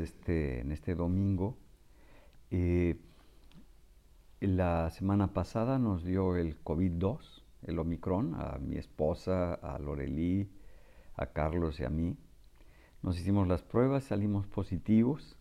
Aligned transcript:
este, 0.00 0.60
en 0.60 0.72
este 0.72 0.94
domingo. 0.94 1.56
Eh, 2.50 2.96
la 4.40 4.90
semana 4.90 5.32
pasada 5.32 5.78
nos 5.78 6.04
dio 6.04 6.36
el 6.36 6.62
COVID-2, 6.62 7.42
el 7.62 7.78
Omicron, 7.78 8.34
a 8.34 8.58
mi 8.58 8.76
esposa, 8.76 9.54
a 9.54 9.78
Lorelí, 9.78 10.50
a 11.16 11.26
Carlos 11.26 11.80
y 11.80 11.84
a 11.84 11.90
mí. 11.90 12.16
Nos 13.02 13.18
hicimos 13.18 13.48
las 13.48 13.62
pruebas, 13.62 14.04
salimos 14.04 14.46
positivos, 14.46 15.36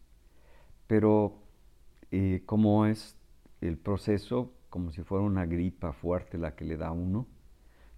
pero 0.88 1.36
eh, 2.12 2.44
como 2.46 2.86
es 2.86 3.18
el 3.62 3.78
proceso, 3.78 4.54
como 4.70 4.92
si 4.92 5.04
fuera 5.04 5.24
una 5.24 5.46
gripa 5.46 5.94
fuerte 5.94 6.38
la 6.38 6.56
que 6.56 6.66
le 6.66 6.78
da 6.78 6.92
uno, 6.92 7.28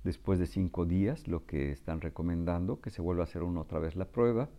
después 0.04 0.40
de 0.40 0.46
cinco 0.46 0.86
días, 0.86 1.28
lo 1.28 1.46
que 1.46 1.72
están 1.72 2.00
recomendando, 2.02 2.80
que 2.80 2.92
se 2.92 3.02
vuelva 3.02 3.24
a 3.24 3.26
hacer 3.26 3.44
uno 3.44 3.62
otra 3.62 3.80
vez 3.80 3.96
la 3.96 4.06
prueba, 4.06 4.50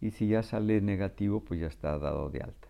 y 0.00 0.10
si 0.10 0.28
ya 0.28 0.42
sale 0.42 0.80
negativo, 0.80 1.40
pues 1.40 1.60
ya 1.60 1.66
está 1.66 1.98
dado 1.98 2.30
de 2.30 2.40
alta. 2.40 2.68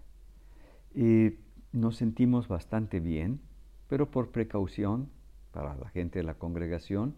Y 0.94 1.34
nos 1.72 1.96
sentimos 1.96 2.48
bastante 2.48 3.00
bien, 3.00 3.40
pero 3.88 4.10
por 4.10 4.30
precaución 4.30 5.10
para 5.52 5.74
la 5.74 5.88
gente 5.88 6.20
de 6.20 6.24
la 6.24 6.34
congregación, 6.34 7.14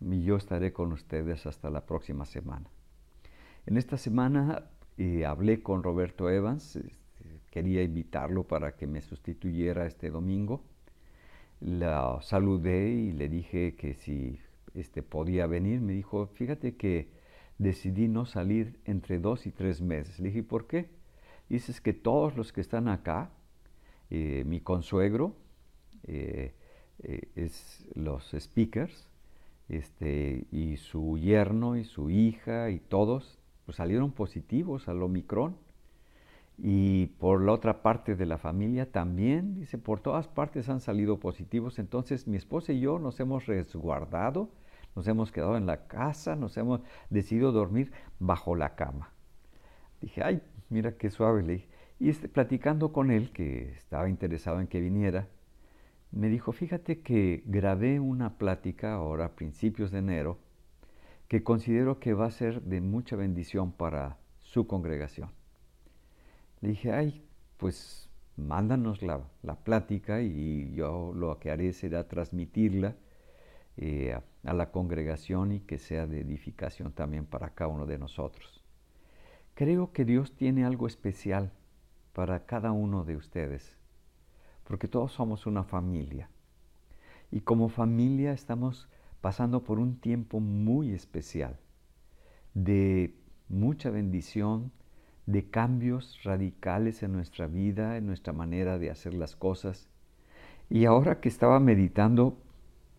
yo 0.00 0.36
estaré 0.36 0.72
con 0.72 0.92
ustedes 0.92 1.46
hasta 1.46 1.70
la 1.70 1.86
próxima 1.86 2.26
semana. 2.26 2.68
En 3.66 3.76
esta 3.76 3.96
semana 3.96 4.70
eh, 4.98 5.24
hablé 5.24 5.62
con 5.62 5.82
Roberto 5.82 6.30
Evans, 6.30 6.76
este, 6.76 7.40
quería 7.50 7.82
invitarlo 7.82 8.44
para 8.44 8.76
que 8.76 8.86
me 8.86 9.00
sustituyera 9.00 9.86
este 9.86 10.10
domingo. 10.10 10.64
La 11.60 12.18
saludé 12.22 12.90
y 12.90 13.12
le 13.12 13.28
dije 13.28 13.74
que 13.76 13.94
si 13.94 14.38
este, 14.74 15.02
podía 15.02 15.46
venir. 15.46 15.80
Me 15.80 15.94
dijo, 15.94 16.26
fíjate 16.26 16.76
que 16.76 17.08
decidí 17.58 18.08
no 18.08 18.26
salir 18.26 18.78
entre 18.84 19.18
dos 19.18 19.46
y 19.46 19.50
tres 19.50 19.80
meses. 19.80 20.18
Le 20.18 20.28
dije, 20.28 20.42
¿por 20.42 20.66
qué? 20.66 20.88
Dices 21.48 21.80
que 21.80 21.92
todos 21.92 22.36
los 22.36 22.52
que 22.52 22.60
están 22.60 22.88
acá, 22.88 23.30
eh, 24.10 24.44
mi 24.46 24.60
consuegro, 24.60 25.34
eh, 26.04 26.54
eh, 27.02 27.28
es 27.34 27.86
los 27.94 28.34
speakers, 28.38 29.08
este, 29.68 30.46
y 30.52 30.76
su 30.76 31.18
yerno 31.18 31.76
y 31.76 31.84
su 31.84 32.10
hija 32.10 32.70
y 32.70 32.78
todos 32.78 33.38
pues, 33.64 33.76
salieron 33.76 34.12
positivos 34.12 34.88
al 34.88 35.02
Omicron. 35.02 35.56
Y 36.58 37.06
por 37.18 37.42
la 37.42 37.52
otra 37.52 37.82
parte 37.82 38.16
de 38.16 38.24
la 38.24 38.38
familia 38.38 38.90
también, 38.90 39.56
dice, 39.56 39.76
por 39.76 40.00
todas 40.00 40.26
partes 40.26 40.70
han 40.70 40.80
salido 40.80 41.20
positivos. 41.20 41.78
Entonces 41.78 42.26
mi 42.26 42.38
esposa 42.38 42.72
y 42.72 42.80
yo 42.80 42.98
nos 42.98 43.20
hemos 43.20 43.46
resguardado 43.46 44.48
nos 44.96 45.06
hemos 45.06 45.30
quedado 45.30 45.56
en 45.58 45.66
la 45.66 45.86
casa, 45.86 46.34
nos 46.34 46.56
hemos 46.56 46.80
decidido 47.10 47.52
dormir 47.52 47.92
bajo 48.18 48.56
la 48.56 48.74
cama. 48.74 49.12
Dije, 50.00 50.22
ay, 50.24 50.42
mira 50.70 50.96
qué 50.96 51.10
suave, 51.10 51.42
le 51.42 51.52
dije. 51.52 51.68
Y 52.00 52.08
este, 52.08 52.28
platicando 52.28 52.92
con 52.92 53.10
él, 53.10 53.30
que 53.30 53.72
estaba 53.72 54.08
interesado 54.08 54.58
en 54.60 54.66
que 54.66 54.80
viniera, 54.80 55.28
me 56.10 56.28
dijo, 56.28 56.52
fíjate 56.52 57.02
que 57.02 57.42
grabé 57.46 58.00
una 58.00 58.38
plática 58.38 58.94
ahora 58.94 59.26
a 59.26 59.36
principios 59.36 59.90
de 59.90 59.98
enero 59.98 60.38
que 61.28 61.42
considero 61.42 62.00
que 62.00 62.14
va 62.14 62.26
a 62.26 62.30
ser 62.30 62.62
de 62.62 62.80
mucha 62.80 63.16
bendición 63.16 63.72
para 63.72 64.16
su 64.40 64.66
congregación. 64.66 65.30
Le 66.62 66.70
dije, 66.70 66.92
ay, 66.92 67.22
pues 67.58 68.08
mándanos 68.36 69.02
la, 69.02 69.20
la 69.42 69.56
plática 69.56 70.22
y 70.22 70.72
yo 70.74 71.12
lo 71.14 71.38
que 71.38 71.50
haré 71.50 71.72
será 71.72 72.08
transmitirla 72.08 72.94
eh, 73.76 74.18
a 74.46 74.52
la 74.52 74.70
congregación 74.70 75.52
y 75.52 75.60
que 75.60 75.78
sea 75.78 76.06
de 76.06 76.20
edificación 76.20 76.92
también 76.92 77.26
para 77.26 77.50
cada 77.50 77.68
uno 77.68 77.86
de 77.86 77.98
nosotros. 77.98 78.64
Creo 79.54 79.92
que 79.92 80.04
Dios 80.04 80.32
tiene 80.36 80.64
algo 80.64 80.86
especial 80.86 81.52
para 82.12 82.46
cada 82.46 82.72
uno 82.72 83.04
de 83.04 83.16
ustedes, 83.16 83.76
porque 84.64 84.88
todos 84.88 85.12
somos 85.12 85.46
una 85.46 85.64
familia. 85.64 86.30
Y 87.30 87.40
como 87.40 87.68
familia 87.68 88.32
estamos 88.32 88.88
pasando 89.20 89.64
por 89.64 89.78
un 89.78 89.96
tiempo 89.96 90.40
muy 90.40 90.92
especial, 90.92 91.58
de 92.54 93.14
mucha 93.48 93.90
bendición, 93.90 94.72
de 95.26 95.50
cambios 95.50 96.22
radicales 96.22 97.02
en 97.02 97.12
nuestra 97.12 97.48
vida, 97.48 97.96
en 97.96 98.06
nuestra 98.06 98.32
manera 98.32 98.78
de 98.78 98.90
hacer 98.90 99.14
las 99.14 99.34
cosas. 99.34 99.88
Y 100.70 100.84
ahora 100.84 101.20
que 101.20 101.28
estaba 101.28 101.58
meditando 101.58 102.38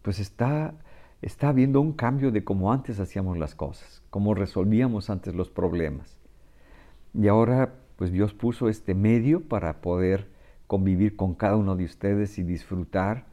pues 0.08 0.20
está, 0.20 0.74
está 1.22 1.50
habiendo 1.50 1.82
un 1.82 1.94
cambio 1.94 2.32
de 2.32 2.44
cómo 2.44 2.72
antes 2.72 3.00
hacíamos 3.00 3.38
las 3.38 3.56
cosas, 3.56 4.04
cómo 4.10 4.34
resolvíamos 4.34 5.10
antes 5.10 5.36
los 5.36 5.50
problemas. 5.50 6.18
Y 7.14 7.28
ahora, 7.28 7.74
pues 7.96 8.12
Dios 8.12 8.34
puso 8.34 8.70
este 8.70 8.94
medio 8.94 9.42
para 9.42 9.82
poder 9.82 10.28
convivir 10.68 11.16
con 11.16 11.34
cada 11.34 11.56
uno 11.56 11.76
de 11.76 11.86
ustedes 11.86 12.38
y 12.38 12.44
disfrutar 12.44 13.26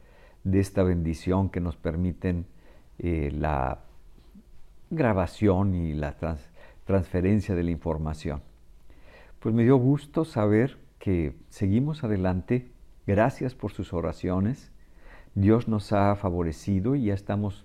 de 0.43 0.59
esta 0.59 0.83
bendición 0.83 1.49
que 1.49 1.59
nos 1.59 1.75
permiten 1.75 2.47
eh, 2.97 3.31
la 3.33 3.81
grabación 4.89 5.75
y 5.75 5.93
la 5.93 6.15
transferencia 6.85 7.55
de 7.55 7.63
la 7.63 7.71
información. 7.71 8.41
Pues 9.39 9.53
me 9.53 9.63
dio 9.63 9.77
gusto 9.77 10.25
saber 10.25 10.77
que 10.97 11.35
seguimos 11.49 12.03
adelante. 12.03 12.71
Gracias 13.05 13.53
por 13.53 13.71
sus 13.71 13.93
oraciones. 13.93 14.71
Dios 15.35 15.67
nos 15.67 15.91
ha 15.93 16.15
favorecido 16.15 16.95
y 16.95 17.05
ya 17.05 17.13
estamos 17.13 17.64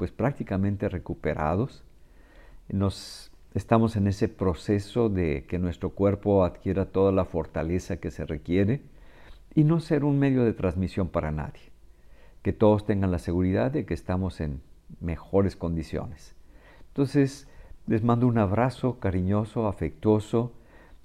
pues 0.00 0.12
prácticamente 0.12 0.88
recuperados. 0.88 1.84
Nos 2.70 3.30
estamos 3.52 3.96
en 3.96 4.06
ese 4.06 4.30
proceso 4.30 5.10
de 5.10 5.44
que 5.46 5.58
nuestro 5.58 5.90
cuerpo 5.90 6.42
adquiera 6.42 6.86
toda 6.86 7.12
la 7.12 7.26
fortaleza 7.26 7.98
que 7.98 8.10
se 8.10 8.24
requiere 8.24 8.80
y 9.54 9.64
no 9.64 9.78
ser 9.78 10.04
un 10.04 10.18
medio 10.18 10.42
de 10.42 10.54
transmisión 10.54 11.08
para 11.08 11.32
nadie. 11.32 11.60
Que 12.40 12.54
todos 12.54 12.86
tengan 12.86 13.10
la 13.10 13.18
seguridad 13.18 13.72
de 13.72 13.84
que 13.84 13.92
estamos 13.92 14.40
en 14.40 14.62
mejores 15.02 15.54
condiciones. 15.54 16.34
Entonces, 16.88 17.46
les 17.86 18.02
mando 18.02 18.26
un 18.26 18.38
abrazo 18.38 19.00
cariñoso, 19.00 19.68
afectuoso 19.68 20.54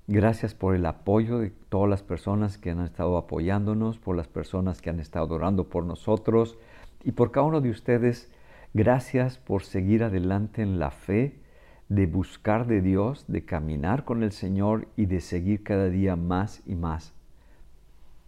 Gracias 0.07 0.53
por 0.53 0.73
el 0.73 0.85
apoyo 0.85 1.39
de 1.39 1.50
todas 1.50 1.89
las 1.89 2.01
personas 2.01 2.59
que 2.59 2.69
han 2.69 2.79
estado 2.79 3.17
apoyándonos, 3.17 3.97
por 3.97 4.16
las 4.16 4.29
personas 4.29 4.79
que 4.79 4.91
han 4.91 5.01
estado 5.01 5.35
orando 5.35 5.67
por 5.67 5.84
nosotros 5.84 6.57
y 7.03 7.11
por 7.11 7.31
cada 7.31 7.47
uno 7.47 7.59
de 7.59 7.72
ustedes. 7.72 8.31
Gracias 8.75 9.37
por 9.37 9.63
seguir 9.63 10.03
adelante 10.03 10.61
en 10.61 10.79
la 10.79 10.91
fe, 10.91 11.39
de 11.87 12.07
buscar 12.07 12.67
de 12.67 12.81
Dios, 12.81 13.23
de 13.29 13.45
caminar 13.45 14.03
con 14.03 14.21
el 14.21 14.33
Señor 14.33 14.89
y 14.97 15.05
de 15.05 15.21
seguir 15.21 15.63
cada 15.63 15.87
día 15.87 16.17
más 16.17 16.61
y 16.65 16.75
más 16.75 17.13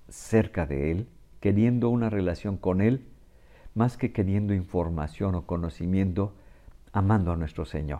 cerca 0.08 0.66
de 0.66 0.92
Él, 0.92 1.10
queriendo 1.42 1.90
una 1.90 2.10
relación 2.10 2.56
con 2.56 2.80
Él, 2.80 3.06
más 3.76 3.98
que 3.98 4.14
queriendo 4.14 4.54
información 4.54 5.36
o 5.36 5.46
conocimiento, 5.46 6.34
amando 6.94 7.34
a 7.34 7.36
nuestro 7.36 7.66
Señor 7.66 8.00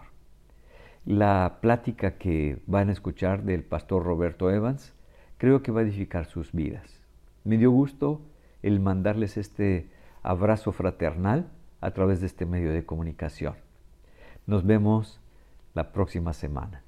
la 1.06 1.60
plática 1.62 2.18
que 2.18 2.62
van 2.66 2.88
a 2.88 2.92
escuchar 2.92 3.44
del 3.44 3.64
pastor 3.64 4.04
Roberto 4.04 4.52
Evans, 4.52 4.94
creo 5.38 5.64
que 5.64 5.72
va 5.72 5.82
a 5.82 5.84
edificar 5.84 6.26
sus 6.26 6.52
vidas. 6.54 7.02
Me 7.44 7.58
dio 7.58 7.72
gusto 7.72 8.22
el 8.62 8.80
mandarles 8.82 9.38
este 9.38 9.90
abrazo 10.22 10.74
fraternal 10.74 11.50
a 11.82 11.92
través 11.92 12.22
de 12.22 12.28
este 12.28 12.46
medio 12.46 12.72
de 12.72 12.86
comunicación. 12.86 13.56
Nos 14.46 14.66
vemos 14.66 15.20
la 15.74 15.92
próxima 15.92 16.34
semana. 16.34 16.84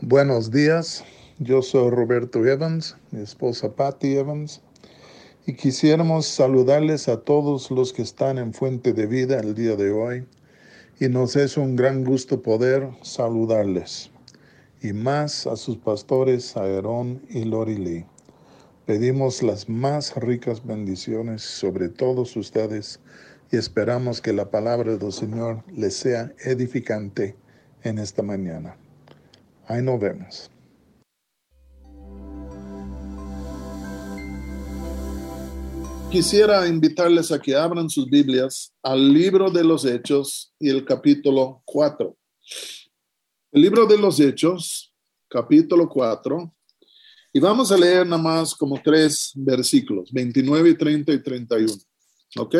Buenos 0.00 0.50
días, 0.50 1.04
yo 1.38 1.60
soy 1.60 1.90
Roberto 1.90 2.46
Evans, 2.46 2.96
mi 3.10 3.20
esposa 3.20 3.74
Patty 3.74 4.16
Evans 4.16 4.62
y 5.44 5.54
quisiéramos 5.54 6.26
saludarles 6.26 7.08
a 7.08 7.20
todos 7.20 7.70
los 7.70 7.92
que 7.92 8.02
están 8.02 8.38
en 8.38 8.54
Fuente 8.54 8.92
de 8.92 9.06
Vida 9.06 9.40
el 9.40 9.54
día 9.54 9.74
de 9.76 9.90
hoy 9.90 10.26
y 11.00 11.08
nos 11.08 11.36
es 11.36 11.56
un 11.56 11.74
gran 11.74 12.04
gusto 12.04 12.42
poder 12.42 12.88
saludarles 13.02 14.10
y 14.82 14.92
más 14.92 15.46
a 15.46 15.56
sus 15.56 15.76
pastores 15.78 16.56
Aarón 16.56 17.22
y 17.28 17.44
Lori 17.44 18.04
Pedimos 18.88 19.42
las 19.42 19.68
más 19.68 20.16
ricas 20.16 20.64
bendiciones 20.64 21.42
sobre 21.42 21.90
todos 21.90 22.34
ustedes 22.36 22.98
y 23.52 23.58
esperamos 23.58 24.22
que 24.22 24.32
la 24.32 24.50
palabra 24.50 24.96
del 24.96 25.12
Señor 25.12 25.62
les 25.70 25.94
sea 25.94 26.32
edificante 26.38 27.36
en 27.82 27.98
esta 27.98 28.22
mañana. 28.22 28.78
Ahí 29.66 29.82
nos 29.82 30.00
vemos. 30.00 30.50
Quisiera 36.10 36.66
invitarles 36.66 37.30
a 37.30 37.38
que 37.38 37.54
abran 37.54 37.90
sus 37.90 38.08
Biblias 38.08 38.72
al 38.82 39.12
libro 39.12 39.50
de 39.50 39.64
los 39.64 39.84
Hechos 39.84 40.54
y 40.58 40.70
el 40.70 40.86
capítulo 40.86 41.60
4. 41.66 42.16
El 43.52 43.60
libro 43.60 43.84
de 43.84 43.98
los 43.98 44.18
Hechos, 44.18 44.94
capítulo 45.28 45.90
4, 45.90 46.54
y 47.32 47.40
vamos 47.40 47.70
a 47.70 47.76
leer 47.76 48.06
nada 48.06 48.22
más 48.22 48.54
como 48.54 48.80
tres 48.82 49.32
versículos, 49.34 50.10
29, 50.12 50.74
30 50.74 51.12
y 51.12 51.22
31. 51.22 51.74
¿Ok? 52.38 52.56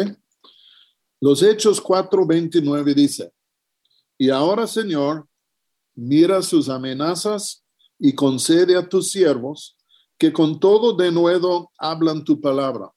Los 1.21 1.43
Hechos 1.43 1.81
4, 1.81 2.27
29 2.27 2.95
dice, 2.95 3.33
Y 4.19 4.31
ahora, 4.31 4.67
Señor, 4.67 5.27
mira 5.95 6.43
sus 6.43 6.69
amenazas 6.69 7.65
y 7.99 8.15
concede 8.15 8.77
a 8.77 8.89
tus 8.89 9.11
siervos 9.11 9.77
que 10.17 10.33
con 10.33 10.61
todo 10.61 10.95
denuedo 10.95 11.71
hablan 11.79 12.25
tu 12.25 12.41
palabra. 12.41 12.93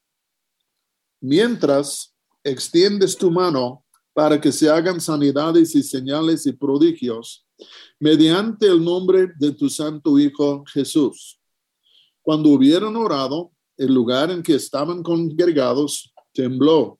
Mientras 1.20 2.14
extiendes 2.44 3.16
tu 3.16 3.30
mano 3.30 3.84
para 4.12 4.40
que 4.40 4.52
se 4.52 4.68
hagan 4.68 5.00
sanidades 5.00 5.74
y 5.74 5.82
señales 5.82 6.46
y 6.46 6.52
prodigios 6.52 7.46
mediante 7.98 8.66
el 8.66 8.84
nombre 8.84 9.32
de 9.38 9.52
tu 9.52 9.70
santo 9.70 10.18
Hijo 10.18 10.64
Jesús. 10.66 11.38
Cuando 12.22 12.50
hubieron 12.50 12.96
orado, 12.96 13.52
el 13.76 13.92
lugar 13.92 14.30
en 14.30 14.42
que 14.42 14.54
estaban 14.54 15.02
congregados 15.02 16.12
tembló 16.32 16.98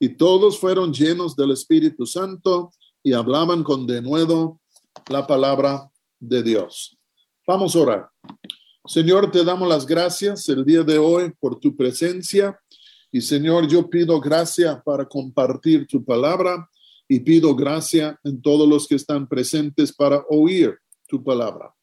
y 0.00 0.10
todos 0.10 0.58
fueron 0.58 0.92
llenos 0.92 1.36
del 1.36 1.50
Espíritu 1.50 2.06
Santo 2.06 2.72
y 3.02 3.12
hablaban 3.12 3.62
con 3.62 3.86
denuedo 3.86 4.60
la 5.08 5.26
palabra 5.26 5.90
de 6.18 6.42
Dios. 6.42 6.96
Vamos 7.46 7.74
a 7.74 7.80
orar. 7.80 8.10
Señor, 8.86 9.30
te 9.30 9.44
damos 9.44 9.68
las 9.68 9.86
gracias 9.86 10.48
el 10.48 10.64
día 10.64 10.82
de 10.82 10.98
hoy 10.98 11.32
por 11.38 11.58
tu 11.58 11.76
presencia. 11.76 12.58
Y 13.10 13.20
Señor, 13.20 13.68
yo 13.68 13.88
pido 13.88 14.20
gracia 14.20 14.82
para 14.84 15.06
compartir 15.06 15.86
tu 15.86 16.04
palabra 16.04 16.68
y 17.08 17.20
pido 17.20 17.54
gracia 17.54 18.18
en 18.22 18.40
todos 18.40 18.68
los 18.68 18.86
que 18.86 18.94
están 18.94 19.26
presentes 19.26 19.92
para 19.92 20.24
oír 20.28 20.78
tu 21.06 21.22
palabra. 21.22 21.74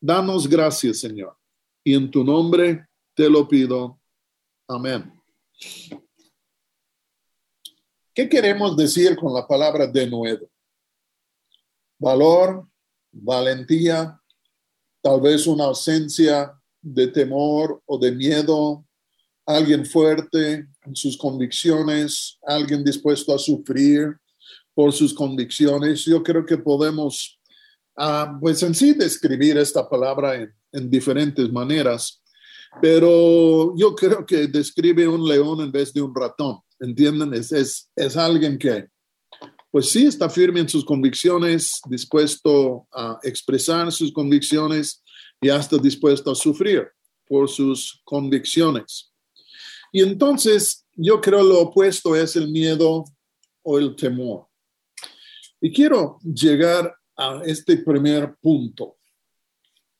Danos 0.00 0.48
gracias, 0.48 1.00
Señor. 1.00 1.37
Y 1.88 1.94
en 1.94 2.10
tu 2.10 2.22
nombre 2.22 2.86
te 3.14 3.30
lo 3.30 3.48
pido. 3.48 3.98
Amén. 4.68 5.10
¿Qué 8.12 8.28
queremos 8.28 8.76
decir 8.76 9.16
con 9.16 9.32
la 9.32 9.48
palabra 9.48 9.86
de 9.86 10.06
nuevo? 10.06 10.50
Valor, 11.98 12.68
valentía, 13.10 14.20
tal 15.00 15.22
vez 15.22 15.46
una 15.46 15.64
ausencia 15.64 16.52
de 16.82 17.06
temor 17.06 17.80
o 17.86 17.98
de 17.98 18.12
miedo, 18.12 18.84
alguien 19.46 19.86
fuerte 19.86 20.68
en 20.82 20.94
sus 20.94 21.16
convicciones, 21.16 22.38
alguien 22.42 22.84
dispuesto 22.84 23.34
a 23.34 23.38
sufrir 23.38 24.14
por 24.74 24.92
sus 24.92 25.14
convicciones. 25.14 26.04
Yo 26.04 26.22
creo 26.22 26.44
que 26.44 26.58
podemos, 26.58 27.37
ah, 27.98 28.38
pues 28.40 28.62
en 28.62 28.74
sí, 28.74 28.94
describir 28.94 29.58
esta 29.58 29.88
palabra 29.88 30.36
en, 30.36 30.52
en 30.72 30.88
diferentes 30.88 31.50
maneras, 31.52 32.22
pero 32.80 33.74
yo 33.76 33.94
creo 33.94 34.24
que 34.24 34.46
describe 34.46 35.08
un 35.08 35.26
león 35.28 35.60
en 35.60 35.72
vez 35.72 35.92
de 35.92 36.02
un 36.02 36.14
ratón. 36.14 36.60
¿Entienden? 36.80 37.34
Es, 37.34 37.50
es, 37.50 37.90
es 37.96 38.16
alguien 38.16 38.56
que 38.56 38.86
pues 39.70 39.90
sí 39.90 40.06
está 40.06 40.30
firme 40.30 40.60
en 40.60 40.68
sus 40.68 40.84
convicciones, 40.84 41.80
dispuesto 41.88 42.86
a 42.92 43.18
expresar 43.22 43.92
sus 43.92 44.12
convicciones 44.12 45.02
y 45.40 45.50
hasta 45.50 45.76
dispuesto 45.76 46.30
a 46.30 46.34
sufrir 46.34 46.88
por 47.26 47.48
sus 47.48 48.00
convicciones. 48.04 49.12
Y 49.92 50.02
entonces 50.02 50.86
yo 50.94 51.20
creo 51.20 51.42
lo 51.42 51.60
opuesto 51.60 52.16
es 52.16 52.36
el 52.36 52.48
miedo 52.48 53.04
o 53.62 53.78
el 53.78 53.94
temor. 53.94 54.46
Y 55.60 55.72
quiero 55.72 56.18
llegar 56.22 56.94
a 57.18 57.42
este 57.44 57.78
primer 57.78 58.36
punto. 58.36 58.96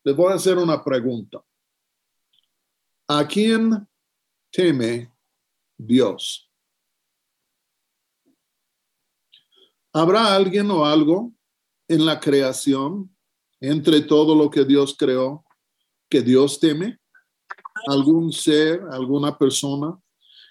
Les 0.05 0.15
voy 0.15 0.33
a 0.33 0.37
hacer 0.37 0.57
una 0.57 0.83
pregunta. 0.83 1.43
¿A 3.09 3.27
quién 3.27 3.87
teme 4.51 5.13
Dios? 5.77 6.49
¿Habrá 9.93 10.35
alguien 10.35 10.71
o 10.71 10.85
algo 10.85 11.33
en 11.89 12.07
la 12.07 12.21
creación, 12.21 13.15
entre 13.61 14.03
todo 14.03 14.35
lo 14.35 14.49
que 14.49 14.65
Dios 14.65 14.95
creó, 14.97 15.45
que 16.09 16.23
Dios 16.23 16.61
teme? 16.61 17.01
¿Algún 17.89 18.33
ser, 18.33 18.83
alguna 18.93 19.37
persona 19.37 19.99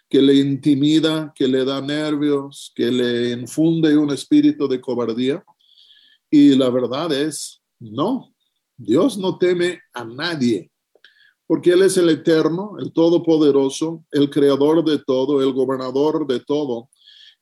que 0.10 0.22
le 0.22 0.36
intimida, 0.36 1.32
que 1.34 1.48
le 1.48 1.64
da 1.64 1.80
nervios, 1.80 2.74
que 2.76 2.92
le 2.92 3.32
infunde 3.32 3.98
un 3.98 4.10
espíritu 4.12 4.68
de 4.68 4.82
cobardía? 4.82 5.46
Y 6.30 6.56
la 6.56 6.70
verdad 6.70 7.12
es, 7.14 7.62
no, 7.80 8.34
Dios 8.76 9.18
no 9.18 9.38
teme 9.38 9.82
a 9.94 10.04
nadie, 10.04 10.72
porque 11.48 11.72
Él 11.72 11.84
es 11.84 11.98
el 11.98 12.10
eterno, 12.10 12.78
el 12.80 12.92
todopoderoso, 12.92 14.04
el 14.12 14.30
creador 14.30 14.84
de 14.84 15.00
todo, 15.00 15.42
el 15.42 15.54
gobernador 15.54 16.28
de 16.28 16.40
todo. 16.42 16.90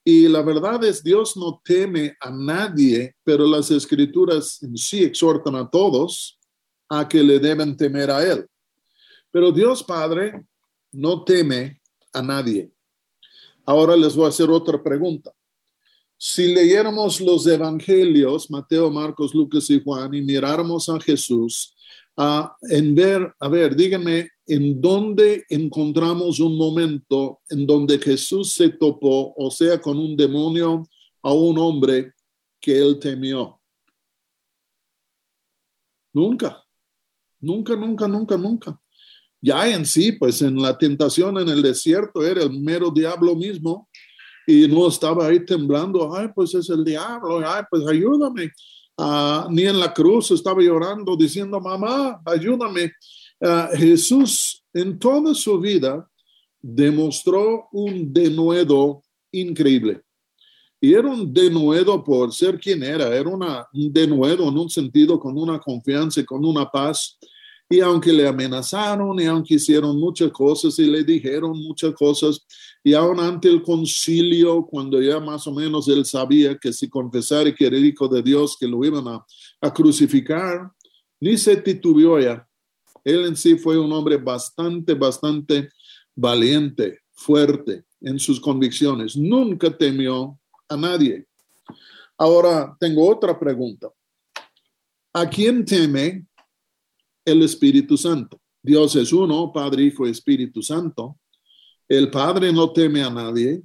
Y 0.04 0.28
la 0.28 0.42
verdad 0.42 0.84
es, 0.84 1.02
Dios 1.02 1.36
no 1.36 1.60
teme 1.64 2.16
a 2.20 2.30
nadie, 2.30 3.16
pero 3.24 3.44
las 3.46 3.70
escrituras 3.72 4.62
en 4.62 4.76
sí 4.76 5.02
exhortan 5.02 5.56
a 5.56 5.68
todos 5.68 6.38
a 6.88 7.08
que 7.08 7.22
le 7.22 7.40
deben 7.40 7.76
temer 7.76 8.10
a 8.10 8.22
Él. 8.22 8.46
Pero 9.32 9.50
Dios 9.50 9.82
Padre 9.82 10.46
no 10.92 11.24
teme 11.24 11.80
a 12.12 12.22
nadie. 12.22 12.70
Ahora 13.64 13.96
les 13.96 14.14
voy 14.14 14.26
a 14.26 14.28
hacer 14.28 14.48
otra 14.48 14.80
pregunta. 14.80 15.32
Si 16.18 16.54
leyéramos 16.54 17.20
los 17.20 17.46
evangelios, 17.46 18.50
Mateo, 18.50 18.90
Marcos, 18.90 19.34
Lucas 19.34 19.68
y 19.68 19.82
Juan, 19.82 20.14
y 20.14 20.22
miráramos 20.22 20.88
a 20.88 20.98
Jesús, 20.98 21.74
a, 22.16 22.56
en 22.62 22.94
ver, 22.94 23.34
a 23.38 23.48
ver, 23.48 23.76
díganme, 23.76 24.30
¿en 24.46 24.80
dónde 24.80 25.44
encontramos 25.50 26.40
un 26.40 26.56
momento 26.56 27.40
en 27.50 27.66
donde 27.66 27.98
Jesús 27.98 28.52
se 28.52 28.70
topó, 28.70 29.34
o 29.36 29.50
sea, 29.50 29.78
con 29.80 29.98
un 29.98 30.16
demonio 30.16 30.88
o 31.20 31.34
un 31.34 31.58
hombre 31.58 32.14
que 32.60 32.78
él 32.78 32.98
temió? 32.98 33.60
Nunca, 36.14 36.64
nunca, 37.40 37.76
nunca, 37.76 38.08
nunca, 38.08 38.38
nunca. 38.38 38.80
Ya 39.42 39.68
en 39.68 39.84
sí, 39.84 40.12
pues 40.12 40.40
en 40.40 40.60
la 40.62 40.78
tentación 40.78 41.36
en 41.36 41.50
el 41.50 41.60
desierto 41.60 42.24
era 42.26 42.42
el 42.42 42.58
mero 42.58 42.90
diablo 42.90 43.36
mismo 43.36 43.90
y 44.46 44.68
no 44.68 44.88
estaba 44.88 45.26
ahí 45.26 45.44
temblando, 45.44 46.14
ay, 46.14 46.28
pues 46.34 46.54
es 46.54 46.70
el 46.70 46.84
diablo, 46.84 47.40
ay, 47.46 47.64
pues 47.68 47.86
ayúdame. 47.86 48.50
Ah, 48.96 49.46
ni 49.50 49.62
en 49.62 49.78
la 49.78 49.92
cruz 49.92 50.30
estaba 50.30 50.62
llorando 50.62 51.16
diciendo, 51.16 51.60
mamá, 51.60 52.20
ayúdame. 52.24 52.92
Ah, 53.42 53.68
Jesús 53.74 54.62
en 54.72 54.98
toda 54.98 55.34
su 55.34 55.58
vida 55.58 56.08
demostró 56.62 57.68
un 57.72 58.12
denuedo 58.12 59.02
increíble. 59.32 60.02
Y 60.80 60.94
era 60.94 61.08
un 61.08 61.32
denuedo 61.32 62.02
por 62.04 62.32
ser 62.32 62.58
quien 62.60 62.82
era, 62.82 63.14
era 63.14 63.28
una, 63.28 63.66
un 63.72 63.92
denuedo 63.92 64.48
en 64.48 64.58
un 64.58 64.70
sentido 64.70 65.18
con 65.18 65.36
una 65.36 65.58
confianza 65.58 66.20
y 66.20 66.24
con 66.24 66.44
una 66.44 66.70
paz. 66.70 67.18
Y 67.68 67.80
aunque 67.80 68.12
le 68.12 68.28
amenazaron 68.28 69.18
y 69.18 69.24
aunque 69.24 69.54
hicieron 69.54 69.98
muchas 69.98 70.30
cosas 70.30 70.78
y 70.78 70.86
le 70.86 71.02
dijeron 71.02 71.58
muchas 71.58 71.92
cosas, 71.94 72.46
y 72.84 72.94
aún 72.94 73.18
ante 73.18 73.48
el 73.48 73.62
concilio, 73.62 74.64
cuando 74.64 75.02
ya 75.02 75.18
más 75.18 75.46
o 75.48 75.52
menos 75.52 75.88
él 75.88 76.04
sabía 76.04 76.56
que 76.56 76.72
si 76.72 76.88
confesara 76.88 77.52
que 77.52 77.66
era 77.66 77.76
hijo 77.76 78.06
de 78.06 78.22
Dios, 78.22 78.56
que 78.58 78.68
lo 78.68 78.84
iban 78.84 79.08
a, 79.08 79.26
a 79.60 79.74
crucificar, 79.74 80.70
ni 81.18 81.36
se 81.36 81.56
titubeó 81.56 82.20
ya. 82.20 82.46
Él 83.02 83.26
en 83.26 83.36
sí 83.36 83.56
fue 83.56 83.78
un 83.78 83.92
hombre 83.92 84.16
bastante, 84.16 84.94
bastante 84.94 85.68
valiente, 86.14 87.00
fuerte 87.12 87.84
en 88.00 88.18
sus 88.18 88.40
convicciones. 88.40 89.16
Nunca 89.16 89.76
temió 89.76 90.38
a 90.68 90.76
nadie. 90.76 91.26
Ahora 92.16 92.76
tengo 92.78 93.08
otra 93.08 93.38
pregunta. 93.38 93.90
¿A 95.12 95.28
quién 95.28 95.64
teme 95.64 96.26
el 97.26 97.42
Espíritu 97.42 97.98
Santo? 97.98 98.40
Dios 98.62 98.96
es 98.96 99.12
uno, 99.12 99.52
Padre, 99.52 99.82
Hijo 99.84 100.06
Espíritu 100.06 100.62
Santo. 100.62 101.18
El 101.88 102.10
Padre 102.10 102.52
no 102.52 102.72
teme 102.72 103.02
a 103.02 103.10
nadie, 103.10 103.62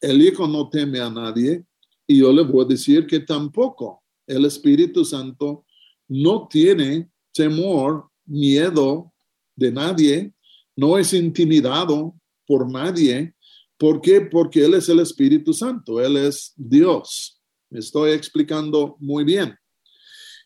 el 0.00 0.20
Hijo 0.20 0.48
no 0.48 0.68
teme 0.68 1.00
a 1.00 1.08
nadie, 1.08 1.64
y 2.06 2.18
yo 2.18 2.32
le 2.32 2.42
voy 2.42 2.64
a 2.64 2.68
decir 2.68 3.06
que 3.06 3.20
tampoco 3.20 4.02
el 4.26 4.44
Espíritu 4.44 5.04
Santo 5.04 5.64
no 6.08 6.48
tiene 6.48 7.08
temor, 7.32 8.08
miedo 8.26 9.12
de 9.56 9.72
nadie, 9.72 10.34
no 10.76 10.98
es 10.98 11.12
intimidado 11.12 12.14
por 12.46 12.70
nadie. 12.70 13.34
¿Por 13.78 14.00
qué? 14.00 14.20
Porque 14.20 14.64
Él 14.64 14.74
es 14.74 14.88
el 14.88 15.00
Espíritu 15.00 15.52
Santo, 15.52 16.00
Él 16.00 16.16
es 16.16 16.52
Dios. 16.56 17.40
Me 17.70 17.78
estoy 17.80 18.12
explicando 18.12 18.96
muy 19.00 19.24
bien. 19.24 19.56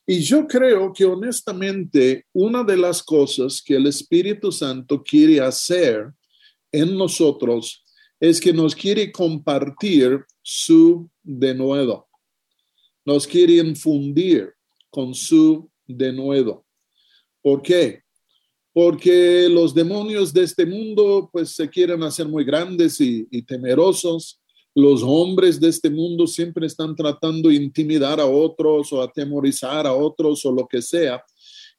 Y 0.06 0.20
yo 0.20 0.46
creo 0.46 0.92
que 0.92 1.04
honestamente 1.04 2.26
una 2.32 2.62
de 2.62 2.76
las 2.76 3.02
cosas 3.02 3.60
que 3.60 3.75
el 3.75 3.86
Espíritu 3.88 4.52
Santo 4.52 5.02
quiere 5.02 5.40
hacer 5.40 6.12
en 6.70 6.96
nosotros 6.96 7.84
es 8.20 8.40
que 8.40 8.52
nos 8.52 8.75
quiere 8.75 9.10
compartir 9.10 10.25
su 10.42 11.10
denuedo. 11.25 12.06
Nos 13.04 13.26
quiere 13.26 13.54
infundir 13.54 14.54
con 14.90 15.12
su 15.12 15.68
denuedo. 15.84 16.64
¿Por 17.42 17.60
qué? 17.62 18.02
Porque 18.72 19.48
los 19.48 19.75
demonios 19.75 20.32
de 20.32 20.44
este 20.44 20.64
mundo 20.64 21.28
pues 21.32 21.50
se 21.50 21.68
quieren 21.68 22.04
hacer 22.04 22.28
muy 22.28 22.44
grandes 22.44 23.00
y, 23.00 23.26
y 23.30 23.42
temerosos 23.42 24.40
Los 24.78 25.02
hombres 25.02 25.59
de 25.59 25.71
este 25.71 25.88
mundo 25.88 26.26
siempre 26.26 26.66
están 26.66 26.95
tratando 26.95 27.49
de 27.49 27.54
intimidar 27.54 28.21
a 28.21 28.26
otros 28.26 28.92
o 28.92 29.00
atemorizar 29.00 29.87
a 29.87 29.95
otros 29.95 30.45
o 30.45 30.52
lo 30.52 30.68
que 30.68 30.83
sea. 30.83 31.25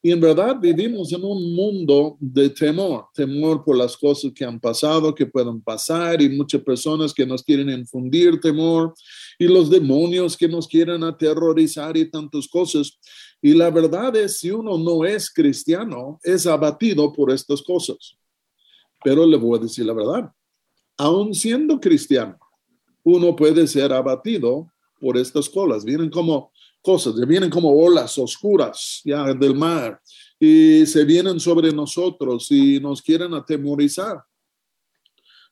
Y 0.02 0.10
en 0.10 0.20
verdad 0.20 0.56
vivimos 0.60 1.12
en 1.12 1.22
un 1.22 1.54
mundo 1.54 2.16
de 2.18 2.50
temor, 2.50 3.06
temor 3.14 3.64
por 3.64 3.76
las 3.76 3.96
cosas 3.96 4.32
que 4.34 4.44
han 4.44 4.58
pasado, 4.58 5.14
que 5.14 5.26
pueden 5.26 5.60
pasar 5.60 6.20
y 6.20 6.28
muchas 6.28 6.60
personas 6.62 7.14
que 7.14 7.24
nos 7.24 7.44
quieren 7.44 7.70
infundir 7.70 8.40
temor 8.40 8.92
y 9.38 9.46
los 9.46 9.70
demonios 9.70 10.36
que 10.36 10.48
nos 10.48 10.66
quieren 10.66 11.04
aterrorizar 11.04 11.96
y 11.96 12.10
tantas 12.10 12.48
cosas. 12.48 12.98
Y 13.40 13.52
la 13.52 13.70
verdad 13.70 14.16
es, 14.16 14.40
si 14.40 14.50
uno 14.50 14.76
no 14.76 15.04
es 15.04 15.30
cristiano, 15.30 16.18
es 16.24 16.48
abatido 16.48 17.12
por 17.12 17.30
estas 17.30 17.62
cosas. 17.62 18.16
Pero 19.04 19.24
le 19.24 19.36
voy 19.36 19.56
a 19.56 19.62
decir 19.62 19.86
la 19.86 19.92
verdad, 19.92 20.32
aún 20.96 21.32
siendo 21.32 21.78
cristiano, 21.78 22.36
uno 23.16 23.34
puede 23.34 23.66
ser 23.66 23.92
abatido 23.92 24.70
por 25.00 25.16
estas 25.16 25.48
cosas. 25.48 25.84
Vienen 25.84 26.10
como 26.10 26.52
cosas, 26.82 27.14
vienen 27.26 27.50
como 27.50 27.70
olas 27.70 28.18
oscuras 28.18 29.00
ya 29.04 29.32
del 29.34 29.54
mar 29.54 30.00
y 30.38 30.86
se 30.86 31.04
vienen 31.04 31.40
sobre 31.40 31.72
nosotros 31.72 32.50
y 32.50 32.80
nos 32.80 33.02
quieren 33.02 33.34
atemorizar. 33.34 34.22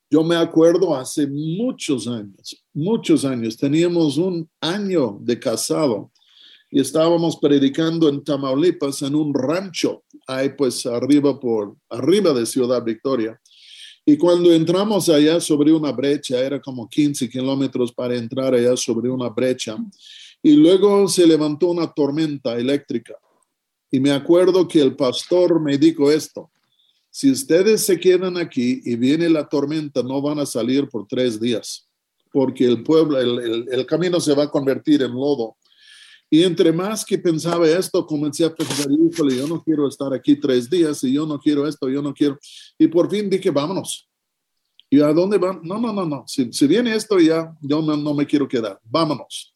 Yo 0.09 0.23
me 0.23 0.37
acuerdo 0.37 0.95
hace 0.95 1.27
muchos 1.27 2.07
años, 2.07 2.65
muchos 2.73 3.25
años, 3.25 3.57
teníamos 3.57 4.19
un 4.19 4.49
año 4.61 5.19
de 5.21 5.39
casado 5.39 6.13
y 6.71 6.81
estábamos 6.81 7.37
predicando 7.39 8.09
en 8.09 8.23
Tamaulipas 8.23 9.03
en 9.03 9.17
un 9.17 9.35
rancho, 9.35 10.05
ahí 10.29 10.51
pues 10.51 10.87
arriba 10.87 11.39
por 11.41 11.77
arriba 11.91 12.33
de 12.33 12.47
Ciudad 12.47 12.85
Victoria. 12.85 13.41
Y 14.09 14.17
cuando 14.17 14.53
entramos 14.53 15.09
allá 15.09 15.41
sobre 15.41 15.73
una 15.73 15.91
brecha, 15.91 16.39
era 16.39 16.61
como 16.61 16.89
15 16.89 17.29
kilómetros 17.29 17.93
para 17.93 18.15
entrar 18.15 18.55
allá 18.55 18.77
sobre 18.77 19.11
una 19.11 19.29
brecha, 19.29 19.77
y 20.41 20.53
luego 20.53 21.09
se 21.09 21.27
levantó 21.27 21.71
una 21.71 21.93
tormenta 21.93 22.55
eléctrica. 22.55 23.17
Y 23.91 23.99
me 23.99 24.13
acuerdo 24.13 24.69
que 24.69 24.81
el 24.81 24.95
pastor 24.95 25.61
me 25.61 25.77
dijo 25.77 26.09
esto, 26.13 26.49
si 27.11 27.33
ustedes 27.33 27.83
se 27.83 27.99
quedan 27.99 28.37
aquí 28.37 28.81
y 28.85 28.95
viene 28.95 29.29
la 29.29 29.49
tormenta, 29.49 30.05
no 30.05 30.23
van 30.23 30.39
a 30.39 30.47
salir 30.47 30.89
por 30.89 31.09
tres 31.09 31.41
días, 31.41 31.89
porque 32.31 32.65
el 32.65 32.85
pueblo, 32.85 33.19
el, 33.19 33.67
el, 33.69 33.87
camino 33.87 34.21
se 34.21 34.35
va 34.35 34.45
a 34.45 34.51
convertir 34.51 35.03
en 35.03 35.13
lodo. 35.13 35.56
Y 36.28 36.42
entre 36.42 36.73
más 36.73 37.04
que 37.04 37.18
pensaba 37.18 37.68
esto, 37.68 38.04
comencé 38.04 38.45
a 38.45 38.54
pensar, 38.54 38.88
híjole, 38.90 39.37
yo 39.37 39.47
no 39.47 39.62
quiero 39.62 39.87
estar 39.87 40.12
aquí 40.12 40.37
tres 40.37 40.68
días 40.68 41.02
y 41.04 41.12
yo 41.12 41.25
no 41.26 41.38
quiero 41.38 41.66
esto, 41.66 41.88
yo 41.88 42.02
no 42.02 42.12
quiero. 42.12 42.38
Y 42.78 42.88
por 42.88 43.09
fin 43.09 43.30
dije, 43.30 43.50
vámonos. 43.50 44.09
¿Y 44.90 45.00
a 45.00 45.12
dónde 45.12 45.38
van? 45.38 45.61
No, 45.62 45.78
no, 45.78 45.92
no, 45.92 46.04
no. 46.04 46.25
Si, 46.26 46.52
si 46.52 46.66
viene 46.66 46.95
esto 46.95 47.18
ya, 47.18 47.56
yo 47.61 47.80
no, 47.83 47.97
no 47.97 48.14
me 48.14 48.26
quiero 48.26 48.49
quedar. 48.49 48.80
Vámonos. 48.85 49.52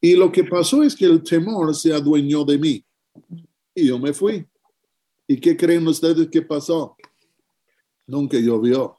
Y 0.00 0.14
lo 0.14 0.30
que 0.30 0.44
pasó 0.44 0.82
es 0.82 0.94
que 0.94 1.06
el 1.06 1.22
temor 1.22 1.74
se 1.74 1.92
adueñó 1.92 2.44
de 2.44 2.58
mí 2.58 2.84
y 3.74 3.86
yo 3.86 3.98
me 3.98 4.12
fui. 4.12 4.46
¿Y 5.26 5.38
qué 5.38 5.56
creen 5.56 5.86
ustedes 5.86 6.28
que 6.28 6.42
pasó? 6.42 6.96
Nunca 8.06 8.38
llovió. 8.38 8.96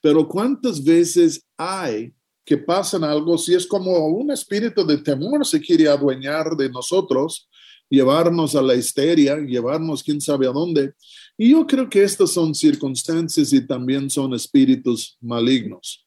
Pero 0.00 0.26
¿cuántas 0.28 0.82
veces 0.82 1.44
hay 1.56 2.12
que 2.44 2.58
pasan 2.58 3.04
algo 3.04 3.38
si 3.38 3.54
es 3.54 3.66
como 3.66 4.06
un 4.08 4.30
espíritu 4.30 4.84
de 4.84 4.98
temor 4.98 5.46
se 5.46 5.60
quiere 5.60 5.88
adueñar 5.88 6.56
de 6.56 6.68
nosotros, 6.68 7.48
llevarnos 7.88 8.54
a 8.54 8.62
la 8.62 8.74
histeria, 8.74 9.36
llevarnos 9.36 10.02
quién 10.02 10.20
sabe 10.20 10.46
a 10.46 10.52
dónde? 10.52 10.92
Y 11.36 11.50
yo 11.50 11.66
creo 11.66 11.88
que 11.88 12.02
estas 12.02 12.32
son 12.32 12.54
circunstancias 12.54 13.52
y 13.52 13.66
también 13.66 14.10
son 14.10 14.34
espíritus 14.34 15.16
malignos. 15.20 16.04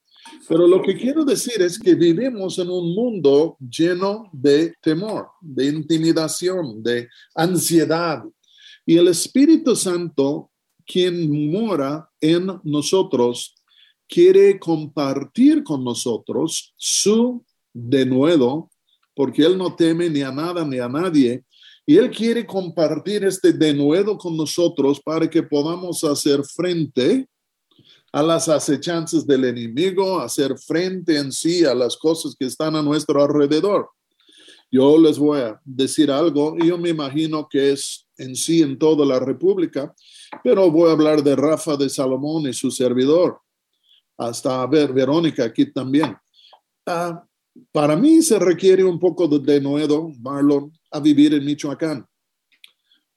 Pero 0.48 0.68
lo 0.68 0.82
que 0.82 0.96
quiero 0.96 1.24
decir 1.24 1.62
es 1.62 1.80
que 1.80 1.96
vivimos 1.96 2.60
en 2.60 2.70
un 2.70 2.94
mundo 2.94 3.58
lleno 3.60 4.30
de 4.34 4.74
temor, 4.82 5.30
de 5.42 5.68
intimidación, 5.68 6.84
de 6.84 7.08
ansiedad. 7.36 8.24
Y 8.86 8.98
el 8.98 9.08
Espíritu 9.08 9.76
Santo, 9.76 10.52
quien 10.86 11.52
mora 11.52 12.10
en 12.22 12.48
nosotros, 12.64 13.56
quiere 14.08 14.60
compartir 14.60 15.64
con 15.64 15.84
nosotros 15.84 16.74
su 16.78 17.44
denuedo, 17.74 18.70
porque 19.16 19.44
Él 19.44 19.58
no 19.58 19.76
teme 19.76 20.10
ni 20.10 20.22
a 20.22 20.32
nada 20.32 20.66
ni 20.66 20.80
a 20.80 20.88
nadie. 20.88 21.44
Y 21.86 21.98
Él 21.98 22.10
quiere 22.12 22.46
compartir 22.46 23.24
este 23.24 23.54
denuedo 23.54 24.18
con 24.18 24.36
nosotros 24.36 25.00
para 25.00 25.30
que 25.30 25.42
podamos 25.42 26.04
hacer 26.04 26.44
frente 26.44 27.28
a 28.12 28.24
las 28.24 28.50
acechanzas 28.50 29.26
del 29.26 29.46
enemigo, 29.46 30.20
hacer 30.20 30.58
frente 30.58 31.18
en 31.18 31.32
sí 31.32 31.66
a 31.66 31.76
las 31.76 31.96
cosas 31.98 32.36
que 32.38 32.46
están 32.46 32.76
a 32.76 32.82
nuestro 32.82 33.24
alrededor. 33.24 33.90
Yo 34.72 34.98
les 34.98 35.18
voy 35.18 35.40
a 35.40 35.60
decir 35.64 36.12
algo, 36.12 36.56
y 36.60 36.68
yo 36.68 36.78
me 36.78 36.90
imagino 36.90 37.48
que 37.50 37.72
es 37.72 38.06
en 38.18 38.36
sí 38.36 38.62
en 38.62 38.78
toda 38.78 39.06
la 39.06 39.20
República, 39.20 39.94
pero 40.44 40.70
voy 40.70 40.90
a 40.90 40.94
hablar 40.94 41.24
de 41.24 41.36
Rafa 41.36 41.78
de 41.78 41.90
Salomón 41.90 42.48
y 42.48 42.54
su 42.54 42.72
servidor, 42.72 43.40
hasta 44.18 44.66
ver 44.66 44.94
Verónica 44.94 45.46
aquí 45.46 45.72
también. 45.72 46.18
Ah, 46.86 47.24
para 47.72 47.96
mí 47.96 48.22
se 48.22 48.40
requiere 48.40 48.84
un 48.84 49.00
poco 49.00 49.28
de 49.28 49.40
denuedo, 49.40 50.10
Marlon, 50.20 50.72
a 50.92 51.00
vivir 51.00 51.34
en 51.34 51.46
Michoacán, 51.46 52.06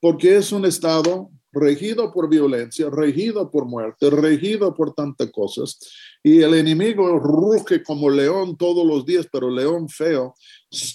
porque 0.00 0.36
es 0.36 0.52
un 0.52 0.64
estado 0.64 1.30
regido 1.52 2.12
por 2.12 2.28
violencia, 2.28 2.88
regido 2.90 3.50
por 3.50 3.66
muerte, 3.66 4.08
regido 4.10 4.74
por 4.74 4.94
tantas 4.94 5.30
cosas. 5.30 5.78
Y 6.22 6.42
el 6.42 6.54
enemigo 6.54 7.18
ruge 7.18 7.82
como 7.82 8.08
león 8.08 8.56
todos 8.56 8.86
los 8.86 9.04
días, 9.04 9.26
pero 9.30 9.50
león 9.50 9.88
feo. 9.88 10.34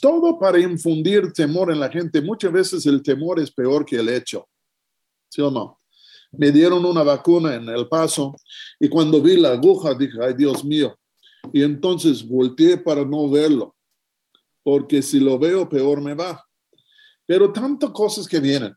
Todo 0.01 0.39
para 0.39 0.59
infundir 0.59 1.33
temor 1.33 1.71
en 1.71 1.79
la 1.79 1.89
gente. 1.89 2.21
Muchas 2.21 2.51
veces 2.51 2.85
el 2.85 3.03
temor 3.03 3.39
es 3.39 3.51
peor 3.51 3.85
que 3.85 3.97
el 3.97 4.09
hecho. 4.09 4.47
¿Sí 5.29 5.41
o 5.41 5.51
no? 5.51 5.79
Me 6.37 6.51
dieron 6.51 6.85
una 6.85 7.03
vacuna 7.03 7.55
en 7.55 7.69
El 7.69 7.87
Paso 7.87 8.35
y 8.79 8.89
cuando 8.89 9.21
vi 9.21 9.37
la 9.37 9.51
aguja 9.51 9.93
dije, 9.93 10.17
ay 10.21 10.33
Dios 10.33 10.63
mío. 10.63 10.97
Y 11.53 11.63
entonces 11.63 12.27
volteé 12.27 12.77
para 12.77 13.05
no 13.05 13.29
verlo, 13.29 13.75
porque 14.63 15.01
si 15.01 15.19
lo 15.19 15.37
veo 15.37 15.67
peor 15.69 16.01
me 16.01 16.13
va. 16.13 16.43
Pero 17.25 17.51
tantas 17.51 17.91
cosas 17.91 18.27
que 18.27 18.39
vienen. 18.39 18.73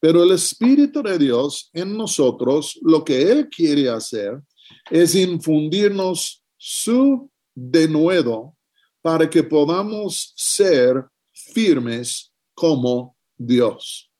Pero 0.00 0.24
el 0.24 0.32
Espíritu 0.32 1.02
de 1.02 1.16
Dios 1.16 1.70
en 1.72 1.96
nosotros, 1.96 2.78
lo 2.82 3.04
que 3.04 3.30
Él 3.30 3.48
quiere 3.48 3.88
hacer 3.88 4.42
es 4.90 5.14
infundirnos 5.14 6.42
su 6.56 7.30
denuedo 7.54 8.56
para 9.00 9.28
que 9.28 9.42
podamos 9.42 10.32
ser 10.36 11.04
firmes 11.32 12.32
como 12.54 13.16
Dios. 13.36 14.11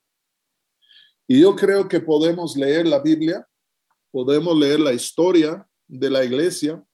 Y 1.32 1.40
yo 1.40 1.56
creo 1.56 1.88
que 1.88 1.98
podemos 1.98 2.58
leer 2.58 2.86
la 2.86 2.98
Biblia, 2.98 3.48
podemos 4.10 4.54
leer 4.54 4.78
la 4.78 4.92
historia 4.92 5.66
de 5.88 6.10
la 6.10 6.22
iglesia, 6.22 6.84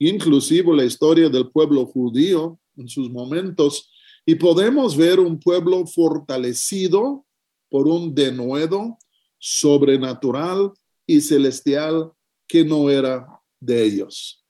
inclusive 0.00 0.74
la 0.74 0.84
historia 0.84 1.28
del 1.28 1.48
pueblo 1.52 1.86
judío 1.86 2.58
en 2.76 2.88
sus 2.88 3.08
momentos, 3.08 3.88
y 4.26 4.34
podemos 4.34 4.96
ver 4.96 5.20
un 5.20 5.38
pueblo 5.38 5.86
fortalecido 5.86 7.24
por 7.70 7.86
un 7.86 8.12
denuedo 8.12 8.98
sobrenatural 9.38 10.72
y 11.06 11.20
celestial 11.20 12.10
que 12.48 12.64
no 12.64 12.90
era 12.90 13.24
de 13.60 13.84
ellos. 13.84 14.44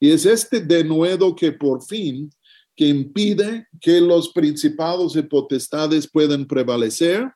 Y 0.00 0.10
es 0.10 0.26
este 0.26 0.58
denuedo 0.60 1.36
que 1.36 1.52
por 1.52 1.84
fin 1.84 2.32
que 2.74 2.88
impide 2.88 3.64
que 3.80 4.00
los 4.00 4.32
principados 4.32 5.14
y 5.14 5.22
potestades 5.22 6.10
puedan 6.10 6.44
prevalecer 6.48 7.32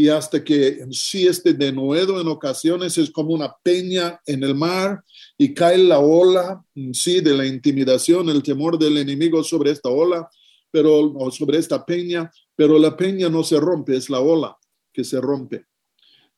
y 0.00 0.08
hasta 0.08 0.42
que 0.42 0.68
en 0.78 0.94
sí 0.94 1.26
este 1.26 1.52
denuedo 1.52 2.22
en 2.22 2.26
ocasiones 2.26 2.96
es 2.96 3.10
como 3.10 3.34
una 3.34 3.54
peña 3.62 4.18
en 4.24 4.42
el 4.42 4.54
mar 4.54 5.04
y 5.36 5.52
cae 5.52 5.76
la 5.76 5.98
ola 5.98 6.64
en 6.74 6.94
sí 6.94 7.20
de 7.20 7.34
la 7.34 7.44
intimidación, 7.44 8.30
el 8.30 8.42
temor 8.42 8.78
del 8.78 8.96
enemigo 8.96 9.44
sobre 9.44 9.72
esta 9.72 9.90
ola, 9.90 10.26
pero 10.70 11.12
sobre 11.30 11.58
esta 11.58 11.84
peña, 11.84 12.30
pero 12.56 12.78
la 12.78 12.96
peña 12.96 13.28
no 13.28 13.44
se 13.44 13.60
rompe, 13.60 13.94
es 13.94 14.08
la 14.08 14.20
ola 14.20 14.56
que 14.90 15.04
se 15.04 15.20
rompe. 15.20 15.66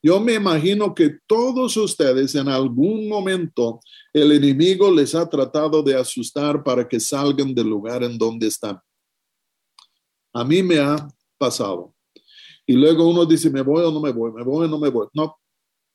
Yo 0.03 0.19
me 0.19 0.35
imagino 0.35 0.93
que 0.93 1.19
todos 1.25 1.77
ustedes 1.77 2.35
en 2.35 2.49
algún 2.49 3.09
momento 3.09 3.79
el 4.13 4.33
enemigo 4.33 4.91
les 4.91 5.15
ha 5.15 5.31
tratado 5.31 5.85
de 5.85 5.95
asustar 5.95 6.65
para 6.65 6.89
que 6.89 6.99
salgan 6.99 7.55
del 7.55 7.69
lugar 7.69 8.03
en 8.03 8.19
donde 8.19 8.49
están. 8.49 8.81
A 10.33 10.43
mí 10.43 10.65
me 10.65 10.81
ha 10.81 10.97
pasado. 11.39 11.95
Y 12.67 12.75
luego 12.75 13.09
uno 13.09 13.27
dice, 13.27 13.51
¿me 13.51 13.63
voy 13.63 13.85
o 13.85 13.91
no 13.91 14.01
me 14.01 14.13
voy? 14.13 14.33
¿Me 14.33 14.43
voy 14.43 14.67
o 14.67 14.69
no 14.69 14.79
me 14.79 14.89
voy? 14.89 15.09
No, 15.15 15.37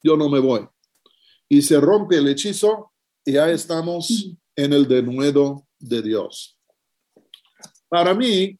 yo 0.04 0.18
no 0.18 0.30
me 0.30 0.40
voy. 0.40 0.68
Y 1.50 1.62
se 1.62 1.80
rompe 1.80 2.18
el 2.18 2.28
hechizo 2.28 2.92
y 3.24 3.34
ya 3.34 3.50
estamos 3.50 4.36
en 4.56 4.74
el 4.74 4.88
denuedo 4.88 5.66
de 5.80 6.02
Dios. 6.02 6.60
Para 7.88 8.14
mí, 8.14 8.60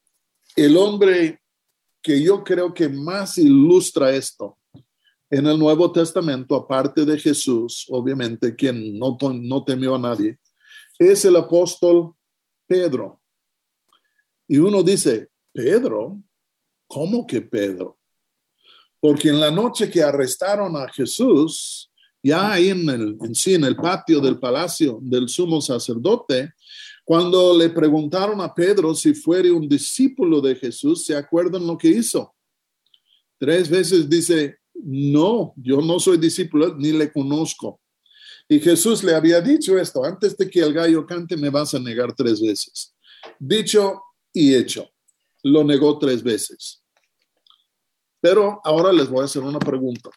el 0.56 0.76
hombre 0.76 1.40
que 2.02 2.22
yo 2.22 2.42
creo 2.42 2.72
que 2.72 2.88
más 2.88 3.36
ilustra 3.38 4.10
esto 4.14 4.58
en 5.30 5.46
el 5.46 5.58
Nuevo 5.58 5.92
Testamento, 5.92 6.54
aparte 6.56 7.04
de 7.04 7.18
Jesús, 7.18 7.86
obviamente, 7.90 8.56
quien 8.56 8.98
no, 8.98 9.18
no 9.20 9.64
temió 9.64 9.94
a 9.94 9.98
nadie, 9.98 10.38
es 10.98 11.24
el 11.24 11.36
apóstol 11.36 12.14
Pedro. 12.66 13.20
Y 14.46 14.58
uno 14.58 14.82
dice, 14.82 15.28
Pedro, 15.52 16.22
¿cómo 16.86 17.26
que 17.26 17.42
Pedro? 17.42 17.97
Porque 19.00 19.28
en 19.28 19.40
la 19.40 19.50
noche 19.50 19.90
que 19.90 20.02
arrestaron 20.02 20.76
a 20.76 20.88
Jesús, 20.88 21.90
ya 22.22 22.52
ahí 22.52 22.70
en 22.70 22.88
el, 22.88 23.16
sí, 23.32 23.54
en 23.54 23.64
el 23.64 23.76
patio 23.76 24.20
del 24.20 24.38
palacio 24.38 24.98
del 25.00 25.28
sumo 25.28 25.60
sacerdote, 25.60 26.52
cuando 27.04 27.56
le 27.56 27.70
preguntaron 27.70 28.40
a 28.40 28.52
Pedro 28.52 28.94
si 28.94 29.14
fuera 29.14 29.52
un 29.52 29.68
discípulo 29.68 30.40
de 30.40 30.54
Jesús, 30.54 31.06
¿se 31.06 31.16
acuerdan 31.16 31.66
lo 31.66 31.78
que 31.78 31.88
hizo? 31.88 32.34
Tres 33.38 33.70
veces 33.70 34.08
dice, 34.08 34.58
no, 34.74 35.54
yo 35.56 35.80
no 35.80 35.98
soy 36.00 36.18
discípulo 36.18 36.76
ni 36.76 36.92
le 36.92 37.10
conozco. 37.10 37.80
Y 38.48 38.60
Jesús 38.60 39.04
le 39.04 39.14
había 39.14 39.40
dicho 39.40 39.78
esto, 39.78 40.04
antes 40.04 40.36
de 40.36 40.48
que 40.48 40.60
el 40.60 40.72
gallo 40.72 41.06
cante 41.06 41.36
me 41.36 41.50
vas 41.50 41.74
a 41.74 41.78
negar 41.78 42.14
tres 42.14 42.40
veces. 42.40 42.94
Dicho 43.38 44.02
y 44.32 44.54
hecho, 44.54 44.88
lo 45.42 45.64
negó 45.64 45.98
tres 45.98 46.22
veces. 46.22 46.82
Pero 48.20 48.60
ahora 48.64 48.92
les 48.92 49.08
voy 49.08 49.22
a 49.22 49.24
hacer 49.24 49.42
una 49.42 49.58
pregunta. 49.58 50.10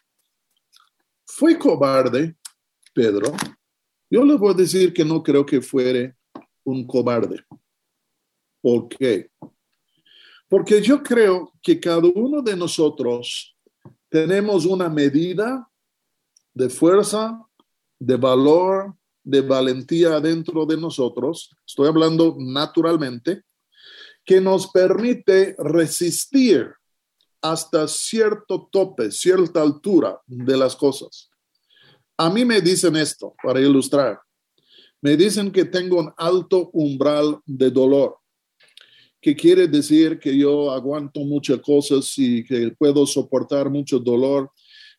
¿Fue 1.24 1.58
cobarde 1.58 2.36
Pedro? 2.92 3.32
Yo 4.10 4.24
les 4.24 4.38
voy 4.38 4.52
a 4.52 4.56
decir 4.56 4.92
que 4.92 5.04
no 5.04 5.22
creo 5.22 5.46
que 5.46 5.60
fuere 5.60 6.16
un 6.64 6.86
cobarde. 6.86 7.44
¿Por 8.60 8.88
qué? 8.88 9.30
Porque 10.48 10.82
yo 10.82 11.02
creo 11.02 11.52
que 11.62 11.80
cada 11.80 12.06
uno 12.14 12.42
de 12.42 12.56
nosotros 12.56 13.56
tenemos 14.08 14.66
una 14.66 14.88
medida 14.90 15.66
de 16.52 16.68
fuerza, 16.68 17.40
de 17.98 18.16
valor, 18.16 18.94
de 19.24 19.40
valentía 19.40 20.20
dentro 20.20 20.66
de 20.66 20.76
nosotros, 20.76 21.50
estoy 21.66 21.88
hablando 21.88 22.36
naturalmente, 22.38 23.44
que 24.24 24.40
nos 24.40 24.70
permite 24.70 25.56
resistir 25.58 26.74
hasta 27.42 27.88
cierto 27.88 28.68
tope, 28.70 29.10
cierta 29.10 29.60
altura 29.60 30.20
de 30.26 30.56
las 30.56 30.76
cosas. 30.76 31.28
A 32.16 32.30
mí 32.30 32.44
me 32.44 32.60
dicen 32.60 32.94
esto 32.96 33.34
para 33.42 33.60
ilustrar. 33.60 34.20
Me 35.00 35.16
dicen 35.16 35.50
que 35.50 35.64
tengo 35.64 35.98
un 35.98 36.12
alto 36.16 36.70
umbral 36.72 37.40
de 37.44 37.70
dolor, 37.70 38.16
que 39.20 39.34
quiere 39.34 39.66
decir 39.66 40.20
que 40.20 40.36
yo 40.36 40.70
aguanto 40.70 41.20
muchas 41.20 41.60
cosas 41.60 42.12
y 42.16 42.44
que 42.44 42.70
puedo 42.78 43.04
soportar 43.04 43.68
mucho 43.68 43.98
dolor 43.98 44.50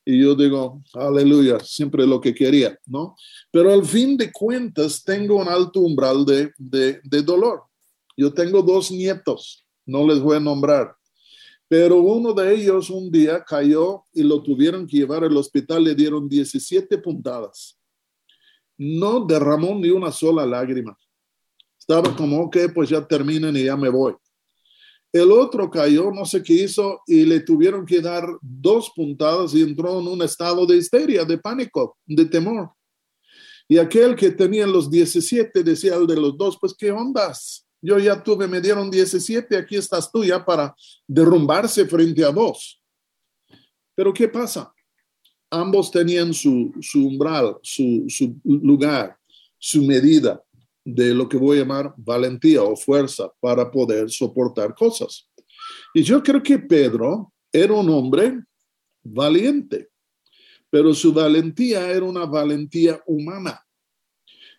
y 0.06 0.22
yo 0.22 0.36
digo, 0.36 0.84
aleluya, 0.94 1.60
siempre 1.62 2.06
lo 2.06 2.20
que 2.20 2.34
quería, 2.34 2.78
¿no? 2.86 3.16
Pero 3.52 3.72
al 3.72 3.86
fin 3.86 4.18
de 4.18 4.32
cuentas 4.34 5.02
tengo 5.02 5.38
un 5.38 5.48
alto 5.48 5.80
umbral 5.80 6.26
de, 6.26 6.52
de, 6.58 7.00
de 7.04 7.22
dolor. 7.22 7.64
Yo 8.18 8.34
tengo 8.34 8.62
dos 8.62 8.92
nietos, 8.92 9.66
no 9.86 10.06
les 10.06 10.20
voy 10.20 10.36
a 10.36 10.42
nombrar, 10.42 10.94
pero 11.76 11.98
uno 11.98 12.34
de 12.34 12.54
ellos 12.54 12.92
un 12.92 13.10
día 13.10 13.44
cayó 13.44 14.04
y 14.14 14.22
lo 14.22 14.44
tuvieron 14.44 14.86
que 14.86 14.98
llevar 14.98 15.24
al 15.24 15.36
hospital, 15.36 15.84
le 15.84 15.96
dieron 15.96 16.30
17 16.30 17.00
puntadas. 17.00 17.80
No 18.78 19.26
derramó 19.26 19.74
ni 19.74 19.90
una 19.90 20.12
sola 20.12 20.46
lágrima. 20.46 20.96
Estaba 21.80 22.16
como, 22.16 22.44
ok, 22.44 22.58
pues 22.76 22.90
ya 22.90 23.04
terminen 23.04 23.58
y 23.58 23.64
ya 23.64 23.76
me 23.76 23.90
voy. 23.90 24.14
El 25.12 25.32
otro 25.32 25.68
cayó, 25.72 26.12
no 26.12 26.26
sé 26.26 26.44
qué 26.44 26.54
hizo, 26.54 27.02
y 27.08 27.26
le 27.26 27.40
tuvieron 27.40 27.88
que 27.88 28.02
dar 28.02 28.24
dos 28.40 28.92
puntadas 28.96 29.56
y 29.56 29.64
entró 29.64 30.00
en 30.00 30.08
un 30.08 30.22
estado 30.22 30.68
de 30.68 30.78
histeria, 30.78 31.26
de 31.26 31.40
pánico, 31.40 31.98
de 32.06 32.26
temor. 32.26 32.70
Y 33.68 33.80
aquel 33.80 34.16
que 34.16 34.30
tenía 34.30 34.68
los 34.68 34.92
17 34.92 35.64
decía 35.64 35.96
al 35.96 36.06
de 36.06 36.18
los 36.18 36.38
dos, 36.38 36.56
pues, 36.62 36.76
¿qué 36.78 36.92
ondas? 36.92 37.63
Yo 37.86 38.00
ya 38.00 38.24
tuve, 38.24 38.48
me 38.48 38.62
dieron 38.62 38.90
17, 38.90 39.58
aquí 39.58 39.76
estás 39.76 40.10
tú 40.10 40.24
ya 40.24 40.44
para 40.44 40.74
derrumbarse 41.06 41.86
frente 41.86 42.24
a 42.24 42.32
dos. 42.32 42.82
Pero 43.94 44.14
¿qué 44.14 44.30
pasa? 44.30 44.74
Ambos 45.52 45.92
tenían 45.92 46.34
su, 46.34 46.72
su 46.80 47.06
umbral, 47.06 47.58
su, 47.62 48.06
su 48.08 48.40
lugar, 48.46 49.18
su 49.60 49.84
medida 49.84 50.42
de 50.86 51.14
lo 51.14 51.28
que 51.28 51.36
voy 51.36 51.58
a 51.58 51.62
llamar 51.62 51.94
valentía 51.98 52.64
o 52.64 52.78
fuerza 52.78 53.30
para 53.42 53.70
poder 53.70 54.10
soportar 54.10 54.74
cosas. 54.74 55.30
Y 55.94 56.04
yo 56.04 56.24
creo 56.24 56.42
que 56.42 56.60
Pedro 56.60 57.34
era 57.52 57.74
un 57.74 57.90
hombre 57.90 58.46
valiente, 59.04 59.90
pero 60.70 60.94
su 60.94 61.12
valentía 61.12 61.92
era 61.92 62.06
una 62.06 62.26
valentía 62.26 63.04
humana. 63.06 63.62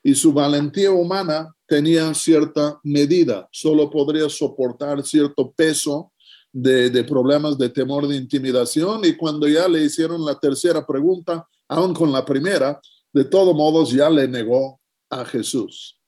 Y 0.06 0.14
su 0.14 0.34
valentía 0.34 0.92
humana 0.92 1.56
tenía 1.66 2.12
cierta 2.12 2.78
medida, 2.84 3.48
solo 3.50 3.90
podría 3.90 4.28
soportar 4.28 5.02
cierto 5.02 5.50
peso 5.50 6.12
de, 6.52 7.02
problemas 7.04 7.56
de 7.56 7.70
temor, 7.70 8.06
de 8.06 8.16
intimidación. 8.16 9.04
Y 9.04 9.16
cuando 9.16 9.48
ya 9.48 9.66
le 9.66 9.82
hicieron 9.82 10.24
la 10.24 10.38
tercera 10.38 10.86
pregunta, 10.86 11.48
aún 11.68 11.94
con 11.94 12.12
la 12.12 12.24
primera, 12.24 12.80
de 13.12 13.24
todos 13.24 13.54
modos 13.56 13.90
ya 13.90 14.10
le 14.10 14.28
negó 14.28 14.78
a 15.08 15.24
Jesús. 15.24 15.98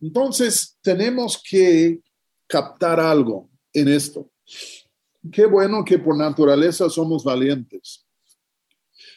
Entonces, 0.00 0.78
tenemos 0.80 1.42
que 1.42 2.00
captar 2.46 3.00
algo 3.00 3.50
en 3.72 3.88
esto. 3.88 4.30
Qué 5.32 5.46
bueno 5.46 5.84
que 5.84 5.98
por 5.98 6.16
naturaleza 6.16 6.88
somos 6.88 7.24
valientes, 7.24 8.06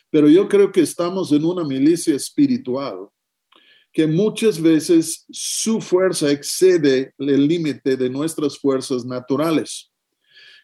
pero 0.10 0.28
yo 0.28 0.48
creo 0.50 0.72
que 0.72 0.82
estamos 0.82 1.32
en 1.32 1.46
una 1.46 1.64
milicia 1.64 2.16
espiritual 2.16 3.08
que 3.92 4.08
muchas 4.08 4.62
veces 4.62 5.26
su 5.30 5.82
fuerza 5.82 6.32
excede 6.32 7.14
el 7.18 7.48
límite 7.48 7.98
de 7.98 8.10
nuestras 8.10 8.58
fuerzas 8.58 9.06
naturales. 9.06 9.90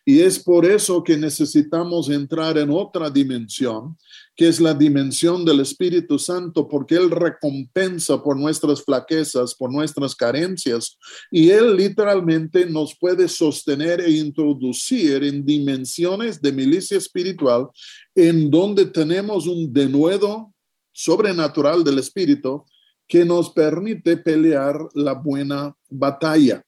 Y 0.07 0.19
es 0.19 0.37
por 0.37 0.67
eso 0.67 1.03
que 1.03 1.17
necesitamos 1.17 2.09
entrar 2.09 2.59
en 2.59 2.69
otra 2.69 3.09
dimensión, 3.09 3.97
que 4.35 4.47
es 4.47 4.61
la 4.61 4.75
dimensión 4.75 5.43
del 5.43 5.61
Espíritu 5.61 6.19
Santo, 6.19 6.67
porque 6.67 6.93
Él 6.93 7.09
recompensa 7.09 8.21
por 8.21 8.37
nuestras 8.37 8.83
flaquezas, 8.83 9.55
por 9.55 9.73
nuestras 9.73 10.13
carencias, 10.13 10.99
y 11.31 11.49
Él 11.49 11.75
literalmente 11.75 12.67
nos 12.67 12.95
puede 12.95 13.27
sostener 13.27 13.99
e 13.99 14.11
introducir 14.11 15.23
en 15.23 15.43
dimensiones 15.43 16.39
de 16.39 16.51
milicia 16.51 16.99
espiritual, 16.99 17.69
en 18.13 18.51
donde 18.51 18.85
tenemos 18.85 19.47
un 19.47 19.73
denuedo 19.73 20.53
sobrenatural 20.93 21.83
del 21.83 21.97
Espíritu 21.97 22.63
que 23.07 23.23
nos 23.23 23.51
permite 23.51 24.17
pelear 24.17 24.79
la 24.93 25.13
buena 25.13 25.75
batalla. 25.89 26.63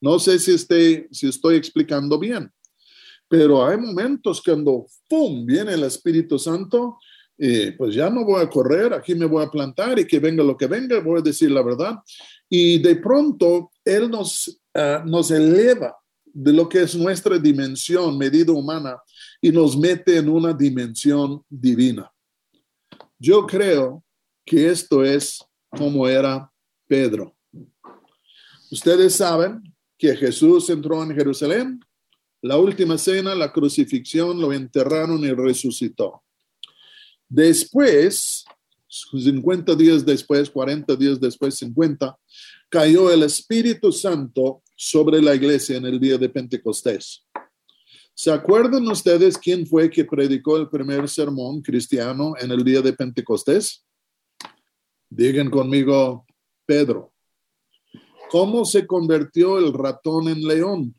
No 0.00 0.18
sé 0.18 0.38
si, 0.38 0.54
esté, 0.54 1.08
si 1.10 1.28
estoy 1.28 1.56
explicando 1.56 2.18
bien, 2.18 2.50
pero 3.28 3.64
hay 3.64 3.76
momentos 3.76 4.42
cuando, 4.42 4.86
¡pum!, 5.08 5.44
viene 5.44 5.74
el 5.74 5.84
Espíritu 5.84 6.38
Santo, 6.38 6.98
y 7.42 7.70
pues 7.72 7.94
ya 7.94 8.10
no 8.10 8.24
voy 8.24 8.42
a 8.42 8.48
correr, 8.50 8.92
aquí 8.92 9.14
me 9.14 9.24
voy 9.24 9.42
a 9.42 9.50
plantar 9.50 9.98
y 9.98 10.06
que 10.06 10.18
venga 10.18 10.44
lo 10.44 10.56
que 10.56 10.66
venga, 10.66 11.00
voy 11.00 11.20
a 11.20 11.22
decir 11.22 11.50
la 11.50 11.62
verdad. 11.62 11.96
Y 12.50 12.78
de 12.82 12.96
pronto 12.96 13.70
Él 13.82 14.10
nos, 14.10 14.60
uh, 14.74 15.06
nos 15.06 15.30
eleva 15.30 15.96
de 16.24 16.52
lo 16.52 16.68
que 16.68 16.82
es 16.82 16.94
nuestra 16.94 17.38
dimensión, 17.38 18.18
medida 18.18 18.52
humana, 18.52 18.98
y 19.40 19.50
nos 19.50 19.76
mete 19.76 20.18
en 20.18 20.28
una 20.28 20.52
dimensión 20.52 21.42
divina. 21.48 22.10
Yo 23.18 23.46
creo 23.46 24.04
que 24.44 24.68
esto 24.68 25.02
es 25.02 25.42
como 25.70 26.08
era 26.08 26.50
Pedro. 26.86 27.34
Ustedes 28.70 29.14
saben 29.14 29.62
que 29.98 30.16
Jesús 30.16 30.70
entró 30.70 31.02
en 31.02 31.14
Jerusalén, 31.14 31.80
la 32.42 32.56
última 32.56 32.96
cena, 32.96 33.34
la 33.34 33.52
crucifixión, 33.52 34.40
lo 34.40 34.52
enterraron 34.52 35.22
y 35.24 35.30
resucitó. 35.30 36.22
Después, 37.28 38.44
50 38.88 39.74
días 39.74 40.04
después, 40.04 40.48
40 40.48 40.96
días 40.96 41.20
después, 41.20 41.54
50, 41.56 42.16
cayó 42.68 43.12
el 43.12 43.22
Espíritu 43.24 43.92
Santo 43.92 44.62
sobre 44.74 45.20
la 45.20 45.34
iglesia 45.34 45.76
en 45.76 45.86
el 45.86 46.00
día 46.00 46.16
de 46.16 46.28
Pentecostés. 46.28 47.26
¿Se 48.14 48.32
acuerdan 48.32 48.86
ustedes 48.88 49.36
quién 49.38 49.66
fue 49.66 49.90
que 49.90 50.04
predicó 50.04 50.56
el 50.56 50.68
primer 50.68 51.08
sermón 51.08 51.62
cristiano 51.62 52.34
en 52.38 52.50
el 52.50 52.64
día 52.64 52.80
de 52.80 52.92
Pentecostés? 52.92 53.84
Digan 55.10 55.50
conmigo, 55.50 56.24
Pedro. 56.64 57.12
¿Cómo 58.30 58.64
se 58.64 58.86
convirtió 58.86 59.58
el 59.58 59.72
ratón 59.72 60.28
en 60.28 60.46
león? 60.46 60.94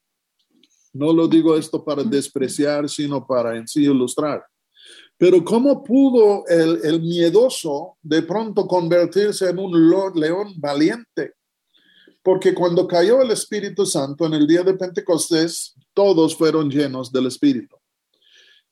No 0.91 1.13
lo 1.13 1.29
digo 1.29 1.55
esto 1.55 1.83
para 1.83 2.03
despreciar, 2.03 2.89
sino 2.89 3.25
para 3.25 3.55
en 3.55 3.65
sí 3.65 3.85
ilustrar. 3.85 4.43
Pero 5.17 5.41
¿cómo 5.45 5.81
pudo 5.81 6.45
el, 6.47 6.81
el 6.83 7.01
miedoso 7.01 7.97
de 8.01 8.21
pronto 8.23 8.67
convertirse 8.67 9.49
en 9.49 9.59
un 9.59 9.89
león 10.15 10.55
valiente? 10.57 11.35
Porque 12.21 12.53
cuando 12.53 12.85
cayó 12.85 13.21
el 13.21 13.31
Espíritu 13.31 13.85
Santo 13.85 14.25
en 14.25 14.33
el 14.33 14.45
día 14.45 14.63
de 14.63 14.73
Pentecostés, 14.73 15.73
todos 15.93 16.35
fueron 16.35 16.69
llenos 16.69 17.11
del 17.11 17.27
Espíritu. 17.27 17.77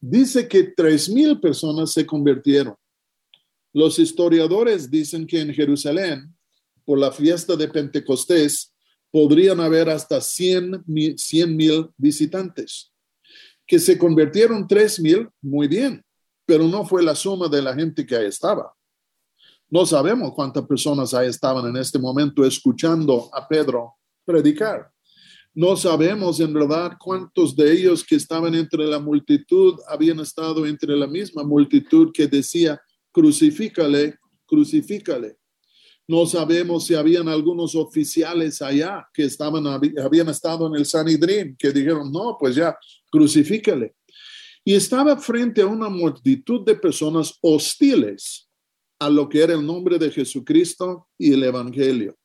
Dice 0.01 0.47
que 0.47 0.63
tres 0.75 1.09
mil 1.09 1.39
personas 1.39 1.91
se 1.91 2.05
convirtieron. 2.05 2.75
Los 3.73 3.99
historiadores 3.99 4.89
dicen 4.89 5.27
que 5.27 5.41
en 5.41 5.53
Jerusalén 5.53 6.35
por 6.89 6.97
la 6.97 7.11
fiesta 7.11 7.55
de 7.55 7.67
Pentecostés, 7.67 8.73
podrían 9.11 9.59
haber 9.59 9.91
hasta 9.91 10.19
100 10.19 10.85
mil 10.87 11.87
visitantes. 11.97 12.91
Que 13.67 13.77
se 13.77 13.95
convirtieron 13.95 14.67
3 14.67 14.99
mil, 15.01 15.29
muy 15.39 15.67
bien, 15.67 16.03
pero 16.47 16.67
no 16.67 16.83
fue 16.87 17.03
la 17.03 17.13
suma 17.13 17.47
de 17.47 17.61
la 17.61 17.75
gente 17.75 18.03
que 18.07 18.15
ahí 18.15 18.25
estaba. 18.25 18.73
No 19.69 19.85
sabemos 19.85 20.31
cuántas 20.33 20.65
personas 20.65 21.13
ahí 21.13 21.27
estaban 21.27 21.67
en 21.67 21.77
este 21.77 21.99
momento 21.99 22.43
escuchando 22.43 23.29
a 23.33 23.47
Pedro 23.47 23.93
predicar. 24.25 24.89
No 25.53 25.75
sabemos 25.75 26.39
en 26.39 26.51
verdad 26.51 26.93
cuántos 26.99 27.55
de 27.55 27.71
ellos 27.71 28.03
que 28.03 28.15
estaban 28.15 28.55
entre 28.55 28.87
la 28.87 28.97
multitud 28.97 29.75
habían 29.87 30.21
estado 30.21 30.65
entre 30.65 30.97
la 30.97 31.05
misma 31.05 31.43
multitud 31.43 32.11
que 32.11 32.25
decía, 32.25 32.81
crucifícale, 33.19 34.17
crucifícale. 34.45 35.37
No 36.07 36.25
sabemos 36.25 36.85
si 36.85 36.95
habían 36.95 37.27
algunos 37.27 37.75
oficiales 37.75 38.61
allá 38.61 39.07
que 39.13 39.25
estaban, 39.25 39.67
habían 39.67 40.29
estado 40.29 40.67
en 40.67 40.75
el 40.75 40.85
Sanidrín, 40.85 41.55
que 41.59 41.71
dijeron, 41.71 42.11
no, 42.11 42.37
pues 42.39 42.55
ya, 42.55 42.75
crucifícale. 43.11 43.93
Y 44.63 44.73
estaba 44.73 45.17
frente 45.17 45.61
a 45.61 45.67
una 45.67 45.89
multitud 45.89 46.65
de 46.65 46.75
personas 46.75 47.37
hostiles 47.41 48.49
a 48.99 49.09
lo 49.09 49.27
que 49.27 49.43
era 49.43 49.53
el 49.53 49.65
nombre 49.65 49.99
de 49.99 50.09
Jesucristo 50.09 51.09
y 51.17 51.33
el 51.33 51.43
Evangelio. 51.43 52.17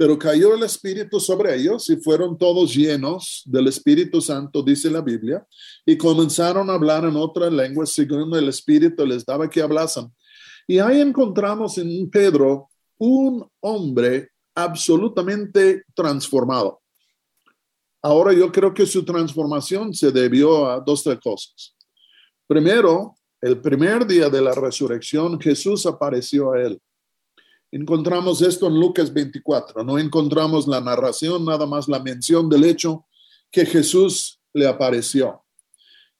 Pero 0.00 0.18
cayó 0.18 0.54
el 0.54 0.62
Espíritu 0.62 1.20
sobre 1.20 1.54
ellos 1.54 1.90
y 1.90 1.96
fueron 1.98 2.38
todos 2.38 2.74
llenos 2.74 3.42
del 3.44 3.68
Espíritu 3.68 4.22
Santo, 4.22 4.62
dice 4.62 4.90
la 4.90 5.02
Biblia, 5.02 5.46
y 5.84 5.98
comenzaron 5.98 6.70
a 6.70 6.72
hablar 6.72 7.04
en 7.04 7.16
otras 7.16 7.52
lenguas 7.52 7.92
según 7.92 8.34
el 8.34 8.48
Espíritu 8.48 9.04
les 9.04 9.26
daba 9.26 9.50
que 9.50 9.60
hablasen. 9.60 10.10
Y 10.66 10.78
ahí 10.78 11.02
encontramos 11.02 11.76
en 11.76 12.08
Pedro 12.08 12.70
un 12.96 13.46
hombre 13.60 14.30
absolutamente 14.54 15.84
transformado. 15.94 16.80
Ahora 18.00 18.32
yo 18.32 18.50
creo 18.50 18.72
que 18.72 18.86
su 18.86 19.04
transformación 19.04 19.92
se 19.92 20.10
debió 20.10 20.66
a 20.70 20.80
dos 20.80 21.04
tres 21.04 21.18
cosas. 21.22 21.76
Primero, 22.46 23.16
el 23.42 23.60
primer 23.60 24.06
día 24.06 24.30
de 24.30 24.40
la 24.40 24.54
resurrección, 24.54 25.38
Jesús 25.38 25.84
apareció 25.84 26.52
a 26.52 26.62
él. 26.62 26.80
Encontramos 27.72 28.42
esto 28.42 28.66
en 28.66 28.80
Lucas 28.80 29.12
24. 29.12 29.84
No 29.84 29.98
encontramos 29.98 30.66
la 30.66 30.80
narración, 30.80 31.44
nada 31.44 31.66
más 31.66 31.86
la 31.86 32.00
mención 32.00 32.48
del 32.48 32.64
hecho 32.64 33.06
que 33.50 33.64
Jesús 33.64 34.40
le 34.52 34.66
apareció. 34.66 35.42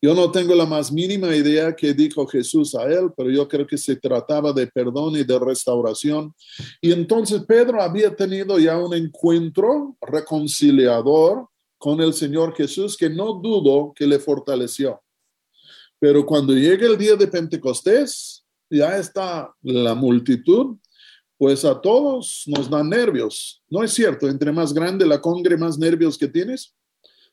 Yo 0.02 0.14
no 0.14 0.30
tengo 0.30 0.54
la 0.54 0.64
más 0.64 0.90
mínima 0.90 1.34
idea 1.34 1.74
que 1.76 1.92
dijo 1.92 2.26
Jesús 2.26 2.74
a 2.74 2.84
él, 2.84 3.10
pero 3.14 3.30
yo 3.30 3.46
creo 3.46 3.66
que 3.66 3.76
se 3.76 3.96
trataba 3.96 4.52
de 4.52 4.66
perdón 4.66 5.16
y 5.16 5.24
de 5.24 5.38
restauración. 5.38 6.32
Y 6.80 6.92
entonces 6.92 7.42
Pedro 7.46 7.82
había 7.82 8.14
tenido 8.14 8.58
ya 8.58 8.78
un 8.78 8.94
encuentro 8.94 9.96
reconciliador 10.00 11.48
con 11.76 12.00
el 12.00 12.14
Señor 12.14 12.54
Jesús 12.54 12.96
que 12.96 13.10
no 13.10 13.34
dudo 13.34 13.92
que 13.94 14.06
le 14.06 14.18
fortaleció. 14.18 15.02
Pero 15.98 16.24
cuando 16.24 16.54
llega 16.54 16.86
el 16.86 16.96
día 16.96 17.16
de 17.16 17.26
Pentecostés, 17.26 18.46
ya 18.70 18.96
está 18.96 19.52
la 19.60 19.94
multitud 19.94 20.76
pues 21.40 21.64
a 21.64 21.80
todos 21.80 22.42
nos 22.48 22.68
dan 22.68 22.90
nervios. 22.90 23.62
¿No 23.70 23.82
es 23.82 23.94
cierto? 23.94 24.28
Entre 24.28 24.52
más 24.52 24.74
grande 24.74 25.06
la 25.06 25.22
congre, 25.22 25.56
más 25.56 25.78
nervios 25.78 26.18
que 26.18 26.28
tienes. 26.28 26.74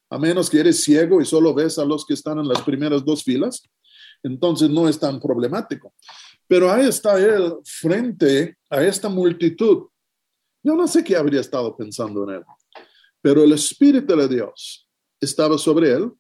A 0.10 0.18
menos 0.18 0.50
que 0.50 0.62
eres 0.62 0.82
ciego 0.82 1.20
y 1.20 1.26
solo 1.26 1.54
ves 1.54 1.78
a 1.78 1.84
los 1.84 2.06
que 2.06 2.14
están 2.14 2.40
en 2.40 2.48
las 2.48 2.62
primeras 2.62 3.04
dos 3.04 3.22
filas, 3.22 3.62
entonces 4.24 4.70
no 4.70 4.88
es 4.88 4.98
tan 4.98 5.20
problemático. 5.20 5.94
Pero 6.48 6.72
ahí 6.72 6.88
está 6.88 7.20
él 7.20 7.56
frente 7.66 8.58
a 8.70 8.82
esta 8.82 9.10
multitud. 9.10 9.88
Yo 10.64 10.74
no 10.76 10.88
sé 10.88 11.04
qué 11.04 11.18
habría 11.18 11.42
estado 11.42 11.76
pensando 11.76 12.24
en 12.24 12.38
él, 12.38 12.44
pero 13.22 13.44
el 13.44 13.52
Espíritu 13.52 14.16
de 14.16 14.30
Dios 14.30 14.88
estaba 15.20 15.58
sobre 15.58 15.92
él 15.92 16.14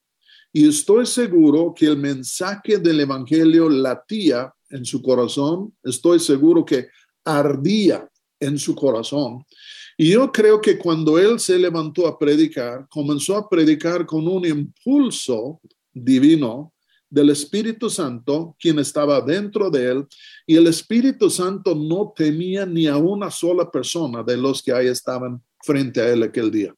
y 0.51 0.67
estoy 0.67 1.05
seguro 1.05 1.73
que 1.73 1.85
el 1.85 1.95
mensaje 1.95 2.79
del 2.79 2.99
Evangelio 2.99 3.69
latía 3.69 4.53
en 4.71 4.83
su 4.83 5.01
corazón. 5.01 5.73
Estoy 5.81 6.19
seguro 6.19 6.65
que 6.65 6.89
ardía 7.27 8.09
en 8.39 8.57
su 8.57 8.75
corazón. 8.75 9.43
Y 9.97 10.11
yo 10.11 10.31
creo 10.31 10.61
que 10.61 10.77
cuando 10.77 11.17
él 11.17 11.39
se 11.39 11.57
levantó 11.57 12.07
a 12.07 12.17
predicar, 12.17 12.87
comenzó 12.89 13.35
a 13.35 13.49
predicar 13.49 14.05
con 14.05 14.27
un 14.27 14.45
impulso 14.45 15.59
divino 15.91 16.73
del 17.09 17.29
Espíritu 17.29 17.89
Santo, 17.89 18.55
quien 18.59 18.79
estaba 18.79 19.21
dentro 19.21 19.69
de 19.69 19.91
él, 19.91 20.05
y 20.45 20.55
el 20.55 20.67
Espíritu 20.67 21.29
Santo 21.29 21.73
no 21.73 22.13
temía 22.15 22.65
ni 22.65 22.87
a 22.87 22.97
una 22.97 23.31
sola 23.31 23.71
persona 23.71 24.23
de 24.23 24.37
los 24.37 24.61
que 24.61 24.71
ahí 24.71 24.87
estaban 24.87 25.41
frente 25.63 26.01
a 26.01 26.09
él 26.09 26.23
aquel 26.23 26.51
día. 26.51 26.75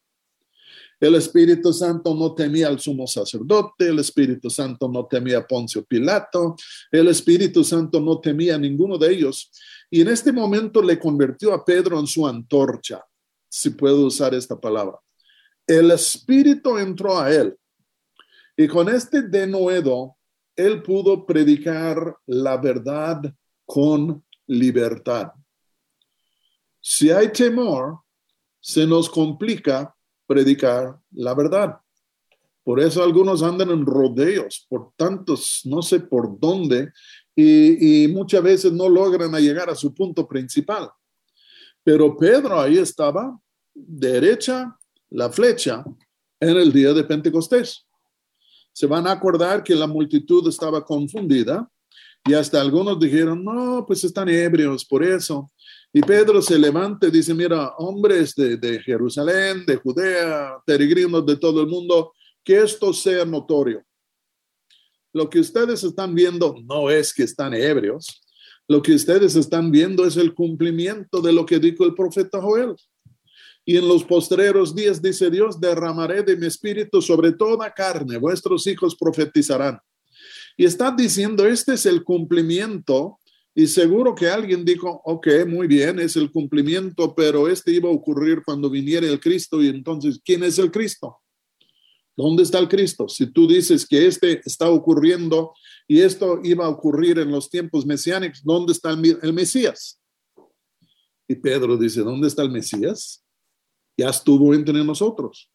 El 0.99 1.15
Espíritu 1.15 1.71
Santo 1.71 2.13
no 2.13 2.33
temía 2.33 2.67
al 2.67 2.79
sumo 2.79 3.07
sacerdote, 3.07 3.87
el 3.87 3.99
Espíritu 3.99 4.49
Santo 4.49 4.89
no 4.89 5.05
temía 5.05 5.39
a 5.39 5.47
Poncio 5.47 5.83
Pilato, 5.85 6.55
el 6.91 7.07
Espíritu 7.07 7.63
Santo 7.63 8.01
no 8.01 8.19
temía 8.19 8.55
a 8.55 8.59
ninguno 8.59 8.97
de 8.97 9.13
ellos. 9.13 9.49
Y 9.89 10.01
en 10.01 10.09
este 10.09 10.31
momento 10.31 10.81
le 10.81 10.99
convirtió 10.99 11.53
a 11.53 11.65
Pedro 11.65 11.99
en 11.99 12.07
su 12.07 12.27
antorcha, 12.27 13.03
si 13.47 13.71
puedo 13.71 14.05
usar 14.05 14.33
esta 14.33 14.59
palabra. 14.59 14.99
El 15.65 15.91
Espíritu 15.91 16.77
entró 16.77 17.19
a 17.19 17.31
él. 17.31 17.57
Y 18.55 18.67
con 18.67 18.89
este 18.89 19.23
denuedo, 19.23 20.17
él 20.55 20.83
pudo 20.83 21.25
predicar 21.25 22.17
la 22.25 22.57
verdad 22.57 23.21
con 23.65 24.23
libertad. 24.47 25.31
Si 26.81 27.09
hay 27.11 27.31
temor, 27.31 27.99
se 28.59 28.85
nos 28.85 29.09
complica 29.09 29.95
predicar 30.27 30.99
la 31.11 31.33
verdad. 31.33 31.79
Por 32.63 32.79
eso 32.79 33.01
algunos 33.01 33.41
andan 33.41 33.71
en 33.71 33.85
rodeos 33.85 34.65
por 34.69 34.91
tantos, 34.95 35.61
no 35.65 35.81
sé 35.81 35.99
por 35.99 36.39
dónde, 36.39 36.91
y, 37.41 38.07
muchas 38.09 38.43
veces 38.43 38.71
no 38.71 38.89
logran 38.89 39.31
llegar 39.33 39.69
a 39.69 39.75
su 39.75 39.93
punto 39.93 40.27
principal. 40.27 40.89
Pero 41.83 42.15
Pedro 42.17 42.59
ahí 42.59 42.77
estaba, 42.77 43.39
derecha 43.73 44.75
la 45.09 45.31
flecha, 45.31 45.83
en 46.39 46.57
el 46.57 46.71
día 46.71 46.93
de 46.93 47.03
Pentecostés. 47.03 47.85
Se 48.71 48.87
van 48.87 49.07
a 49.07 49.11
acordar 49.11 49.63
que 49.63 49.75
la 49.75 49.87
multitud 49.87 50.47
estaba 50.47 50.85
confundida 50.85 51.69
y 52.25 52.33
hasta 52.33 52.61
algunos 52.61 52.99
dijeron, 52.99 53.43
no, 53.43 53.85
pues 53.85 54.03
están 54.03 54.29
ebrios 54.29 54.85
por 54.85 55.03
eso. 55.03 55.51
Y 55.91 56.01
Pedro 56.01 56.41
se 56.41 56.59
levanta 56.59 57.07
y 57.07 57.11
dice, 57.11 57.33
mira, 57.33 57.73
hombres 57.77 58.35
de, 58.35 58.57
de 58.57 58.79
Jerusalén, 58.79 59.65
de 59.65 59.77
Judea, 59.77 60.57
peregrinos 60.65 61.25
de 61.25 61.37
todo 61.37 61.61
el 61.61 61.67
mundo, 61.67 62.13
que 62.43 62.61
esto 62.61 62.93
sea 62.93 63.25
notorio. 63.25 63.83
Lo 65.13 65.29
que 65.29 65.39
ustedes 65.39 65.83
están 65.83 66.13
viendo 66.13 66.55
no 66.65 66.89
es 66.89 67.13
que 67.13 67.23
están 67.23 67.53
ebrios. 67.53 68.21
Lo 68.67 68.81
que 68.81 68.93
ustedes 68.93 69.35
están 69.35 69.71
viendo 69.71 70.05
es 70.05 70.15
el 70.17 70.33
cumplimiento 70.33 71.21
de 71.21 71.33
lo 71.33 71.45
que 71.45 71.59
dijo 71.59 71.85
el 71.85 71.95
profeta 71.95 72.39
Joel. 72.41 72.75
Y 73.65 73.77
en 73.77 73.87
los 73.87 74.03
postreros 74.03 74.75
días, 74.75 75.01
dice 75.01 75.29
Dios, 75.29 75.59
derramaré 75.59 76.23
de 76.23 76.35
mi 76.35 76.47
espíritu 76.47 77.01
sobre 77.01 77.31
toda 77.31 77.73
carne, 77.73 78.17
vuestros 78.17 78.65
hijos 78.67 78.95
profetizarán. 78.95 79.79
Y 80.55 80.65
está 80.65 80.91
diciendo, 80.91 81.45
este 81.45 81.73
es 81.73 81.85
el 81.85 82.03
cumplimiento. 82.03 83.19
Y 83.55 83.67
seguro 83.67 84.13
que 84.13 84.27
alguien 84.27 84.63
dijo, 84.63 85.01
ok, 85.03 85.27
muy 85.47 85.67
bien, 85.67 85.99
es 85.99 86.15
el 86.15 86.31
cumplimiento, 86.31 87.15
pero 87.15 87.47
este 87.47 87.71
iba 87.71 87.89
a 87.89 87.93
ocurrir 87.93 88.41
cuando 88.45 88.69
viniera 88.69 89.07
el 89.07 89.19
Cristo. 89.19 89.61
Y 89.63 89.67
entonces, 89.67 90.19
¿quién 90.23 90.43
es 90.43 90.59
el 90.59 90.69
Cristo? 90.69 91.17
¿Dónde 92.15 92.43
está 92.43 92.59
el 92.59 92.67
Cristo? 92.67 93.07
Si 93.07 93.31
tú 93.31 93.47
dices 93.47 93.87
que 93.87 94.05
este 94.05 94.41
está 94.45 94.69
ocurriendo 94.69 95.53
y 95.87 96.01
esto 96.01 96.39
iba 96.43 96.65
a 96.65 96.69
ocurrir 96.69 97.19
en 97.19 97.31
los 97.31 97.49
tiempos 97.49 97.85
mesiánicos, 97.85 98.41
¿dónde 98.43 98.73
está 98.73 98.91
el, 98.91 99.33
Mesías? 99.33 99.99
Y 101.27 101.35
Pedro 101.35 101.77
dice, 101.77 102.01
¿dónde 102.01 102.27
está 102.27 102.41
el 102.41 102.51
Mesías? 102.51 103.23
Ya 103.97 104.09
estuvo 104.09 104.53
entre 104.53 104.83
nosotros. 104.83 105.49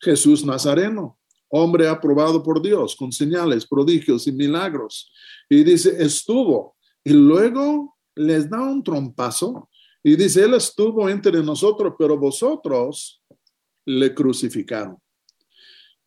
Jesús 0.00 0.44
Nazareno, 0.44 1.18
hombre 1.48 1.88
aprobado 1.88 2.42
por 2.42 2.60
Dios, 2.60 2.96
con 2.96 3.12
señales, 3.12 3.66
prodigios 3.66 4.26
y 4.26 4.32
milagros. 4.32 5.12
Y 5.48 5.62
dice, 5.62 6.02
estuvo. 6.02 6.76
Y 7.04 7.12
luego 7.12 7.96
les 8.14 8.48
da 8.48 8.62
un 8.62 8.82
trompazo 8.82 9.68
y 10.02 10.16
dice, 10.16 10.44
Él 10.44 10.54
estuvo 10.54 11.08
entre 11.08 11.42
nosotros, 11.42 11.94
pero 11.98 12.18
vosotros 12.18 13.22
le 13.86 14.14
crucificaron. 14.14 14.96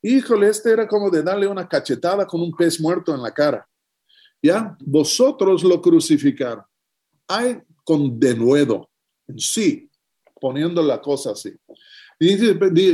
Híjole, 0.05 0.49
este 0.49 0.71
era 0.71 0.85
como 0.85 1.09
de 1.09 1.23
darle 1.23 1.47
una 1.47 1.67
cachetada 1.67 2.27
con 2.27 2.41
un 2.41 2.53
pez 2.53 2.79
muerto 2.79 3.15
en 3.15 3.21
la 3.21 3.33
cara. 3.33 3.65
Ya, 4.41 4.77
vosotros 4.81 5.63
lo 5.63 5.81
crucificaron. 5.81 6.65
Hay 7.29 7.61
con 7.85 8.19
denuedo 8.19 8.89
en 9.29 9.39
sí, 9.39 9.89
poniendo 10.41 10.83
la 10.83 11.01
cosa 11.01 11.31
así. 11.31 11.53
Y 12.19 12.35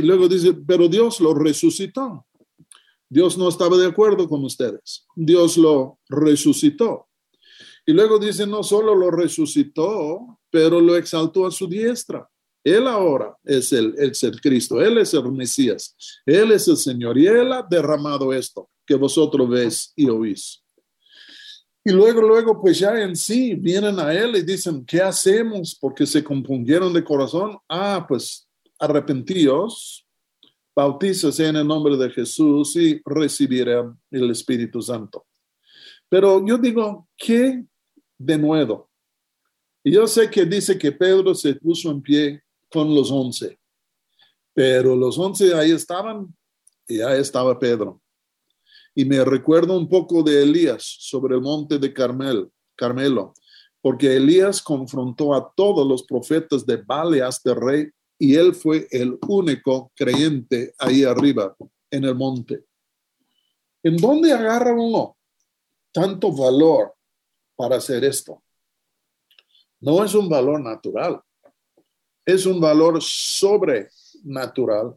luego 0.02 0.28
dice, 0.28 0.54
pero 0.54 0.86
Dios 0.86 1.18
lo 1.20 1.34
resucitó. 1.34 2.26
Dios 3.08 3.36
no 3.36 3.48
estaba 3.48 3.76
de 3.76 3.88
acuerdo 3.88 4.28
con 4.28 4.44
ustedes. 4.44 5.04
Dios 5.16 5.56
lo 5.56 5.98
resucitó. 6.08 7.08
Y 7.84 7.92
luego 7.92 8.20
dice, 8.20 8.46
no 8.46 8.62
solo 8.62 8.94
lo 8.94 9.10
resucitó, 9.10 10.38
pero 10.48 10.80
lo 10.80 10.94
exaltó 10.94 11.44
a 11.44 11.50
su 11.50 11.66
diestra. 11.66 12.29
Él 12.62 12.86
ahora 12.86 13.36
es 13.44 13.72
el, 13.72 13.94
es 13.98 14.22
el 14.22 14.40
Cristo, 14.40 14.80
Él 14.80 14.98
es 14.98 15.14
el 15.14 15.32
Mesías, 15.32 15.96
Él 16.26 16.52
es 16.52 16.68
el 16.68 16.76
Señor 16.76 17.16
y 17.16 17.26
Él 17.26 17.52
ha 17.52 17.66
derramado 17.68 18.32
esto 18.32 18.68
que 18.86 18.94
vosotros 18.94 19.48
ves 19.48 19.92
y 19.96 20.08
oís. 20.08 20.62
Y 21.82 21.92
luego, 21.92 22.20
luego, 22.20 22.60
pues 22.60 22.78
ya 22.78 23.00
en 23.00 23.16
sí 23.16 23.54
vienen 23.54 23.98
a 23.98 24.12
Él 24.12 24.36
y 24.36 24.42
dicen, 24.42 24.84
¿qué 24.84 25.00
hacemos? 25.00 25.74
Porque 25.80 26.04
se 26.06 26.22
compungieron 26.22 26.92
de 26.92 27.02
corazón. 27.02 27.56
Ah, 27.68 28.04
pues 28.06 28.46
arrepentíos, 28.78 30.06
bautízase 30.76 31.46
en 31.46 31.56
el 31.56 31.66
nombre 31.66 31.96
de 31.96 32.10
Jesús 32.10 32.76
y 32.76 33.00
recibirán 33.04 33.98
el 34.10 34.30
Espíritu 34.30 34.82
Santo. 34.82 35.26
Pero 36.08 36.44
yo 36.44 36.58
digo, 36.58 37.08
¿qué 37.16 37.64
de 38.18 38.38
nuevo? 38.38 38.90
Y 39.82 39.92
yo 39.92 40.06
sé 40.06 40.28
que 40.28 40.44
dice 40.44 40.76
que 40.76 40.92
Pedro 40.92 41.34
se 41.34 41.54
puso 41.54 41.90
en 41.90 42.02
pie 42.02 42.42
con 42.70 42.94
los 42.94 43.10
once, 43.10 43.58
pero 44.54 44.96
los 44.96 45.18
once 45.18 45.54
ahí 45.54 45.72
estaban 45.72 46.34
y 46.86 47.00
ahí 47.00 47.20
estaba 47.20 47.58
Pedro. 47.58 48.00
Y 48.94 49.04
me 49.04 49.24
recuerdo 49.24 49.76
un 49.76 49.88
poco 49.88 50.22
de 50.22 50.42
Elías 50.42 50.82
sobre 50.82 51.36
el 51.36 51.40
monte 51.40 51.78
de 51.78 51.92
Carmel, 51.92 52.50
Carmelo, 52.76 53.34
porque 53.80 54.16
Elías 54.16 54.60
confrontó 54.60 55.34
a 55.34 55.52
todos 55.54 55.86
los 55.86 56.02
profetas 56.02 56.66
de 56.66 56.76
Baleas 56.76 57.42
de 57.42 57.54
rey 57.54 57.88
y 58.18 58.34
él 58.34 58.54
fue 58.54 58.86
el 58.90 59.18
único 59.26 59.90
creyente 59.94 60.74
ahí 60.78 61.04
arriba 61.04 61.56
en 61.90 62.04
el 62.04 62.14
monte. 62.14 62.64
¿En 63.82 63.96
dónde 63.96 64.32
agarra 64.32 64.74
uno 64.74 65.16
tanto 65.92 66.30
valor 66.30 66.94
para 67.56 67.76
hacer 67.76 68.04
esto? 68.04 68.42
No 69.80 70.04
es 70.04 70.14
un 70.14 70.28
valor 70.28 70.60
natural, 70.60 71.22
es 72.24 72.46
un 72.46 72.60
valor 72.60 73.02
sobrenatural 73.02 74.94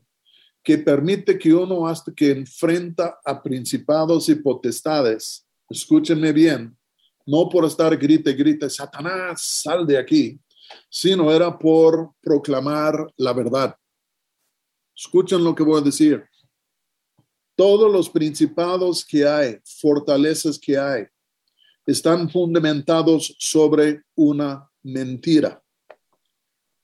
que 0.63 0.77
permite 0.77 1.37
que 1.37 1.53
uno 1.53 1.87
hasta 1.87 2.13
que 2.13 2.31
enfrenta 2.31 3.19
a 3.25 3.41
principados 3.41 4.29
y 4.29 4.35
potestades, 4.35 5.45
escúchenme 5.69 6.31
bien, 6.31 6.77
no 7.25 7.49
por 7.49 7.65
estar 7.65 7.95
grite, 7.97 8.33
grite, 8.33 8.69
Satanás, 8.69 9.41
sal 9.41 9.85
de 9.85 9.97
aquí, 9.97 10.39
sino 10.89 11.31
era 11.31 11.57
por 11.57 12.11
proclamar 12.21 13.11
la 13.17 13.33
verdad. 13.33 13.75
Escuchen 14.95 15.43
lo 15.43 15.55
que 15.55 15.63
voy 15.63 15.81
a 15.81 15.83
decir. 15.83 16.23
Todos 17.55 17.91
los 17.91 18.09
principados 18.09 19.05
que 19.05 19.27
hay, 19.27 19.59
fortalezas 19.63 20.57
que 20.57 20.77
hay, 20.77 21.05
están 21.85 22.29
fundamentados 22.29 23.35
sobre 23.37 24.03
una 24.15 24.69
mentira. 24.81 25.62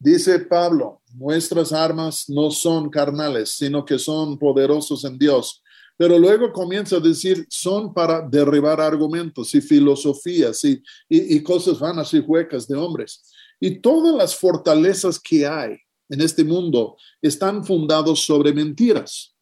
Dice 0.01 0.39
Pablo, 0.39 1.01
nuestras 1.13 1.73
armas 1.73 2.29
no 2.29 2.51
son 2.51 2.89
carnales, 2.89 3.49
sino 3.51 3.83
que 3.83 3.99
son 3.99 4.39
poderosos 4.39 5.03
en 5.03 5.17
Dios. 5.17 5.61
Pero 5.97 6.17
luego 6.17 6.53
comienza 6.53 6.95
a 6.95 7.01
decir, 7.01 7.45
son 7.49 7.93
para 7.93 8.21
derribar 8.21 8.79
argumentos 8.79 9.53
y 9.53 9.59
filosofías 9.59 10.63
y, 10.63 10.81
y, 11.09 11.43
cosas 11.43 11.77
vanas 11.77 12.13
y 12.13 12.19
huecas 12.19 12.65
de 12.65 12.77
hombres. 12.77 13.29
Y 13.59 13.81
todas 13.81 14.15
las 14.15 14.33
fortalezas 14.33 15.19
que 15.19 15.45
hay 15.45 15.77
en 16.07 16.21
este 16.21 16.45
mundo 16.45 16.95
están 17.21 17.65
fundados 17.65 18.23
sobre 18.23 18.53
mentiras. 18.53 19.35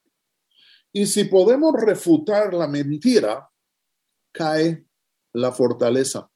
Y 0.91 1.06
si 1.06 1.26
podemos 1.26 1.74
refutar 1.80 2.52
la 2.56 2.67
mentira, 2.67 3.48
cae 4.32 4.88
la 5.34 5.52
fortaleza. 5.52 6.28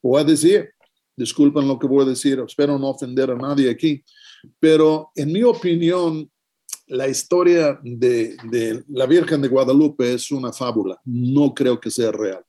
O 0.00 0.16
a 0.16 0.22
decir, 0.22 0.75
disculpen 1.16 1.66
lo 1.66 1.78
que 1.78 1.86
voy 1.86 2.04
a 2.04 2.10
decir, 2.10 2.38
espero 2.46 2.78
no 2.78 2.90
ofender 2.90 3.30
a 3.30 3.36
nadie 3.36 3.70
aquí, 3.70 4.04
pero 4.60 5.10
en 5.14 5.32
mi 5.32 5.42
opinión, 5.42 6.30
la 6.88 7.08
historia 7.08 7.80
de, 7.82 8.36
la 8.88 9.06
Virgen 9.06 9.40
de 9.42 9.48
Guadalupe 9.48 10.14
es 10.14 10.30
una 10.30 10.52
fábula, 10.52 11.00
no 11.04 11.52
creo 11.54 11.80
que 11.80 11.90
sea 11.90 12.12
real. 12.12 12.44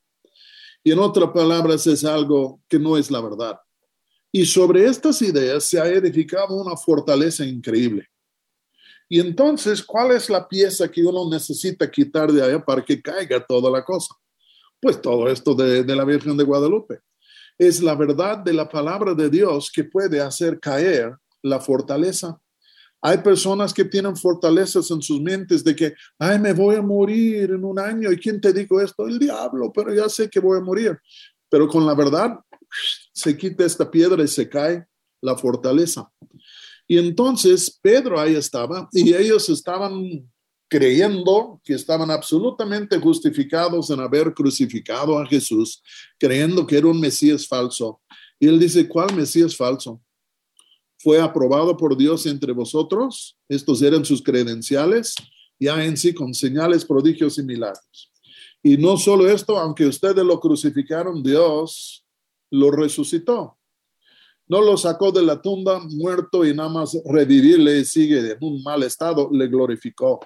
Y 0.84 0.92
en 0.92 0.98
otras 1.00 1.30
palabras, 1.30 1.86
es 1.86 2.04
algo 2.04 2.60
que 2.68 2.78
no 2.78 2.96
es 2.96 3.10
la 3.10 3.20
verdad. 3.20 3.58
Y 4.30 4.44
sobre 4.44 4.86
estas 4.86 5.20
ideas 5.22 5.64
se 5.64 5.80
ha 5.80 5.88
edificado 5.88 6.54
una 6.54 6.76
fortaleza 6.76 7.44
increíble. 7.44 8.06
Y 9.08 9.18
entonces, 9.20 9.82
¿cuál 9.82 10.12
es 10.12 10.28
la 10.28 10.46
pieza 10.46 10.88
que 10.88 11.02
uno 11.02 11.28
necesita 11.28 11.90
quitar 11.90 12.30
de 12.30 12.42
allá 12.42 12.64
para 12.64 12.84
que 12.84 13.00
caiga 13.00 13.44
toda 13.44 13.70
la 13.70 13.82
cosa? 13.82 14.14
Pues 14.80 15.00
todo 15.00 15.28
esto 15.28 15.54
de 15.54 15.96
la 15.96 16.04
Virgen 16.04 16.36
de 16.36 16.44
Guadalupe. 16.44 17.00
Es 17.58 17.82
la 17.82 17.94
verdad 17.94 18.38
de 18.38 18.52
la 18.52 18.68
palabra 18.68 19.14
de 19.14 19.28
Dios 19.28 19.70
que 19.74 19.84
puede 19.84 20.20
hacer 20.20 20.60
caer 20.60 21.16
la 21.42 21.58
fortaleza. 21.58 22.40
Hay 23.00 23.18
personas 23.18 23.74
que 23.74 23.84
tienen 23.84 24.16
fortalezas 24.16 24.90
en 24.90 25.02
sus 25.02 25.20
mentes 25.20 25.62
de 25.62 25.74
que, 25.74 25.94
ay, 26.18 26.38
me 26.38 26.52
voy 26.52 26.76
a 26.76 26.82
morir 26.82 27.50
en 27.50 27.64
un 27.64 27.78
año. 27.78 28.10
¿Y 28.10 28.18
quién 28.18 28.40
te 28.40 28.52
dijo 28.52 28.80
esto? 28.80 29.06
El 29.06 29.18
diablo, 29.18 29.72
pero 29.72 29.94
ya 29.94 30.08
sé 30.08 30.28
que 30.28 30.40
voy 30.40 30.58
a 30.58 30.62
morir. 30.62 30.98
Pero 31.48 31.68
con 31.68 31.86
la 31.86 31.94
verdad 31.94 32.38
se 33.12 33.36
quita 33.36 33.64
esta 33.64 33.90
piedra 33.90 34.22
y 34.22 34.28
se 34.28 34.48
cae 34.48 34.86
la 35.20 35.36
fortaleza. 35.36 36.10
Y 36.86 36.98
entonces 36.98 37.78
Pedro 37.82 38.18
ahí 38.18 38.34
estaba 38.34 38.88
y 38.92 39.14
ellos 39.14 39.48
estaban 39.48 40.28
creyendo 40.68 41.60
que 41.64 41.74
estaban 41.74 42.10
absolutamente 42.10 42.98
justificados 42.98 43.90
en 43.90 44.00
haber 44.00 44.34
crucificado 44.34 45.18
a 45.18 45.26
Jesús, 45.26 45.82
creyendo 46.18 46.66
que 46.66 46.76
era 46.76 46.86
un 46.86 47.00
Mesías 47.00 47.46
falso. 47.46 48.00
Y 48.38 48.46
él 48.46 48.58
dice, 48.58 48.86
¿cuál 48.86 49.14
Mesías 49.14 49.56
falso? 49.56 50.00
Fue 50.98 51.20
aprobado 51.20 51.76
por 51.76 51.96
Dios 51.96 52.26
entre 52.26 52.52
vosotros, 52.52 53.36
estos 53.48 53.82
eran 53.82 54.04
sus 54.04 54.22
credenciales, 54.22 55.14
ya 55.58 55.84
en 55.84 55.96
sí 55.96 56.12
con 56.12 56.34
señales, 56.34 56.84
prodigios 56.84 57.38
y 57.38 57.42
milagros. 57.42 58.12
Y 58.62 58.76
no 58.76 58.96
solo 58.96 59.28
esto, 59.28 59.58
aunque 59.58 59.86
ustedes 59.86 60.24
lo 60.24 60.38
crucificaron, 60.40 61.22
Dios 61.22 62.04
lo 62.50 62.70
resucitó. 62.70 63.56
No 64.48 64.62
lo 64.62 64.76
sacó 64.76 65.12
de 65.12 65.22
la 65.22 65.40
tumba 65.40 65.80
muerto 65.80 66.44
y 66.44 66.54
nada 66.54 66.68
más 66.68 66.96
revivirle 67.04 67.78
y 67.78 67.84
sigue 67.84 68.18
en 68.18 68.38
un 68.40 68.62
mal 68.62 68.82
estado, 68.82 69.28
le 69.30 69.46
glorificó. 69.46 70.20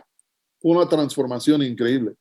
Una 0.63 0.89
transformación 0.89 1.63
increíble. 1.63 2.15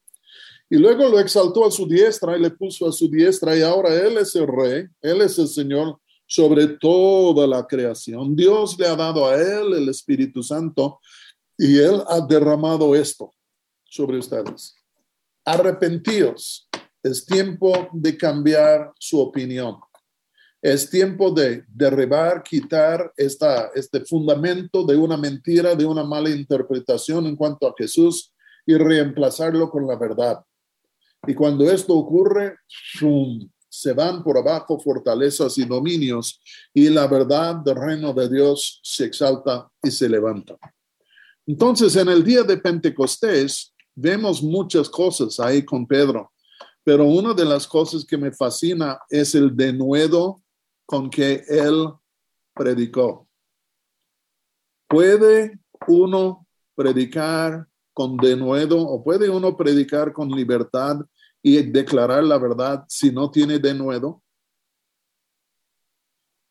Y 0.70 0.78
luego 0.78 1.10
lo 1.10 1.20
exaltó 1.20 1.66
a 1.66 1.72
su 1.72 1.86
diestra 1.86 2.38
y 2.38 2.42
le 2.42 2.50
puso 2.50 2.88
a 2.88 2.92
su 2.92 3.10
diestra 3.10 3.58
y 3.58 3.62
ahora 3.62 3.94
Él 3.94 4.18
es 4.18 4.34
el 4.36 4.48
rey, 4.48 4.86
Él 5.02 5.22
es 5.22 5.38
el 5.38 5.50
Señor 5.50 6.00
sobre 6.26 6.66
toda 6.66 7.46
la 7.46 7.68
creación. 7.68 8.36
Dios 8.36 8.80
le 8.80 8.88
ha 8.88 8.96
dado 8.96 9.28
a 9.28 9.36
Él 9.36 9.74
el 9.74 9.90
Espíritu 9.90 10.42
Santo 10.42 11.02
y 11.58 11.78
Él 11.78 12.02
ha 12.08 12.22
derramado 12.22 12.96
esto 12.96 13.34
sobre 13.84 14.18
ustedes. 14.18 14.78
Arrepentíos, 15.44 16.70
es 17.04 17.26
tiempo 17.26 17.90
de 17.92 18.16
cambiar 18.16 18.94
su 18.98 19.20
opinión. 19.20 19.76
Es 20.62 20.90
tiempo 20.90 21.32
de 21.32 21.66
derribar, 21.68 22.44
quitar 22.44 23.12
esta, 23.18 23.72
este 23.74 24.06
fundamento 24.06 24.86
de 24.86 24.96
una 24.96 25.18
mentira, 25.18 25.76
de 25.76 25.86
una 25.86 26.04
mala 26.04 26.30
interpretación 26.30 27.26
en 27.26 27.36
cuanto 27.36 27.68
a 27.68 27.74
Jesús 27.78 28.31
y 28.66 28.76
reemplazarlo 28.76 29.70
con 29.70 29.88
la 29.88 29.96
verdad. 29.96 30.44
Y 31.28 31.34
cuando 31.34 31.70
esto 31.70 31.94
ocurre, 31.94 32.58
se 33.70 33.94
van 33.94 34.24
por 34.24 34.38
abajo 34.38 34.80
fortalezas 34.80 35.58
y 35.58 35.66
dominios 35.66 36.42
y 36.74 36.90
la 36.90 37.08
verdad 37.08 37.56
del 37.56 37.76
reino 37.76 38.14
de 38.14 38.28
Dios 38.28 38.80
se 38.84 39.06
exalta 39.06 39.70
y 39.82 39.92
se 39.92 40.10
levanta. 40.10 40.58
Entonces, 41.46 41.96
en 41.96 42.10
el 42.10 42.24
día 42.24 42.44
de 42.44 42.58
Pentecostés, 42.58 43.74
vemos 43.96 44.42
muchas 44.42 44.90
cosas 44.90 45.40
ahí 45.40 45.64
con 45.64 45.86
Pedro, 45.86 46.32
pero 46.84 47.06
una 47.06 47.34
de 47.34 47.46
las 47.46 47.68
cosas 47.68 48.04
que 48.04 48.18
me 48.18 48.32
fascina 48.32 49.00
es 49.10 49.36
el 49.36 49.56
denuedo 49.56 50.42
con 50.86 51.10
que 51.10 51.44
él 51.48 51.88
predicó. 52.54 53.28
¿Puede 54.88 55.60
uno 55.88 56.46
predicar 56.76 57.68
con 58.02 58.18
denuedo 58.18 58.82
o 58.82 59.04
puede 59.04 59.30
uno 59.30 59.56
predicar 59.56 60.12
con 60.12 60.28
libertad 60.30 60.98
y 61.44 61.62
declarar 61.62 62.24
la 62.24 62.40
verdad 62.40 62.84
si 62.88 63.12
no 63.12 63.30
tiene 63.30 63.60
denuedo? 63.60 64.24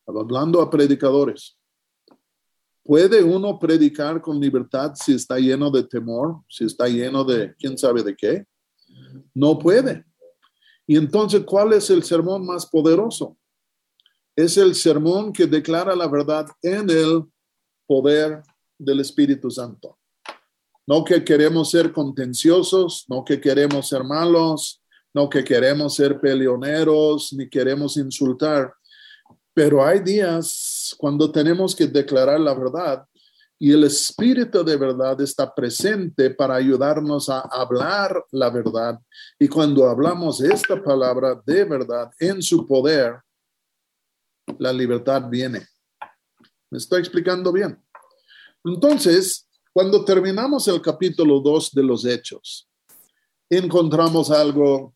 Hablando 0.06 0.62
a 0.62 0.70
predicadores. 0.70 1.58
¿Puede 2.84 3.20
uno 3.24 3.58
predicar 3.58 4.20
con 4.20 4.38
libertad 4.38 4.92
si 4.94 5.16
está 5.16 5.40
lleno 5.40 5.72
de 5.72 5.82
temor, 5.82 6.40
si 6.48 6.66
está 6.66 6.86
lleno 6.86 7.24
de 7.24 7.52
quién 7.56 7.76
sabe 7.76 8.04
de 8.04 8.14
qué? 8.14 8.46
No 9.34 9.58
puede. 9.58 10.04
Y 10.86 10.96
entonces, 10.96 11.42
¿cuál 11.44 11.72
es 11.72 11.90
el 11.90 12.04
sermón 12.04 12.46
más 12.46 12.64
poderoso? 12.64 13.36
es 14.36 14.56
el 14.56 14.76
sermón 14.76 15.32
que 15.32 15.46
declara 15.46 15.96
la 15.96 16.06
verdad 16.06 16.46
en 16.62 16.88
el 16.88 17.24
poder 17.88 18.40
del 18.78 19.00
Espíritu 19.00 19.50
Santo. 19.50 19.99
No 20.90 21.04
que 21.04 21.22
queremos 21.22 21.70
ser 21.70 21.92
contenciosos, 21.92 23.04
no 23.08 23.24
que 23.24 23.40
queremos 23.40 23.86
ser 23.86 24.02
malos, 24.02 24.82
no 25.14 25.28
que 25.28 25.44
queremos 25.44 25.94
ser 25.94 26.20
peleoneros, 26.20 27.32
ni 27.32 27.48
queremos 27.48 27.96
insultar. 27.96 28.74
Pero 29.54 29.86
hay 29.86 30.00
días 30.00 30.92
cuando 30.98 31.30
tenemos 31.30 31.76
que 31.76 31.86
declarar 31.86 32.40
la 32.40 32.54
verdad 32.54 33.06
y 33.56 33.70
el 33.70 33.84
Espíritu 33.84 34.64
de 34.64 34.76
verdad 34.76 35.20
está 35.20 35.54
presente 35.54 36.30
para 36.30 36.56
ayudarnos 36.56 37.28
a 37.28 37.38
hablar 37.38 38.24
la 38.32 38.50
verdad. 38.50 38.98
Y 39.38 39.46
cuando 39.46 39.88
hablamos 39.88 40.40
esta 40.40 40.82
palabra 40.82 41.40
de 41.46 41.62
verdad 41.66 42.10
en 42.18 42.42
su 42.42 42.66
poder, 42.66 43.20
la 44.58 44.72
libertad 44.72 45.22
viene. 45.30 45.64
¿Me 46.68 46.78
estoy 46.78 46.98
explicando 46.98 47.52
bien? 47.52 47.80
Entonces, 48.64 49.46
cuando 49.72 50.04
terminamos 50.04 50.66
el 50.68 50.80
capítulo 50.82 51.40
2 51.40 51.72
de 51.72 51.82
los 51.84 52.04
Hechos, 52.04 52.68
encontramos 53.48 54.30
algo, 54.30 54.94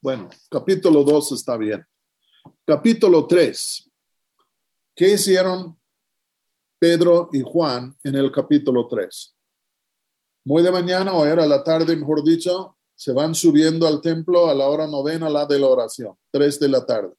bueno, 0.00 0.28
capítulo 0.50 1.04
2 1.04 1.32
está 1.32 1.56
bien. 1.56 1.84
Capítulo 2.66 3.26
3. 3.26 3.88
¿Qué 4.96 5.12
hicieron 5.12 5.78
Pedro 6.78 7.30
y 7.32 7.42
Juan 7.42 7.96
en 8.02 8.16
el 8.16 8.32
capítulo 8.32 8.88
3? 8.88 9.36
Muy 10.44 10.64
de 10.64 10.72
mañana 10.72 11.12
o 11.12 11.24
era 11.24 11.46
la 11.46 11.62
tarde, 11.62 11.94
mejor 11.94 12.24
dicho, 12.24 12.76
se 12.96 13.12
van 13.12 13.32
subiendo 13.34 13.86
al 13.86 14.00
templo 14.00 14.48
a 14.48 14.54
la 14.54 14.66
hora 14.66 14.88
novena, 14.88 15.30
la 15.30 15.46
de 15.46 15.60
la 15.60 15.68
oración, 15.68 16.16
3 16.32 16.58
de 16.58 16.68
la 16.68 16.84
tarde. 16.84 17.14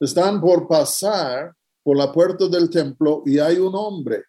Están 0.00 0.40
por 0.40 0.66
pasar 0.66 1.54
por 1.82 1.98
la 1.98 2.10
puerta 2.10 2.48
del 2.48 2.70
templo 2.70 3.22
y 3.26 3.38
hay 3.38 3.58
un 3.58 3.74
hombre 3.74 4.24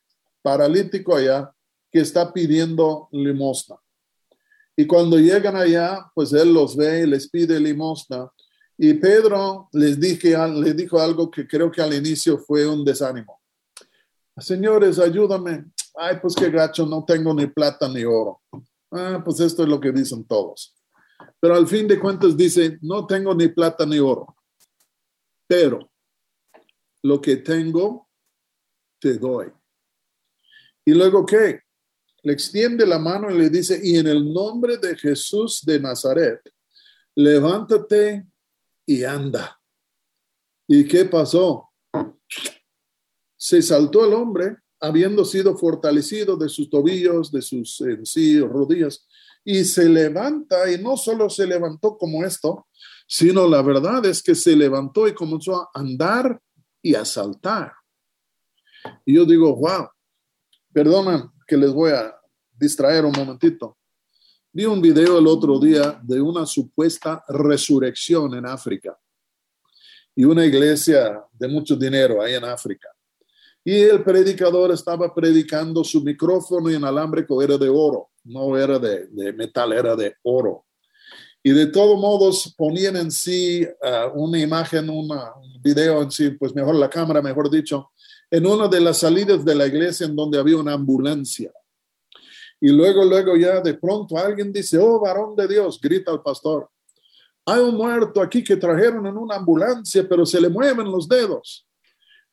paralítico 0.46 1.16
allá 1.16 1.52
que 1.92 2.02
está 2.02 2.32
pidiendo 2.32 3.10
limosna. 3.12 3.78
Y 4.78 4.86
cuando 4.86 5.18
llegan 5.18 5.56
allá, 5.56 6.06
pues 6.14 6.34
él 6.34 6.54
los 6.54 6.78
ve 6.78 7.02
y 7.02 7.08
les 7.08 7.28
pide 7.28 7.60
limosna. 7.60 8.30
Y 8.78 8.94
Pedro 8.94 9.70
les, 9.72 10.00
dije, 10.00 10.38
les 10.50 10.78
dijo 10.78 11.00
algo 11.00 11.32
que 11.32 11.48
creo 11.48 11.72
que 11.72 11.82
al 11.82 11.96
inicio 11.96 12.38
fue 12.38 12.68
un 12.68 12.86
desánimo. 12.86 13.42
Señores, 14.38 15.00
ayúdame. 15.00 15.66
Ay, 15.96 16.18
pues 16.22 16.36
qué 16.36 16.52
gacho, 16.52 16.86
no 16.86 17.04
tengo 17.04 17.34
ni 17.34 17.48
plata 17.48 17.90
ni 17.90 18.04
oro. 18.04 18.42
Ah, 18.92 19.20
pues 19.26 19.40
esto 19.40 19.64
es 19.64 19.70
lo 19.70 19.80
que 19.80 19.92
dicen 19.92 20.26
todos. 20.26 20.76
Pero 21.40 21.56
al 21.56 21.68
fin 21.68 21.88
de 21.88 22.00
cuentas 22.00 22.38
dice, 22.38 22.78
no 22.82 23.08
tengo 23.08 23.34
ni 23.34 23.48
plata 23.48 23.84
ni 23.84 23.98
oro. 23.98 24.36
Pero 25.48 25.90
lo 27.02 27.20
que 27.20 27.38
tengo, 27.38 28.08
te 29.00 29.18
doy. 29.18 29.52
Y 30.86 30.94
luego, 30.94 31.26
¿qué? 31.26 31.62
Le 32.22 32.34
extiende 32.34 32.86
la 32.86 33.00
mano 33.00 33.30
y 33.30 33.38
le 33.38 33.50
dice, 33.50 33.80
y 33.82 33.98
en 33.98 34.08
el 34.08 34.32
nombre 34.32 34.78
de 34.78 34.96
Jesús 34.96 35.62
de 35.66 35.80
Nazaret, 35.80 36.42
levántate 37.16 38.26
y 38.86 39.04
anda. 39.04 39.60
¿Y 40.68 40.88
qué 40.88 41.06
pasó? 41.06 41.72
Se 43.36 43.62
saltó 43.62 44.06
el 44.06 44.14
hombre, 44.14 44.58
habiendo 44.80 45.26
sido 45.26 45.58
fortalecido 45.58 46.36
de 46.36 46.50
sus 46.50 46.70
tobillos, 46.70 47.32
de 47.32 47.42
sus 47.42 47.82
en 47.82 48.06
sí, 48.06 48.40
rodillas, 48.40 49.08
y 49.44 49.64
se 49.64 49.88
levanta, 49.88 50.72
y 50.72 50.82
no 50.82 50.98
solo 50.98 51.30
se 51.30 51.46
levantó 51.46 51.98
como 51.98 52.24
esto, 52.24 52.68
sino 53.08 53.48
la 53.48 53.62
verdad 53.62 54.06
es 54.06 54.22
que 54.22 54.36
se 54.36 54.56
levantó 54.56 55.08
y 55.08 55.14
comenzó 55.14 55.62
a 55.62 55.70
andar 55.74 56.42
y 56.82 56.96
a 56.96 57.06
saltar. 57.06 57.74
Y 59.06 59.16
yo 59.16 59.26
digo, 59.26 59.56
wow, 59.56 59.90
Perdona 60.76 61.32
que 61.48 61.56
les 61.56 61.72
voy 61.72 61.92
a 61.92 62.14
distraer 62.54 63.06
un 63.06 63.14
momentito. 63.14 63.78
Vi 64.52 64.66
un 64.66 64.82
video 64.82 65.18
el 65.18 65.26
otro 65.26 65.58
día 65.58 65.98
de 66.04 66.20
una 66.20 66.46
supuesta 66.46 67.24
resurrección 67.30 68.34
en 68.34 68.46
África 68.46 69.00
y 70.14 70.26
una 70.26 70.46
iglesia 70.46 71.24
de 71.32 71.48
mucho 71.48 71.78
dinero 71.78 72.22
ahí 72.22 72.34
en 72.34 72.44
África. 72.44 72.90
Y 73.64 73.84
el 73.84 74.04
predicador 74.04 74.70
estaba 74.72 75.16
predicando 75.16 75.82
su 75.82 76.02
micrófono 76.02 76.70
inalámbrico 76.70 77.42
era 77.42 77.58
de 77.58 77.70
oro, 77.70 78.10
no 78.26 78.58
era 78.58 78.78
de, 78.78 79.32
metal, 79.32 79.72
era 79.72 79.96
de 79.96 80.14
oro. 80.24 80.66
Y 81.42 81.52
de 81.52 81.68
todos 81.68 81.98
modos 81.98 82.54
ponían 82.58 82.98
en 82.98 83.12
sí 83.12 83.64
uh, 83.64 84.12
una 84.14 84.40
imagen, 84.40 84.90
un 84.90 85.08
video 85.62 86.02
en 86.02 86.12
sí, 86.12 86.32
pues 86.32 86.54
mejor 86.54 86.76
la 86.76 86.90
cámara, 86.90 87.22
mejor 87.22 87.50
dicho, 87.50 87.92
en 88.32 88.46
una 88.46 88.68
de 88.68 88.80
las 88.82 89.00
salidas 89.00 89.44
de 89.46 89.56
la 89.56 89.68
iglesia 89.68 90.06
en 90.06 90.16
donde 90.16 90.38
había 90.38 90.58
una 90.58 90.74
ambulancia. 90.74 91.52
Y 92.60 92.70
luego, 92.70 93.04
luego 93.04 93.36
ya 93.36 93.62
de 93.62 93.74
pronto 93.76 94.18
alguien 94.18 94.52
dice, 94.52 94.78
oh, 94.78 95.00
varón 95.00 95.36
de 95.36 95.48
Dios, 95.48 95.80
grita 95.80 96.12
al 96.12 96.22
pastor, 96.22 96.70
hay 97.46 97.60
un 97.60 97.76
muerto 97.76 98.22
aquí 98.22 98.44
que 98.44 98.56
trajeron 98.56 99.06
en 99.06 99.18
una 99.18 99.36
ambulancia, 99.36 100.08
pero 100.10 100.26
se 100.26 100.42
le 100.42 100.50
mueven 100.50 100.92
los 100.92 101.08
dedos. 101.08 101.68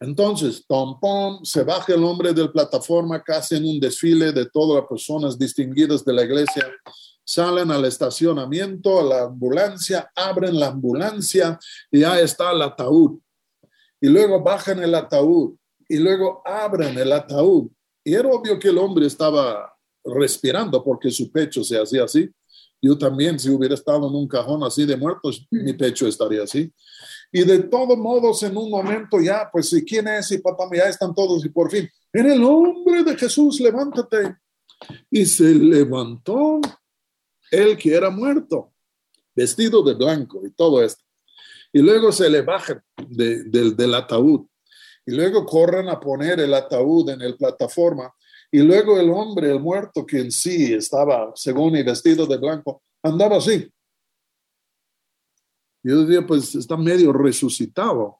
Entonces, 0.00 0.64
tom, 0.66 0.98
pom, 0.98 1.44
se 1.44 1.62
baja 1.62 1.94
el 1.94 2.02
hombre 2.02 2.32
de 2.32 2.42
la 2.42 2.50
plataforma, 2.50 3.22
casi 3.22 3.56
en 3.56 3.64
un 3.64 3.78
desfile 3.78 4.32
de 4.32 4.46
todas 4.46 4.80
las 4.80 4.88
personas 4.88 5.38
distinguidas 5.38 6.04
de 6.04 6.12
la 6.12 6.24
iglesia. 6.24 6.66
Salen 7.24 7.70
al 7.70 7.84
estacionamiento, 7.84 8.98
a 8.98 9.04
la 9.04 9.22
ambulancia, 9.24 10.10
abren 10.16 10.58
la 10.58 10.68
ambulancia 10.68 11.58
y 11.90 12.00
ya 12.00 12.18
está 12.18 12.50
el 12.50 12.62
ataúd. 12.62 13.20
Y 14.00 14.08
luego 14.08 14.42
bajan 14.42 14.82
el 14.82 14.94
ataúd 14.94 15.54
y 15.92 15.98
luego 15.98 16.40
abren 16.42 16.96
el 16.96 17.12
ataúd. 17.12 17.68
Y 18.02 18.14
era 18.14 18.26
obvio 18.26 18.58
que 18.58 18.68
el 18.68 18.78
hombre 18.78 19.06
estaba 19.06 19.70
respirando 20.02 20.82
porque 20.82 21.10
su 21.10 21.30
pecho 21.30 21.62
se 21.62 21.78
hacía 21.78 22.04
así. 22.04 22.30
Yo 22.80 22.96
también, 22.96 23.38
si 23.38 23.50
hubiera 23.50 23.74
estado 23.74 24.08
en 24.08 24.14
un 24.14 24.26
cajón 24.26 24.64
así 24.64 24.86
de 24.86 24.96
muertos, 24.96 25.46
mi 25.50 25.74
pecho 25.74 26.08
estaría 26.08 26.44
así. 26.44 26.72
Y 27.30 27.44
de 27.44 27.64
todos 27.64 27.98
modos, 27.98 28.42
en 28.42 28.56
un 28.56 28.70
momento 28.70 29.20
ya, 29.20 29.50
pues, 29.52 29.70
¿quién 29.86 30.08
es? 30.08 30.30
Y 30.30 30.38
papá, 30.38 30.64
ya 30.74 30.84
están 30.84 31.14
todos 31.14 31.44
y 31.44 31.50
por 31.50 31.70
fin, 31.70 31.86
en 32.10 32.30
el 32.30 32.40
nombre 32.40 33.04
de 33.04 33.14
Jesús, 33.14 33.60
levántate. 33.60 34.34
Y 35.10 35.26
se 35.26 35.54
levantó 35.54 36.58
el 37.50 37.76
que 37.76 37.94
era 37.94 38.08
muerto, 38.08 38.72
vestido 39.34 39.82
de 39.82 39.92
blanco 39.92 40.40
y 40.46 40.50
todo 40.52 40.82
esto. 40.82 41.04
Y 41.70 41.80
luego 41.80 42.10
se 42.12 42.30
le 42.30 42.40
baja 42.40 42.82
del 42.96 43.94
ataúd 43.94 44.46
y 45.04 45.12
luego 45.12 45.44
corren 45.44 45.88
a 45.88 45.98
poner 45.98 46.40
el 46.40 46.54
ataúd 46.54 47.10
en 47.10 47.22
el 47.22 47.36
plataforma 47.36 48.12
y 48.54 48.60
luego 48.60 49.00
el 49.00 49.08
hombre, 49.10 49.50
el 49.50 49.60
muerto 49.60 50.04
que 50.04 50.20
en 50.20 50.30
sí 50.30 50.74
estaba, 50.74 51.32
según 51.34 51.74
y 51.74 51.82
vestido 51.82 52.26
de 52.26 52.36
blanco, 52.36 52.82
andaba 53.02 53.38
así. 53.38 53.72
Yo 55.82 56.04
diría, 56.04 56.24
pues 56.26 56.54
está 56.54 56.76
medio 56.76 57.14
resucitado, 57.14 58.18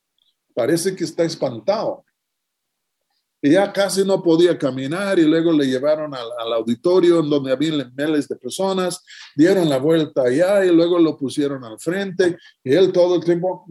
parece 0.55 0.97
que 0.97 1.05
está 1.05 1.23
espantado. 1.25 2.05
Y 3.43 3.51
ya 3.51 3.73
casi 3.73 4.05
no 4.05 4.23
podía 4.23 4.57
caminar 4.57 5.19
y 5.19 5.25
luego 5.25 5.53
le 5.53 5.67
llevaron 5.67 6.15
al, 6.15 6.53
auditorio 6.55 7.21
en 7.21 7.29
donde 7.29 7.53
había 7.53 7.91
miles 7.95 8.29
de 8.29 8.37
personas, 8.37 9.05
dieron 9.37 9.69
la 9.69 9.79
vuelta 9.79 10.23
allá 10.23 10.65
y 10.65 10.75
luego 10.75 10.99
lo 10.99 11.17
pusieron 11.17 11.63
al 11.65 11.79
frente 11.79 12.39
y 12.65 12.73
él 12.73 12.93
todo 12.93 13.17
el 13.17 13.25
tiempo, 13.25 13.67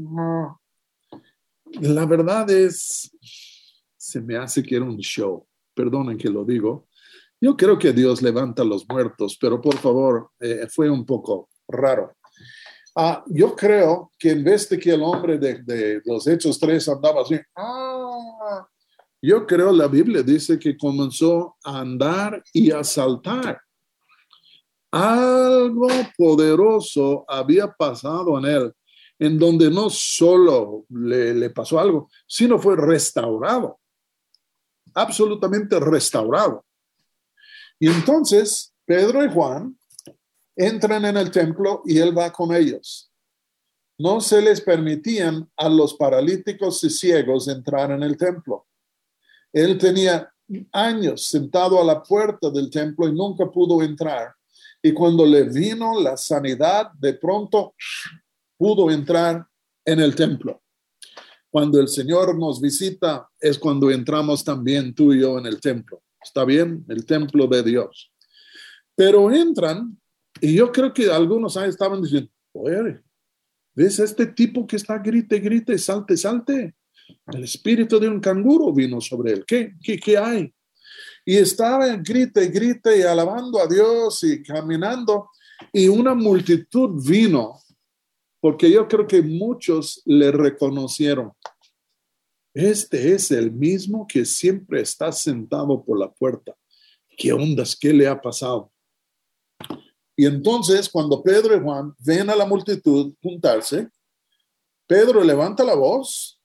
la 1.80 2.06
verdad 2.06 2.50
es, 2.50 3.12
se 3.98 4.22
me 4.22 4.38
hace 4.38 4.64
que 4.64 4.76
era 4.76 4.86
un 4.86 4.98
show, 4.98 5.46
perdonen 5.74 6.18
que 6.18 6.30
lo 6.30 6.44
digo. 6.44 6.88
Yo 7.40 7.58
creo 7.58 7.78
que 7.78 7.94
Dios 7.94 8.22
levanta 8.22 8.64
los 8.64 8.88
muertos, 8.88 9.38
pero 9.40 9.60
por 9.60 9.76
favor, 9.78 10.32
eh, 10.40 10.68
fue 10.70 10.90
un 10.90 11.06
poco 11.06 11.50
raro. 11.68 12.16
Ah, 12.96 13.24
yo 13.28 13.56
creo 13.56 14.12
que 14.20 14.32
en 14.32 14.44
vez 14.44 14.68
de 14.70 14.78
que 14.78 14.92
el 14.92 15.02
hombre 15.02 15.38
de, 15.38 16.02
los 16.06 16.28
Hechos 16.28 16.60
3 16.60 16.90
andaba 16.90 17.22
así, 17.22 17.40
ah, 17.56 18.68
yo 19.22 19.46
creo 19.46 19.72
la 19.72 19.88
Biblia 19.88 20.24
dice 20.24 20.60
que 20.60 20.78
comenzó 20.78 21.56
a 21.64 21.80
andar 21.80 22.44
y 22.54 22.72
a 22.72 22.84
saltar. 22.84 23.62
Algo 24.92 25.88
poderoso 26.18 27.24
había 27.28 27.68
pasado 27.72 28.38
en 28.40 28.46
él 28.46 28.74
en 29.22 29.38
donde 29.38 29.70
no 29.70 29.88
solo 29.92 30.84
le, 30.90 31.48
pasó 31.52 31.80
algo, 31.80 32.10
sino 32.26 32.58
fue 32.58 32.76
restaurado, 32.76 33.80
absolutamente 34.96 35.80
restaurado. 35.80 36.66
Y 37.80 37.88
entonces 37.88 38.74
Pedro 38.84 39.24
y 39.24 39.30
Juan 39.30 39.78
entran 40.56 41.06
en 41.06 41.18
el 41.18 41.30
templo 41.30 41.84
y 41.86 42.00
él 42.00 42.18
va 42.18 42.34
con 42.34 42.52
ellos. 42.52 43.12
No 44.00 44.22
se 44.22 44.42
les 44.42 44.60
permitían 44.60 45.48
a 45.56 45.70
los 45.70 45.94
paralíticos 45.94 46.84
y 46.84 46.90
ciegos 46.90 47.48
entrar 47.48 47.92
en 47.92 48.02
el 48.02 48.18
templo. 48.18 48.66
Él 49.54 49.78
tenía 49.78 50.34
años 50.72 51.28
sentado 51.28 51.80
a 51.80 51.84
la 51.84 52.02
puerta 52.02 52.50
del 52.50 52.72
templo 52.72 53.08
y 53.08 53.14
nunca 53.14 53.46
pudo 53.46 53.84
entrar. 53.84 54.34
Y 54.82 54.92
cuando 54.94 55.28
le 55.28 55.44
vino 55.44 56.02
la 56.02 56.18
sanidad, 56.18 56.92
de 56.94 57.14
pronto 57.14 57.76
pudo 58.62 58.92
entrar 58.92 59.44
en 59.84 60.00
el 60.00 60.14
templo. 60.14 60.62
Cuando 61.50 61.82
el 61.82 61.88
Señor 61.88 62.38
nos 62.38 62.62
visita 62.62 63.28
es 63.40 63.58
cuando 63.58 63.90
entramos 63.90 64.44
también 64.44 64.94
tú 64.94 65.12
y 65.14 65.22
yo 65.22 65.40
en 65.40 65.48
el 65.48 65.60
templo. 65.60 66.04
¿Está 66.24 66.46
bien? 66.46 66.86
El 66.88 67.04
templo 67.04 67.48
de 67.48 67.64
Dios. 67.64 68.12
Pero 68.94 69.32
entran 69.32 70.00
y 70.40 70.54
yo 70.54 70.72
creo 70.72 70.94
que 70.94 71.12
algunos 71.12 71.58
ahí 71.58 71.70
estaban 71.70 72.04
diciendo, 72.04 72.30
oye, 72.52 73.02
¿Ves 73.74 73.98
este 73.98 74.28
tipo 74.28 74.68
que 74.68 74.76
está 74.76 75.00
grite, 75.00 75.40
grite, 75.40 75.76
salte, 75.80 76.16
salte? 76.16 76.76
El 77.34 77.44
espíritu 77.44 78.00
de 78.00 78.10
un 78.10 78.20
canguro 78.20 78.72
vino 78.72 79.02
sobre 79.02 79.32
él. 79.32 79.44
¿Qué, 79.48 79.74
qué, 79.82 79.98
qué 79.98 80.18
hay? 80.20 80.54
Y 81.26 81.38
estaba 81.38 81.88
grite, 81.96 82.46
grite 82.50 83.00
y 83.00 83.02
alabando 83.02 83.60
a 83.60 83.66
Dios 83.66 84.24
y 84.24 84.44
caminando. 84.44 85.30
Y 85.72 85.88
una 85.88 86.14
multitud 86.14 87.02
vino, 87.04 87.62
porque 88.42 88.70
yo 88.70 88.88
creo 88.88 89.08
que 89.08 89.22
muchos 89.22 90.02
le 90.06 90.32
reconocieron. 90.32 91.32
Este 92.54 93.14
es 93.14 93.32
el 93.32 93.52
mismo 93.52 94.06
que 94.06 94.26
siempre 94.26 94.82
está 94.82 95.12
sentado 95.12 95.82
por 95.82 95.98
la 95.98 96.12
puerta. 96.12 96.54
¿Qué 97.18 97.32
ondas? 97.32 97.78
¿Qué 97.80 97.94
le 97.94 98.08
ha 98.08 98.20
pasado? 98.20 98.72
Y 100.18 100.26
entonces, 100.26 100.90
cuando 100.90 101.24
Pedro 101.24 101.56
y 101.56 101.62
Juan 101.62 101.94
ven 102.00 102.30
a 102.30 102.36
la 102.36 102.46
multitud 102.46 103.14
juntarse, 103.22 103.90
Pedro 104.86 105.24
levanta 105.24 105.64
la 105.64 105.76
voz 105.76 106.42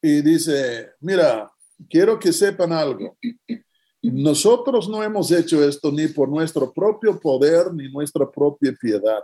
y 0.00 0.22
dice, 0.22 0.92
mira, 1.00 1.52
quiero 1.88 2.18
que 2.18 2.32
sepan 2.32 2.72
algo. 2.72 3.18
Nosotros 4.02 4.88
no 4.88 5.02
hemos 5.02 5.30
hecho 5.30 5.62
esto 5.62 5.92
ni 5.92 6.08
por 6.08 6.28
nuestro 6.30 6.72
propio 6.72 7.20
poder 7.20 7.74
ni 7.74 7.90
nuestra 7.90 8.30
propia 8.30 8.74
piedad, 8.80 9.20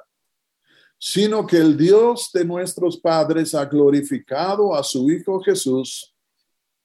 sino 0.99 1.47
que 1.47 1.59
el 1.59 1.77
Dios 1.77 2.31
de 2.33 2.45
nuestros 2.45 2.99
padres 2.99 3.55
ha 3.55 3.65
glorificado 3.65 4.75
a 4.75 4.83
su 4.83 5.11
Hijo 5.11 5.41
Jesús, 5.41 6.15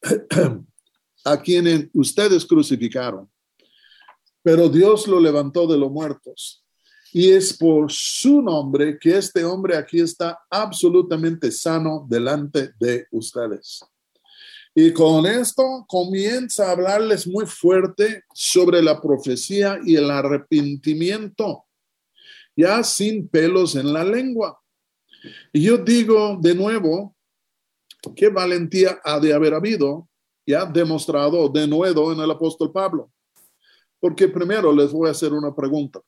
a 1.26 1.42
quien 1.42 1.90
ustedes 1.94 2.46
crucificaron. 2.46 3.30
Pero 4.44 4.68
Dios 4.70 5.08
lo 5.08 5.20
levantó 5.20 5.68
de 5.68 5.78
los 5.78 5.92
muertos. 5.92 6.64
Y 7.14 7.30
es 7.30 7.58
por 7.58 7.92
su 7.92 8.42
nombre 8.42 8.98
que 8.98 9.18
este 9.18 9.44
hombre 9.44 9.76
aquí 9.76 10.00
está 10.00 10.40
absolutamente 10.50 11.52
sano 11.52 12.06
delante 12.10 12.72
de 12.80 13.06
ustedes. 13.12 13.82
Y 14.74 14.94
con 14.94 15.26
esto 15.26 15.86
comienza 15.88 16.70
a 16.70 16.72
hablarles 16.72 17.28
muy 17.28 17.46
fuerte 17.46 18.24
sobre 18.34 18.82
la 18.82 19.02
profecía 19.02 19.80
y 19.86 19.98
el 19.98 20.10
arrepentimiento, 20.10 21.66
ya 22.56 22.84
sin 22.84 23.28
pelos 23.28 23.76
en 23.76 23.94
la 23.94 24.04
lengua. 24.04 24.60
Y 25.54 25.64
yo 25.64 25.78
digo 25.78 26.38
de 26.42 26.56
nuevo, 26.56 27.16
qué 28.16 28.30
valentía 28.30 29.00
ha 29.04 29.20
de 29.20 29.34
haber 29.34 29.54
habido, 29.54 30.08
ya 30.46 30.66
demostrado 30.66 31.48
de 31.50 31.68
nuevo 31.68 32.12
en 32.12 32.20
el 32.20 32.32
apóstol 32.32 32.72
Pablo. 32.72 33.12
Porque 34.00 34.28
primero 34.28 34.74
les 34.74 34.92
voy 34.92 35.08
a 35.08 35.12
hacer 35.12 35.32
una 35.34 35.56
pregunta. 35.56 36.02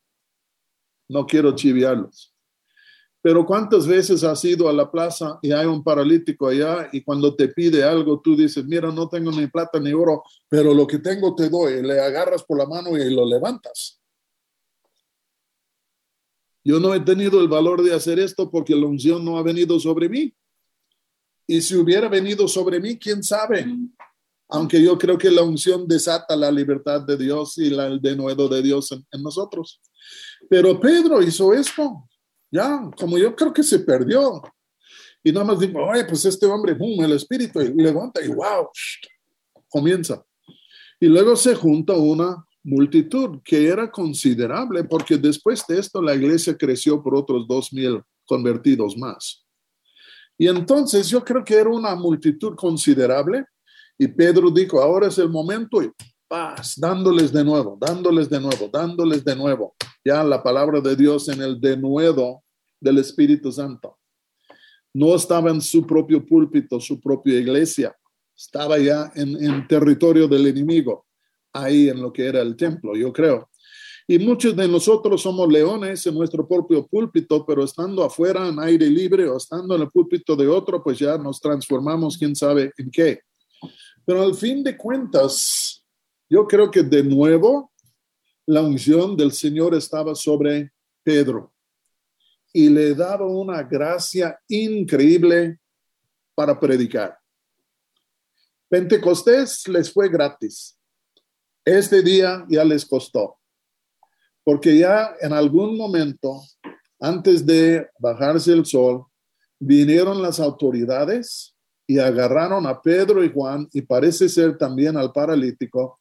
No 1.08 1.26
quiero 1.26 1.54
chiviarlos. 1.54 2.34
Pero 3.22 3.46
¿cuántas 3.46 3.88
veces 3.88 4.22
has 4.26 4.44
ido 4.44 4.68
a 4.68 4.74
la 4.74 4.92
plaza 4.92 5.40
y 5.42 5.54
hay 5.54 5.66
un 5.66 5.82
paralítico 5.82 6.48
allá 6.48 6.90
y 6.92 7.02
cuando 7.02 7.34
te 7.34 7.48
pide 7.48 7.82
algo 7.82 8.20
tú 8.20 8.36
dices, 8.36 8.66
mira, 8.66 8.92
no 8.92 9.08
tengo 9.08 9.32
ni 9.32 9.48
plata 9.48 9.80
ni 9.80 9.94
oro, 9.94 10.24
pero 10.50 10.74
lo 10.74 10.86
que 10.86 11.00
tengo 11.00 11.34
te 11.34 11.48
doy, 11.50 11.82
le 11.82 12.02
agarras 12.02 12.44
por 12.44 12.58
la 12.58 12.66
mano 12.66 12.98
y 12.98 13.14
lo 13.14 13.26
levantas? 13.26 14.03
Yo 16.64 16.80
no 16.80 16.94
he 16.94 17.00
tenido 17.00 17.42
el 17.42 17.48
valor 17.48 17.84
de 17.84 17.94
hacer 17.94 18.20
esto 18.20 18.50
porque 18.50 18.76
la 18.76 18.86
unción 18.86 19.24
no 19.24 19.38
ha 19.38 19.44
venido 19.44 19.80
sobre 19.80 20.08
mí. 20.08 20.34
Y 21.46 21.62
si 21.62 21.76
hubiera 21.76 22.08
venido 22.08 22.48
sobre 22.48 22.80
mí, 22.80 22.98
quién 22.98 23.22
sabe. 23.22 23.66
Aunque 24.48 24.82
yo 24.82 24.98
creo 24.98 25.18
que 25.18 25.30
la 25.30 25.42
unción 25.42 25.88
desata 25.88 26.36
la 26.36 26.52
libertad 26.52 27.02
de 27.02 27.18
Dios 27.18 27.58
y 27.58 27.70
la, 27.70 27.88
el 27.88 28.02
denuedo 28.02 28.48
de 28.48 28.62
Dios 28.62 28.92
en, 28.92 29.06
en 29.12 29.24
nosotros. 29.24 29.82
Pero 30.50 30.80
Pedro 30.80 31.22
hizo 31.22 31.54
esto. 31.54 32.08
Ya, 32.50 32.90
como 32.98 33.18
yo 33.18 33.36
creo 33.36 33.52
que 33.52 33.64
se 33.64 33.80
perdió. 33.80 34.42
Y 35.24 35.32
nada 35.32 35.46
más 35.46 35.60
digo, 35.60 35.84
oye, 35.84 36.06
pues 36.06 36.24
este 36.26 36.46
hombre, 36.46 36.74
boom, 36.74 37.04
el 37.04 37.14
espíritu, 37.14 37.62
y 37.62 37.74
levanta 37.74 38.22
y 38.22 38.28
wow, 38.28 38.70
comienza. 39.70 40.24
Y 41.00 41.08
luego 41.08 41.36
se 41.36 41.56
junta 41.56 41.94
una 41.94 42.46
multitud 42.64 43.40
que 43.44 43.68
era 43.68 43.92
considerable, 43.92 44.84
porque 44.84 45.18
después 45.18 45.66
de 45.68 45.80
esto 45.80 46.02
la 46.02 46.16
iglesia 46.16 46.58
creció 46.58 47.02
por 47.02 47.16
otros 47.16 47.46
dos 47.48 47.74
mil 47.74 48.02
convertidos 48.26 48.98
más. 48.98 49.46
Y 50.38 50.48
entonces 50.48 51.10
yo 51.10 51.24
creo 51.24 51.44
que 51.44 51.56
era 51.56 51.70
una 51.70 51.96
multitud 51.96 52.56
considerable. 52.56 53.46
Y 53.98 54.08
Pedro 54.08 54.50
dijo, 54.50 54.82
ahora 54.82 55.08
es 55.08 55.18
el 55.18 55.30
momento 55.30 55.82
y 55.84 55.92
paz, 56.28 56.74
dándoles 56.78 57.32
de 57.32 57.44
nuevo, 57.44 57.78
dándoles 57.80 58.30
de 58.30 58.40
nuevo, 58.40 58.68
dándoles 58.72 59.24
de 59.24 59.36
nuevo. 59.36 59.76
Ya 60.04 60.24
la 60.24 60.42
palabra 60.42 60.82
de 60.82 60.96
Dios 60.96 61.30
en 61.30 61.42
el 61.42 61.62
de 61.62 61.78
nuevo 61.78 62.44
del 62.80 62.98
Espíritu 62.98 63.52
Santo. 63.52 64.00
No 64.94 65.16
estaba 65.16 65.52
en 65.52 65.62
su 65.62 65.86
propio 65.86 66.26
púlpito, 66.26 66.80
su 66.80 67.00
propia 67.00 67.40
iglesia, 67.40 67.96
estaba 68.36 68.78
ya 68.78 69.12
en, 69.16 69.68
territorio 69.68 70.28
del 70.28 70.48
enemigo, 70.48 71.06
ahí 71.54 71.90
en 71.90 72.02
lo 72.02 72.12
que 72.12 72.26
era 72.26 72.42
el 72.42 72.56
templo, 72.56 72.96
yo 72.96 73.14
creo. 73.14 73.50
Y 74.06 74.20
muchos 74.20 74.56
de 74.56 74.68
nosotros 74.68 75.22
somos 75.22 75.48
leones 75.52 76.06
en 76.06 76.16
nuestro 76.16 76.46
propio 76.46 76.86
púlpito, 76.86 77.46
pero 77.46 77.64
estando 77.64 78.04
afuera 78.04 78.48
en 78.50 78.60
aire 78.60 78.90
libre 78.90 79.30
o 79.30 79.38
estando 79.38 79.76
en 79.76 79.84
el 79.84 79.90
púlpito 79.90 80.36
de 80.36 80.48
otro, 80.48 80.84
pues 80.84 81.00
ya 81.00 81.18
nos 81.18 81.40
transformamos, 81.40 82.18
quién 82.18 82.36
sabe 82.36 82.74
en 82.78 82.92
qué. 82.92 83.22
Pero 84.06 84.24
al 84.24 84.36
fin 84.36 84.62
de 84.62 84.76
cuentas, 84.76 85.86
yo 86.30 86.46
creo 86.46 86.70
que 86.70 86.84
de 86.84 87.04
nuevo 87.04 87.72
la 88.46 88.62
unción 88.62 89.16
del 89.16 89.32
Señor 89.32 89.74
estaba 89.74 90.16
sobre 90.16 90.72
Pedro 91.02 91.54
y 92.52 92.70
le 92.70 92.94
daba 92.94 93.26
una 93.26 93.64
gracia 93.64 94.38
increíble 94.50 95.60
para 96.36 96.60
predicar. 96.60 97.18
Pentecostés 98.68 99.68
les 99.68 99.92
fue 99.92 100.10
gratis. 100.10 100.78
Este 101.66 102.02
día 102.02 102.46
ya 102.50 102.64
les 102.64 102.86
costó, 102.86 103.38
porque 104.44 104.78
ya 104.78 105.16
en 105.22 105.34
algún 105.34 105.78
momento, 105.78 106.42
antes 107.00 107.46
de 107.46 107.88
bajarse 108.00 108.52
el 108.52 108.66
sol, 108.66 109.06
vinieron 109.60 110.22
las 110.22 110.40
autoridades 110.40 111.56
y 111.88 112.00
agarraron 112.00 112.66
a 112.66 112.82
Pedro 112.82 113.24
y 113.24 113.32
Juan 113.32 113.68
y 113.72 113.82
parece 113.82 114.28
ser 114.28 114.58
también 114.58 114.98
al 114.98 115.12
paralítico 115.12 116.00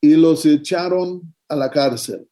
y 0.00 0.14
los 0.16 0.46
echaron 0.46 1.34
a 1.48 1.56
la 1.56 1.70
cárcel 1.70 2.26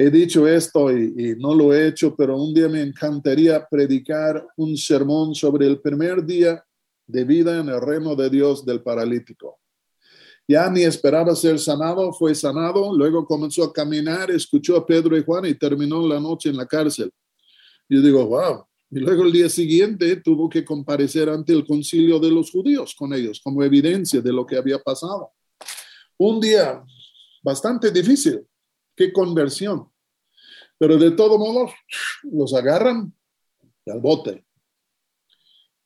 he 0.00 0.10
dicho 0.10 0.46
esto 0.46 0.96
y, 0.96 1.34
no 1.40 1.52
lo 1.52 1.74
he 1.74 1.88
hecho, 1.88 2.14
pero 2.14 2.40
un 2.40 2.54
día 2.54 2.68
me 2.68 2.80
encantaría 2.80 3.66
predicar 3.68 4.46
un 4.56 4.76
sermón 4.76 5.34
sobre 5.34 5.66
el 5.66 5.80
primer 5.80 6.24
día 6.24 6.64
de 7.04 7.24
vida 7.24 7.58
en 7.58 7.68
el 7.68 7.80
reino 7.80 8.14
de 8.14 8.30
Dios 8.30 8.64
del 8.64 8.80
paralítico. 8.80 9.58
Ya 10.50 10.70
ni 10.70 10.82
esperaba 10.82 11.36
ser 11.36 11.58
sanado, 11.58 12.10
fue 12.14 12.34
sanado, 12.34 12.96
luego 12.96 13.26
comenzó 13.26 13.64
a 13.64 13.72
caminar, 13.72 14.30
escuchó 14.30 14.78
a 14.78 14.86
Pedro 14.86 15.14
y 15.14 15.22
Juan 15.22 15.44
y 15.44 15.54
terminó 15.54 16.06
la 16.08 16.18
noche 16.18 16.48
en 16.48 16.56
la 16.56 16.66
cárcel. 16.66 17.12
Yo 17.86 18.00
digo, 18.00 18.26
wow. 18.26 18.64
Y 18.90 19.00
luego 19.00 19.24
el 19.24 19.32
día 19.32 19.50
siguiente 19.50 20.16
tuvo 20.16 20.48
que 20.48 20.64
comparecer 20.64 21.28
ante 21.28 21.52
el 21.52 21.66
concilio 21.66 22.18
de 22.18 22.30
los 22.30 22.50
judíos 22.50 22.94
con 22.94 23.12
ellos 23.12 23.42
como 23.44 23.62
evidencia 23.62 24.22
de 24.22 24.32
lo 24.32 24.46
que 24.46 24.56
había 24.56 24.78
pasado. 24.78 25.32
Un 26.16 26.40
día 26.40 26.82
bastante 27.42 27.90
difícil, 27.90 28.40
qué 28.96 29.12
conversión. 29.12 29.90
Pero 30.78 30.96
de 30.96 31.10
todo 31.10 31.38
modo, 31.38 31.70
los 32.22 32.54
agarran 32.54 33.12
al 33.84 34.00
bote. 34.00 34.46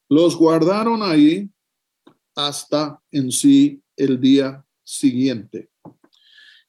Los 0.08 0.36
guardaron 0.36 1.02
ahí 1.02 1.50
hasta 2.36 3.02
en 3.10 3.32
sí 3.32 3.81
el 3.96 4.20
día 4.20 4.64
siguiente. 4.82 5.70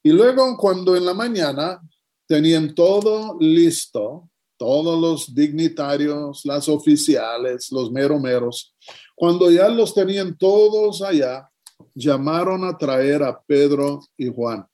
Y 0.02 0.12
luego 0.12 0.58
cuando 0.58 0.96
en 0.96 1.06
la 1.06 1.14
mañana 1.14 1.82
tenían 2.28 2.76
todo 2.76 3.38
listo, 3.40 4.30
todos 4.58 5.00
los 5.00 5.34
dignitarios, 5.34 6.46
las 6.46 6.70
oficiales, 6.70 7.72
los 7.72 7.92
meromeros, 7.92 8.76
cuando 9.16 9.50
ya 9.52 9.70
los 9.70 9.94
tenían 9.94 10.38
todos 10.38 11.02
allá, 11.02 11.50
llamaron 11.94 12.64
a 12.64 12.78
traer 12.78 13.24
a 13.24 13.42
Pedro 13.42 14.02
y 14.18 14.30
Juan. 14.30 14.66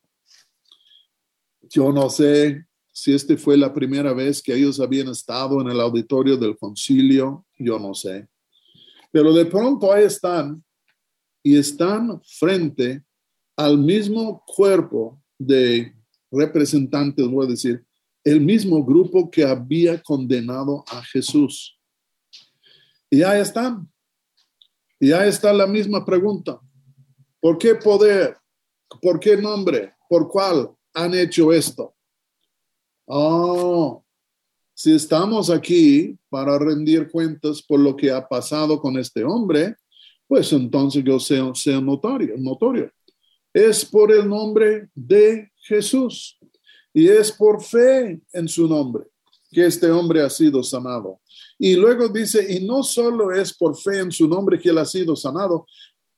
Yo 1.62 1.92
no 1.92 2.10
sé 2.10 2.66
si 2.92 3.14
este 3.14 3.38
fue 3.38 3.56
la 3.56 3.74
primera 3.74 4.14
vez 4.14 4.42
que 4.42 4.54
ellos 4.54 4.80
habían 4.80 5.10
estado 5.10 5.62
en 5.62 5.70
el 5.70 5.80
auditorio 5.80 6.36
del 6.38 6.58
concilio, 6.58 7.46
yo 7.58 7.80
no 7.80 7.94
sé. 7.94 8.28
Pero 9.12 9.34
de 9.34 9.46
pronto 9.46 9.92
ahí 9.92 10.04
están 10.04 10.64
y 11.44 11.58
están 11.58 12.22
frente 12.24 13.04
al 13.56 13.78
mismo 13.78 14.44
cuerpo 14.46 15.22
de 15.38 15.94
representantes, 16.32 17.28
voy 17.28 17.46
a 17.46 17.50
decir, 17.50 17.86
el 18.24 18.42
mismo 18.42 18.84
grupo 18.84 19.30
que 19.30 19.44
había 19.44 20.02
condenado 20.02 20.84
a 20.88 21.04
Jesús. 21.04 21.80
Y 23.10 23.24
ahí 23.24 23.42
están. 23.42 23.90
Y 25.00 25.12
ahí 25.12 25.30
está 25.30 25.54
la 25.54 25.66
misma 25.66 26.06
pregunta. 26.06 26.60
¿Por 27.40 27.58
qué 27.58 27.76
poder? 27.76 28.38
¿Por 29.02 29.20
qué 29.20 29.38
nombre? 29.38 29.94
¿Por 30.10 30.28
cuál? 30.28 30.76
han 30.94 31.14
hecho 31.14 31.52
esto. 31.52 31.96
Oh, 33.06 34.04
Si 34.74 34.94
estamos 34.94 35.50
aquí 35.50 36.18
para 36.30 36.58
rendir 36.58 37.12
cuentas 37.12 37.62
por 37.62 37.82
lo 37.82 37.98
que 37.98 38.12
ha 38.12 38.26
pasado 38.26 38.80
con 38.80 38.98
este 38.98 39.26
hombre, 39.26 39.76
pues 40.30 40.54
entonces 40.54 41.04
yo 41.04 41.20
sea, 41.20 41.52
sea 41.56 41.82
notorio, 41.82 42.36
notorio. 42.38 42.92
Es 43.52 43.84
por 43.84 44.12
el 44.12 44.30
nombre 44.30 44.88
de 44.94 45.50
Jesús 45.64 46.38
y 46.94 47.08
es 47.08 47.32
por 47.32 47.64
fe 47.64 48.22
en 48.32 48.48
su 48.48 48.68
nombre 48.68 49.06
que 49.52 49.66
este 49.66 49.90
hombre 49.90 50.22
ha 50.22 50.30
sido 50.30 50.62
sanado. 50.62 51.20
Y 51.58 51.74
luego 51.74 52.08
dice, 52.10 52.46
y 52.48 52.64
no 52.64 52.84
solo 52.84 53.34
es 53.34 53.52
por 53.58 53.76
fe 53.76 54.02
en 54.02 54.12
su 54.12 54.28
nombre 54.28 54.60
que 54.60 54.70
él 54.70 54.78
ha 54.78 54.86
sido 54.86 55.16
sanado, 55.16 55.66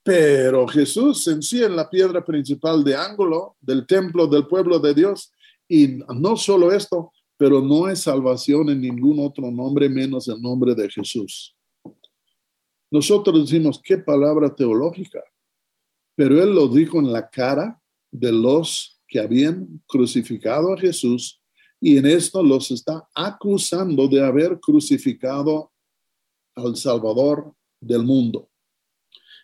pero 0.02 0.68
Jesús 0.68 1.26
en 1.28 1.40
sí 1.40 1.62
en 1.62 1.74
la 1.74 1.88
piedra 1.88 2.22
principal 2.22 2.84
de 2.84 2.94
ángulo 2.94 3.56
del 3.62 3.86
templo 3.86 4.26
del 4.26 4.46
pueblo 4.46 4.78
de 4.78 4.92
Dios. 4.92 5.32
Y 5.66 6.00
no 6.14 6.36
solo 6.36 6.70
esto, 6.70 7.12
pero 7.38 7.62
no 7.62 7.86
hay 7.86 7.96
salvación 7.96 8.68
en 8.68 8.82
ningún 8.82 9.20
otro 9.20 9.50
nombre 9.50 9.88
menos 9.88 10.28
el 10.28 10.42
nombre 10.42 10.74
de 10.74 10.90
Jesús. 10.90 11.56
Nosotros 12.92 13.50
decimos, 13.50 13.80
qué 13.82 13.96
palabra 13.96 14.54
teológica, 14.54 15.24
pero 16.14 16.42
él 16.42 16.54
lo 16.54 16.68
dijo 16.68 16.98
en 16.98 17.10
la 17.10 17.26
cara 17.30 17.80
de 18.10 18.30
los 18.30 19.00
que 19.08 19.18
habían 19.18 19.82
crucificado 19.86 20.74
a 20.74 20.78
Jesús 20.78 21.40
y 21.80 21.96
en 21.96 22.04
esto 22.04 22.42
los 22.42 22.70
está 22.70 23.08
acusando 23.14 24.06
de 24.08 24.22
haber 24.22 24.60
crucificado 24.60 25.72
al 26.54 26.76
Salvador 26.76 27.54
del 27.80 28.04
mundo. 28.04 28.50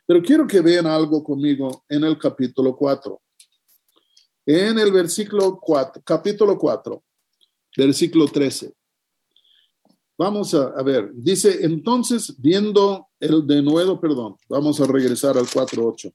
Pero 0.04 0.22
quiero 0.22 0.46
que 0.46 0.60
vean 0.60 0.86
algo 0.86 1.24
conmigo 1.24 1.86
en 1.88 2.04
el 2.04 2.18
capítulo 2.18 2.76
4. 2.76 3.18
En 4.44 4.78
el 4.78 4.92
versículo 4.92 5.58
4, 5.58 6.02
capítulo 6.04 6.58
4, 6.58 7.02
versículo 7.78 8.26
13. 8.26 8.74
Vamos 10.18 10.52
a, 10.52 10.64
a, 10.64 10.82
ver, 10.82 11.12
dice, 11.14 11.64
entonces, 11.64 12.34
viendo 12.38 13.07
el 13.20 13.46
de 13.46 13.62
nuevo, 13.62 14.00
perdón, 14.00 14.36
vamos 14.48 14.80
a 14.80 14.86
regresar 14.86 15.36
al 15.36 15.46
4.8. 15.46 16.12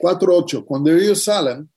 4.8, 0.00 0.64
cuando 0.64 0.92
ellos 0.92 1.22
salen, 1.22 1.68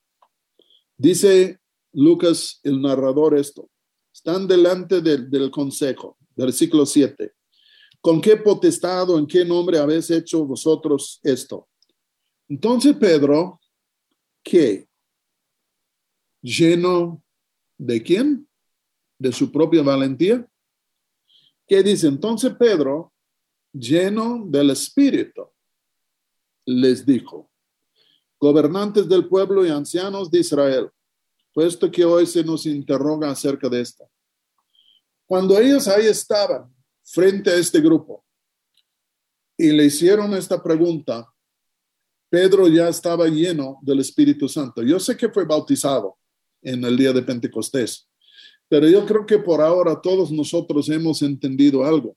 dice 0.97 1.59
Lucas, 1.93 2.59
el 2.63 2.81
narrador, 2.81 3.37
esto, 3.37 3.69
están 4.13 4.47
delante 4.47 5.01
del 5.01 5.49
consejo, 5.49 6.17
versículo 6.35 6.85
7. 6.85 7.33
¿Con 7.99 8.19
qué 8.19 8.37
potestad 8.37 9.09
o 9.09 9.17
en 9.17 9.27
qué 9.27 9.45
nombre 9.45 9.77
habéis 9.77 10.09
hecho 10.09 10.45
vosotros 10.45 11.19
esto? 11.23 11.67
Entonces 12.49 12.95
Pedro, 12.97 13.61
¿qué? 14.43 14.87
¿Lleno 16.41 17.23
de 17.77 18.01
quién? 18.01 18.47
¿De 19.17 19.31
su 19.31 19.51
propia 19.51 19.83
valentía? 19.83 20.47
¿Qué 21.67 21.83
dice? 21.83 22.07
Entonces 22.07 22.53
Pedro, 22.59 23.13
lleno 23.73 24.43
del 24.45 24.71
Espíritu, 24.71 25.47
les 26.65 27.05
dijo, 27.05 27.49
gobernantes 28.39 29.07
del 29.07 29.27
pueblo 29.27 29.65
y 29.65 29.69
ancianos 29.69 30.29
de 30.29 30.39
Israel, 30.39 30.89
puesto 31.53 31.89
que 31.91 32.05
hoy 32.05 32.25
se 32.25 32.43
nos 32.43 32.65
interroga 32.65 33.29
acerca 33.29 33.69
de 33.69 33.81
esto. 33.81 34.09
Cuando 35.25 35.57
ellos 35.59 35.87
ahí 35.87 36.07
estaban, 36.07 36.73
frente 37.03 37.49
a 37.49 37.55
este 37.55 37.81
grupo 37.81 38.23
y 39.57 39.71
le 39.71 39.85
hicieron 39.85 40.33
esta 40.33 40.61
pregunta, 40.61 41.27
Pedro 42.29 42.67
ya 42.67 42.87
estaba 42.87 43.27
lleno 43.27 43.79
del 43.81 43.99
Espíritu 43.99 44.47
Santo. 44.47 44.81
Yo 44.81 44.99
sé 44.99 45.17
que 45.17 45.29
fue 45.29 45.45
bautizado 45.45 46.17
en 46.61 46.83
el 46.85 46.97
día 46.97 47.11
de 47.11 47.21
Pentecostés, 47.21 48.07
pero 48.69 48.87
yo 48.87 49.05
creo 49.05 49.25
que 49.25 49.37
por 49.37 49.61
ahora 49.61 49.99
todos 49.99 50.31
nosotros 50.31 50.87
hemos 50.89 51.21
entendido 51.21 51.83
algo, 51.83 52.15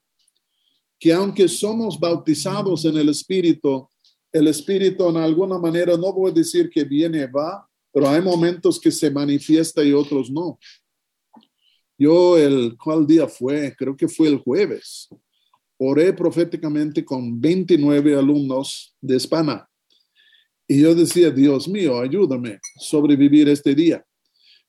que 0.99 1.13
aunque 1.13 1.47
somos 1.47 1.99
bautizados 1.99 2.85
en 2.85 2.97
el 2.97 3.09
Espíritu, 3.09 3.87
el 4.31 4.47
Espíritu 4.47 5.07
en 5.09 5.17
alguna 5.17 5.57
manera, 5.57 5.95
no 5.97 6.11
voy 6.13 6.31
a 6.31 6.33
decir 6.33 6.69
que 6.69 6.83
viene, 6.83 7.25
va, 7.27 7.67
pero 7.91 8.09
hay 8.09 8.21
momentos 8.21 8.79
que 8.79 8.91
se 8.91 9.09
manifiesta 9.09 9.83
y 9.83 9.93
otros 9.93 10.29
no. 10.29 10.59
Yo 11.97 12.37
el 12.37 12.75
cual 12.77 13.07
día 13.07 13.27
fue, 13.27 13.73
creo 13.77 13.95
que 13.95 14.07
fue 14.07 14.27
el 14.27 14.39
jueves, 14.39 15.07
oré 15.77 16.11
proféticamente 16.11 17.05
con 17.05 17.39
29 17.39 18.15
alumnos 18.15 18.95
de 18.99 19.15
España. 19.15 19.65
Y 20.67 20.81
yo 20.81 20.95
decía, 20.95 21.29
Dios 21.29 21.67
mío, 21.67 21.99
ayúdame 21.99 22.53
a 22.53 22.59
sobrevivir 22.79 23.47
este 23.47 23.73
día. 23.73 24.03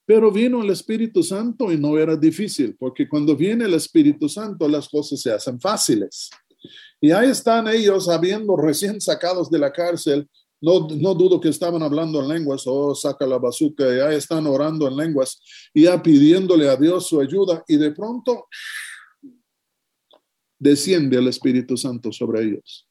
Pero 0.06 0.30
vino 0.30 0.62
el 0.62 0.70
Espíritu 0.70 1.22
Santo 1.22 1.72
y 1.72 1.76
no 1.76 1.98
era 1.98 2.16
difícil, 2.16 2.76
porque 2.78 3.08
cuando 3.08 3.36
viene 3.36 3.64
el 3.64 3.74
Espíritu 3.74 4.28
Santo 4.28 4.68
las 4.68 4.88
cosas 4.88 5.20
se 5.20 5.32
hacen 5.32 5.60
fáciles. 5.60 6.30
Y 7.00 7.10
ahí 7.10 7.28
están 7.28 7.66
ellos, 7.68 8.08
habiendo 8.08 8.56
recién 8.56 9.00
sacados 9.00 9.50
de 9.50 9.58
la 9.58 9.72
cárcel, 9.72 10.28
no, 10.60 10.88
no 10.88 11.14
dudo 11.14 11.40
que 11.40 11.48
estaban 11.48 11.82
hablando 11.82 12.20
en 12.20 12.28
lenguas, 12.28 12.62
oh, 12.66 12.94
saca 12.94 13.26
la 13.26 13.38
bazuca, 13.38 13.84
ya 13.84 14.12
están 14.12 14.46
orando 14.46 14.88
en 14.88 14.96
lenguas, 14.96 15.40
y 15.74 15.82
ya 15.82 16.02
pidiéndole 16.02 16.68
a 16.68 16.76
Dios 16.76 17.08
su 17.08 17.20
ayuda, 17.20 17.62
y 17.68 17.76
de 17.76 17.90
pronto 17.90 18.46
desciende 20.58 21.18
el 21.18 21.28
Espíritu 21.28 21.76
Santo 21.76 22.12
sobre 22.12 22.44
ellos. 22.44 22.88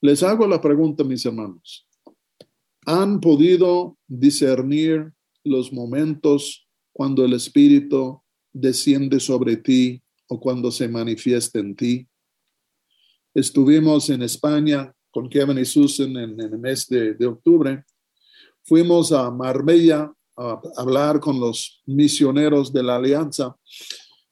Les 0.00 0.22
hago 0.22 0.46
la 0.46 0.60
pregunta, 0.60 1.04
mis 1.04 1.24
hermanos. 1.26 1.86
¿Han 2.86 3.20
podido 3.20 3.96
discernir 4.06 5.12
los 5.48 5.72
momentos 5.72 6.68
cuando 6.92 7.24
el 7.24 7.32
Espíritu 7.32 8.20
desciende 8.52 9.20
sobre 9.20 9.56
ti 9.56 10.02
o 10.28 10.38
cuando 10.38 10.70
se 10.70 10.88
manifiesta 10.88 11.58
en 11.58 11.74
ti? 11.74 12.06
Estuvimos 13.34 14.10
en 14.10 14.22
España 14.22 14.92
con 15.10 15.28
Kevin 15.28 15.58
y 15.58 15.64
Susan 15.64 16.16
en, 16.16 16.40
el 16.40 16.58
mes 16.58 16.86
de, 16.88 17.26
octubre, 17.26 17.84
fuimos 18.62 19.12
a 19.12 19.30
Marbella 19.30 20.12
a 20.36 20.60
hablar 20.76 21.18
con 21.18 21.40
los 21.40 21.82
misioneros 21.86 22.72
de 22.72 22.82
la 22.82 22.96
Alianza 22.96 23.56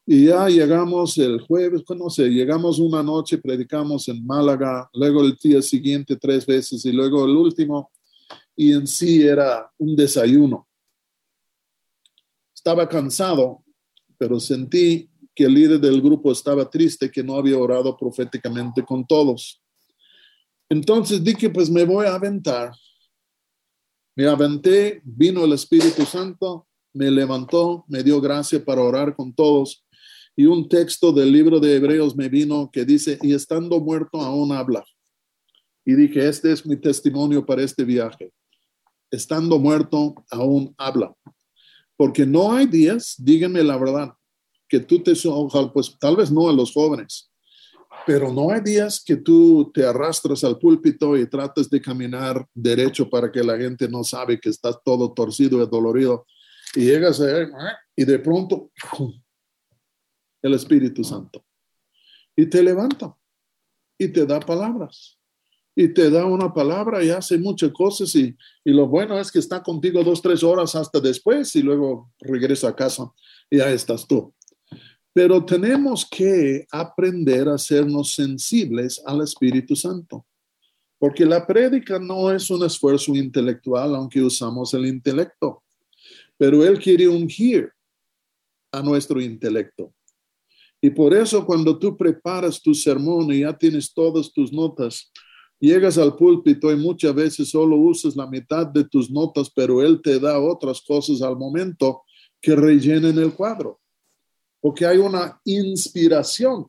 y 0.05 0.27
ya 0.27 0.47
llegamos 0.47 1.17
el 1.17 1.41
jueves, 1.41 1.83
no 1.89 2.09
sé, 2.09 2.29
llegamos 2.29 2.79
una 2.79 3.03
noche, 3.03 3.37
predicamos 3.37 4.07
en 4.07 4.25
Málaga, 4.25 4.89
luego 4.93 5.21
el 5.21 5.35
día 5.35 5.61
siguiente 5.61 6.15
tres 6.15 6.45
veces 6.45 6.85
y 6.85 6.93
luego 6.93 7.25
el 7.25 7.35
último, 7.35 7.91
y 8.55 8.71
en 8.71 8.87
sí 8.87 9.21
era 9.21 9.69
un 9.77 9.95
desayuno. 9.97 10.66
Estaba 12.57 12.89
cansado, 12.89 13.63
pero 14.17 14.39
sentí 14.39 15.11
que 15.35 15.43
el 15.43 15.53
líder 15.53 15.79
del 15.79 16.01
grupo 16.01 16.31
estaba 16.31 16.67
triste, 16.67 17.11
que 17.11 17.23
no 17.23 17.35
había 17.35 17.55
orado 17.55 17.95
proféticamente 17.95 18.83
con 18.83 19.05
todos. 19.05 19.61
Entonces 20.67 21.23
dije, 21.23 21.51
pues 21.51 21.69
me 21.69 21.85
voy 21.85 22.07
a 22.07 22.15
aventar. 22.15 22.71
Me 24.15 24.25
aventé, 24.25 25.03
vino 25.03 25.45
el 25.45 25.53
Espíritu 25.53 26.03
Santo, 26.03 26.67
me 26.93 27.11
levantó, 27.11 27.85
me 27.87 28.01
dio 28.01 28.19
gracia 28.19 28.65
para 28.65 28.81
orar 28.81 29.15
con 29.15 29.35
todos. 29.35 29.85
Y 30.35 30.47
un 30.47 30.67
texto 30.67 31.11
del 31.11 31.31
libro 31.31 31.59
de 31.59 31.75
Hebreos 31.75 32.15
me 32.15 32.27
vino 32.27 32.71
que 32.73 32.85
dice, 32.85 33.19
y 33.21 33.35
estando 33.35 33.79
muerto 33.79 34.19
aún 34.19 34.51
habla. 34.51 34.83
Y 35.85 35.93
dije, 35.93 36.27
este 36.27 36.51
es 36.51 36.65
mi 36.65 36.75
testimonio 36.75 37.45
para 37.45 37.61
este 37.61 37.83
viaje. 37.83 38.33
Estando 39.11 39.59
muerto 39.59 40.15
aún 40.31 40.73
habla. 40.75 41.13
Porque 41.97 42.25
no 42.25 42.53
hay 42.53 42.67
días, 42.67 43.15
díganme 43.17 43.63
la 43.63 43.77
verdad, 43.77 44.13
que 44.69 44.79
tú 44.79 45.01
te, 45.01 45.13
pues 45.73 45.97
tal 45.99 46.15
vez 46.15 46.31
no 46.31 46.47
a 46.47 46.53
los 46.53 46.71
jóvenes, 46.71 47.31
pero 48.05 48.31
no 48.31 48.51
hay 48.51 48.61
días 48.61 49.03
que 49.03 49.17
tú 49.17 49.71
te 49.73 49.85
arrastras 49.85 50.43
al 50.43 50.57
púlpito 50.57 51.17
y 51.17 51.27
tratas 51.27 51.69
de 51.69 51.81
caminar 51.81 52.47
derecho 52.53 53.09
para 53.09 53.31
que 53.31 53.43
la 53.43 53.57
gente 53.57 53.89
no 53.89 54.03
sabe 54.03 54.39
que 54.39 54.49
estás 54.49 54.77
todo 54.83 55.11
torcido 55.13 55.61
y 55.61 55.67
dolorido. 55.67 56.25
Y 56.75 56.85
llegas 56.85 57.19
a 57.19 57.37
él 57.39 57.51
y 57.95 58.05
de 58.05 58.19
pronto 58.19 58.71
el 60.41 60.53
Espíritu 60.53 61.03
Santo. 61.03 61.43
Y 62.35 62.45
te 62.45 62.61
levanta 62.61 63.15
y 63.97 64.07
te 64.09 64.25
da 64.25 64.39
palabras. 64.39 65.16
Y 65.79 65.89
te 65.89 66.09
da 66.09 66.25
una 66.25 66.51
palabra 66.51 67.03
y 67.03 67.11
hace 67.11 67.37
muchas 67.37 67.71
cosas. 67.71 68.15
Y, 68.15 68.35
y 68.65 68.71
lo 68.71 68.87
bueno 68.87 69.19
es 69.19 69.31
que 69.31 69.37
está 69.37 69.61
contigo 69.61 70.03
dos, 70.03 70.23
tres 70.23 70.41
horas 70.41 70.73
hasta 70.73 70.99
después 70.99 71.55
y 71.55 71.61
luego 71.61 72.11
regresa 72.19 72.69
a 72.69 72.75
casa 72.75 73.11
y 73.47 73.57
ya 73.57 73.69
estás 73.69 74.07
tú. 74.07 74.33
Pero 75.13 75.45
tenemos 75.45 76.03
que 76.09 76.65
aprender 76.71 77.47
a 77.47 77.53
hacernos 77.53 78.15
sensibles 78.15 78.99
al 79.05 79.21
Espíritu 79.21 79.75
Santo, 79.75 80.25
porque 80.97 81.27
la 81.27 81.45
prédica 81.45 81.99
no 81.99 82.31
es 82.31 82.49
un 82.49 82.65
esfuerzo 82.65 83.13
intelectual, 83.13 83.93
aunque 83.93 84.19
usamos 84.19 84.73
el 84.73 84.87
intelecto, 84.87 85.61
pero 86.37 86.65
Él 86.65 86.79
quiere 86.79 87.07
ungir 87.07 87.71
a 88.71 88.81
nuestro 88.81 89.21
intelecto. 89.21 89.93
Y 90.81 90.89
por 90.89 91.13
eso 91.13 91.45
cuando 91.45 91.77
tú 91.77 91.95
preparas 91.95 92.59
tu 92.59 92.73
sermón 92.73 93.31
y 93.31 93.41
ya 93.41 93.55
tienes 93.55 93.93
todas 93.93 94.31
tus 94.31 94.51
notas, 94.51 95.11
llegas 95.59 95.97
al 95.97 96.15
púlpito 96.15 96.71
y 96.71 96.75
muchas 96.75 97.13
veces 97.13 97.49
solo 97.49 97.77
usas 97.77 98.15
la 98.15 98.27
mitad 98.27 98.67
de 98.67 98.83
tus 98.83 99.09
notas, 99.09 99.49
pero 99.49 99.81
Él 99.81 100.01
te 100.01 100.19
da 100.19 100.39
otras 100.39 100.81
cosas 100.81 101.21
al 101.21 101.37
momento 101.37 102.03
que 102.41 102.55
rellenen 102.55 103.17
el 103.17 103.33
cuadro. 103.33 103.79
porque 104.59 104.85
hay 104.85 104.97
una 104.97 105.39
inspiración 105.45 106.65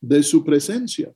de 0.00 0.22
su 0.22 0.44
presencia. 0.44 1.12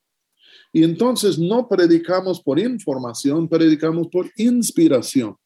Y 0.72 0.84
entonces 0.84 1.38
no 1.38 1.68
predicamos 1.68 2.42
por 2.42 2.58
información, 2.58 3.48
predicamos 3.48 4.08
por 4.08 4.30
inspiración. 4.36 5.36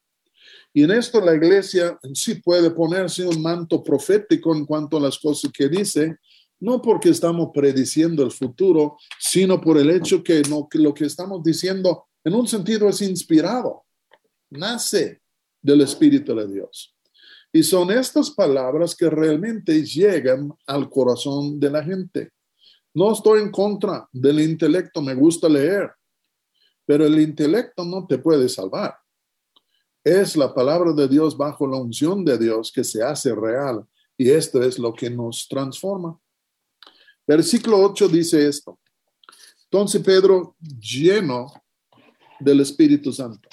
Y 0.74 0.82
en 0.82 0.90
esto 0.92 1.20
la 1.20 1.34
iglesia 1.34 1.98
sí 2.14 2.36
puede 2.36 2.70
ponerse 2.70 3.26
un 3.26 3.40
manto 3.42 3.82
profético 3.82 4.54
en 4.54 4.64
cuanto 4.64 4.96
a 4.96 5.00
las 5.00 5.18
cosas 5.18 5.52
que 5.52 5.68
dice, 5.68 6.16
no 6.62 6.80
porque 6.80 7.08
estamos 7.08 7.50
prediciendo 7.52 8.22
el 8.22 8.30
futuro, 8.30 8.96
sino 9.18 9.60
por 9.60 9.78
el 9.78 9.90
hecho 9.90 10.22
que, 10.22 10.42
que 10.70 10.78
lo 10.78 10.94
que 10.94 11.06
estamos 11.06 11.42
diciendo 11.42 12.06
en 12.22 12.34
un 12.34 12.46
sentido 12.46 12.88
es 12.88 13.02
inspirado, 13.02 13.84
nace 14.48 15.20
del 15.60 15.80
Espíritu 15.80 16.36
de 16.36 16.46
Dios. 16.46 16.94
Y 17.52 17.64
son 17.64 17.90
estas 17.90 18.30
palabras 18.30 18.94
que 18.94 19.10
realmente 19.10 19.84
llegan 19.84 20.52
al 20.64 20.88
corazón 20.88 21.58
de 21.58 21.68
la 21.68 21.82
gente. 21.82 22.30
No 22.94 23.12
estoy 23.12 23.40
en 23.40 23.50
contra 23.50 24.08
del 24.12 24.38
intelecto, 24.38 25.02
me 25.02 25.16
gusta 25.16 25.48
leer, 25.48 25.90
pero 26.86 27.04
el 27.04 27.18
intelecto 27.18 27.84
no 27.84 28.06
te 28.06 28.18
puede 28.18 28.48
salvar. 28.48 28.94
Es 30.04 30.36
la 30.36 30.54
palabra 30.54 30.92
de 30.92 31.08
Dios 31.08 31.36
bajo 31.36 31.66
la 31.66 31.78
unción 31.78 32.24
de 32.24 32.38
Dios 32.38 32.70
que 32.70 32.84
se 32.84 33.02
hace 33.02 33.34
real 33.34 33.84
y 34.16 34.30
esto 34.30 34.62
es 34.62 34.78
lo 34.78 34.94
que 34.94 35.10
nos 35.10 35.48
transforma. 35.48 36.21
Versículo 37.26 37.78
8 37.80 38.08
dice 38.08 38.46
esto. 38.46 38.78
Entonces 39.64 40.02
Pedro 40.02 40.56
lleno 40.78 41.46
del 42.40 42.60
Espíritu 42.60 43.12
Santo. 43.12 43.48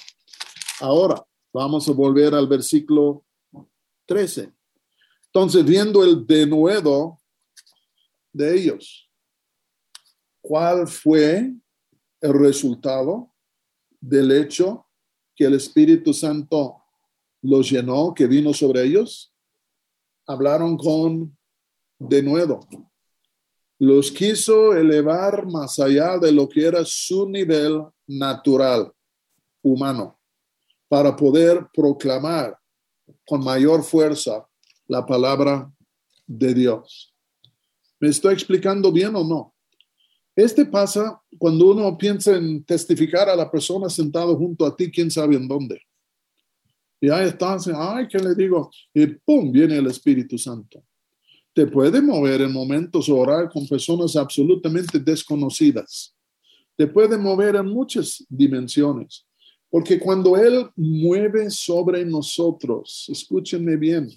Ahora 0.81 1.23
vamos 1.53 1.87
a 1.87 1.93
volver 1.93 2.33
al 2.33 2.47
versículo 2.47 3.23
13. 4.05 4.51
Entonces 5.27 5.63
viendo 5.63 6.03
el 6.03 6.25
denuedo 6.25 7.19
de 8.33 8.55
ellos, 8.57 9.09
¿cuál 10.41 10.87
fue 10.87 11.53
el 12.21 12.33
resultado 12.33 13.33
del 14.01 14.31
hecho 14.31 14.87
que 15.35 15.45
el 15.45 15.53
Espíritu 15.53 16.13
Santo 16.13 16.83
los 17.41 17.69
llenó, 17.69 18.13
que 18.13 18.27
vino 18.27 18.53
sobre 18.53 18.83
ellos? 18.83 19.33
Hablaron 20.25 20.75
con 20.75 21.37
denuedo 21.97 22.61
los 23.79 24.11
quiso 24.11 24.75
elevar 24.75 25.47
más 25.47 25.79
allá 25.79 26.17
de 26.17 26.33
lo 26.33 26.49
que 26.49 26.65
era 26.65 26.83
su 26.83 27.29
nivel 27.29 27.81
natural 28.05 28.91
humano 29.61 30.19
para 30.89 31.15
poder 31.15 31.65
proclamar 31.73 32.57
con 33.25 33.41
mayor 33.41 33.83
fuerza 33.83 34.45
la 34.85 35.05
palabra 35.05 35.71
de 36.27 36.53
Dios. 36.53 37.15
¿Me 38.01 38.09
estoy 38.09 38.33
explicando 38.33 38.91
bien 38.91 39.15
o 39.15 39.23
no? 39.23 39.55
Este 40.35 40.65
pasa 40.65 41.21
cuando 41.37 41.71
uno 41.71 41.97
piensa 41.97 42.35
en 42.35 42.63
testificar 42.65 43.29
a 43.29 43.35
la 43.35 43.49
persona 43.49 43.89
sentado 43.89 44.35
junto 44.35 44.65
a 44.65 44.75
ti, 44.75 44.91
quién 44.91 45.09
sabe 45.09 45.35
en 45.35 45.47
dónde. 45.47 45.81
Y 46.99 47.09
ahí 47.09 47.27
está, 47.27 47.57
ay, 47.75 48.07
¿qué 48.09 48.19
le 48.19 48.35
digo? 48.35 48.69
Y 48.93 49.07
pum, 49.07 49.51
viene 49.53 49.77
el 49.77 49.87
Espíritu 49.87 50.37
Santo 50.37 50.83
te 51.59 51.67
puede 51.67 52.01
mover 52.01 52.39
en 52.39 52.53
momentos 52.53 53.09
orar 53.09 53.49
con 53.49 53.67
personas 53.67 54.15
absolutamente 54.15 54.97
desconocidas. 54.97 56.15
Te 56.77 56.87
puede 56.87 57.17
mover 57.17 57.57
en 57.57 57.65
muchas 57.65 58.25
dimensiones. 58.29 59.25
Porque 59.69 59.99
cuando 59.99 60.37
Él 60.37 60.69
mueve 60.77 61.49
sobre 61.49 62.05
nosotros, 62.05 63.07
escúchenme 63.09 63.75
bien, 63.75 64.09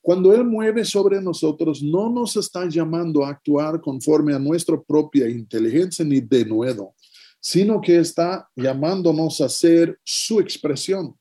cuando 0.00 0.34
Él 0.34 0.44
mueve 0.44 0.82
sobre 0.86 1.20
nosotros, 1.20 1.82
no 1.82 2.08
nos 2.08 2.38
está 2.38 2.66
llamando 2.66 3.22
a 3.22 3.28
actuar 3.28 3.78
conforme 3.78 4.32
a 4.32 4.38
nuestra 4.38 4.80
propia 4.80 5.28
inteligencia 5.28 6.02
ni 6.02 6.22
de 6.22 6.46
nuevo, 6.46 6.94
sino 7.38 7.82
que 7.82 7.98
está 7.98 8.48
llamándonos 8.56 9.42
a 9.42 9.48
ser 9.50 10.00
su 10.02 10.40
expresión, 10.40 11.14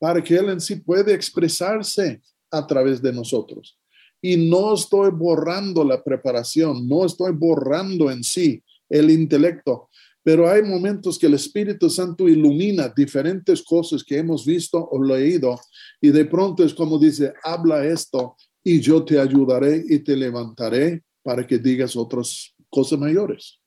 para 0.00 0.20
que 0.20 0.34
Él 0.34 0.48
en 0.48 0.60
sí 0.60 0.74
puede 0.74 1.14
expresarse 1.14 2.20
a 2.50 2.66
través 2.66 3.00
de 3.00 3.12
nosotros. 3.12 3.78
Y 4.20 4.36
no 4.36 4.74
estoy 4.74 5.10
borrando 5.10 5.84
la 5.84 6.02
preparación, 6.02 6.88
no 6.88 7.04
estoy 7.04 7.32
borrando 7.32 8.10
en 8.10 8.24
sí 8.24 8.62
el 8.88 9.10
intelecto, 9.10 9.88
pero 10.22 10.50
hay 10.50 10.62
momentos 10.62 11.18
que 11.18 11.26
el 11.26 11.34
Espíritu 11.34 11.88
Santo 11.88 12.28
ilumina 12.28 12.92
diferentes 12.94 13.62
cosas 13.62 14.02
que 14.02 14.18
hemos 14.18 14.44
visto 14.44 14.78
o 14.90 15.02
leído 15.02 15.58
y 16.00 16.10
de 16.10 16.24
pronto 16.24 16.64
es 16.64 16.74
como 16.74 16.98
dice, 16.98 17.32
habla 17.42 17.84
esto 17.86 18.36
y 18.62 18.80
yo 18.80 19.04
te 19.04 19.18
ayudaré 19.18 19.84
y 19.88 20.00
te 20.00 20.16
levantaré 20.16 21.02
para 21.22 21.46
que 21.46 21.58
digas 21.58 21.96
otras 21.96 22.54
cosas 22.68 22.98
mayores. 22.98 23.58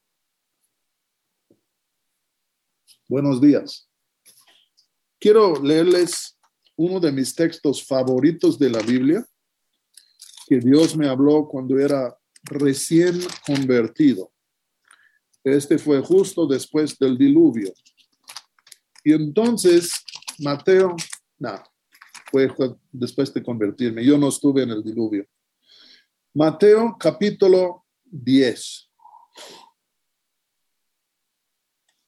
Buenos 3.07 3.41
días. 3.41 3.89
Quiero 5.19 5.61
leerles 5.61 6.37
uno 6.75 6.99
de 6.99 7.11
mis 7.11 7.35
textos 7.35 7.85
favoritos 7.85 8.57
de 8.57 8.69
la 8.69 8.81
Biblia 8.81 9.25
que 10.51 10.59
Dios 10.59 10.97
me 10.97 11.07
habló 11.07 11.47
cuando 11.47 11.79
era 11.79 12.13
recién 12.43 13.21
convertido. 13.47 14.33
Este 15.45 15.77
fue 15.77 16.01
justo 16.01 16.45
después 16.45 16.99
del 16.99 17.17
diluvio. 17.17 17.71
Y 19.01 19.13
entonces, 19.13 19.93
Mateo, 20.39 20.93
no, 21.39 21.63
fue 22.29 22.53
después 22.91 23.33
de 23.33 23.41
convertirme. 23.41 24.03
Yo 24.03 24.17
no 24.17 24.27
estuve 24.27 24.63
en 24.63 24.71
el 24.71 24.83
diluvio. 24.83 25.25
Mateo 26.33 26.97
capítulo 26.99 27.85
10. 28.03 28.89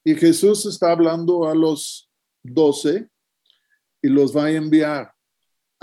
Y 0.03 0.15
Jesús 0.15 0.65
está 0.65 0.91
hablando 0.91 1.47
a 1.47 1.55
los 1.55 2.11
doce 2.43 3.07
y 4.01 4.09
los 4.09 4.35
va 4.35 4.47
a 4.47 4.51
enviar 4.51 5.12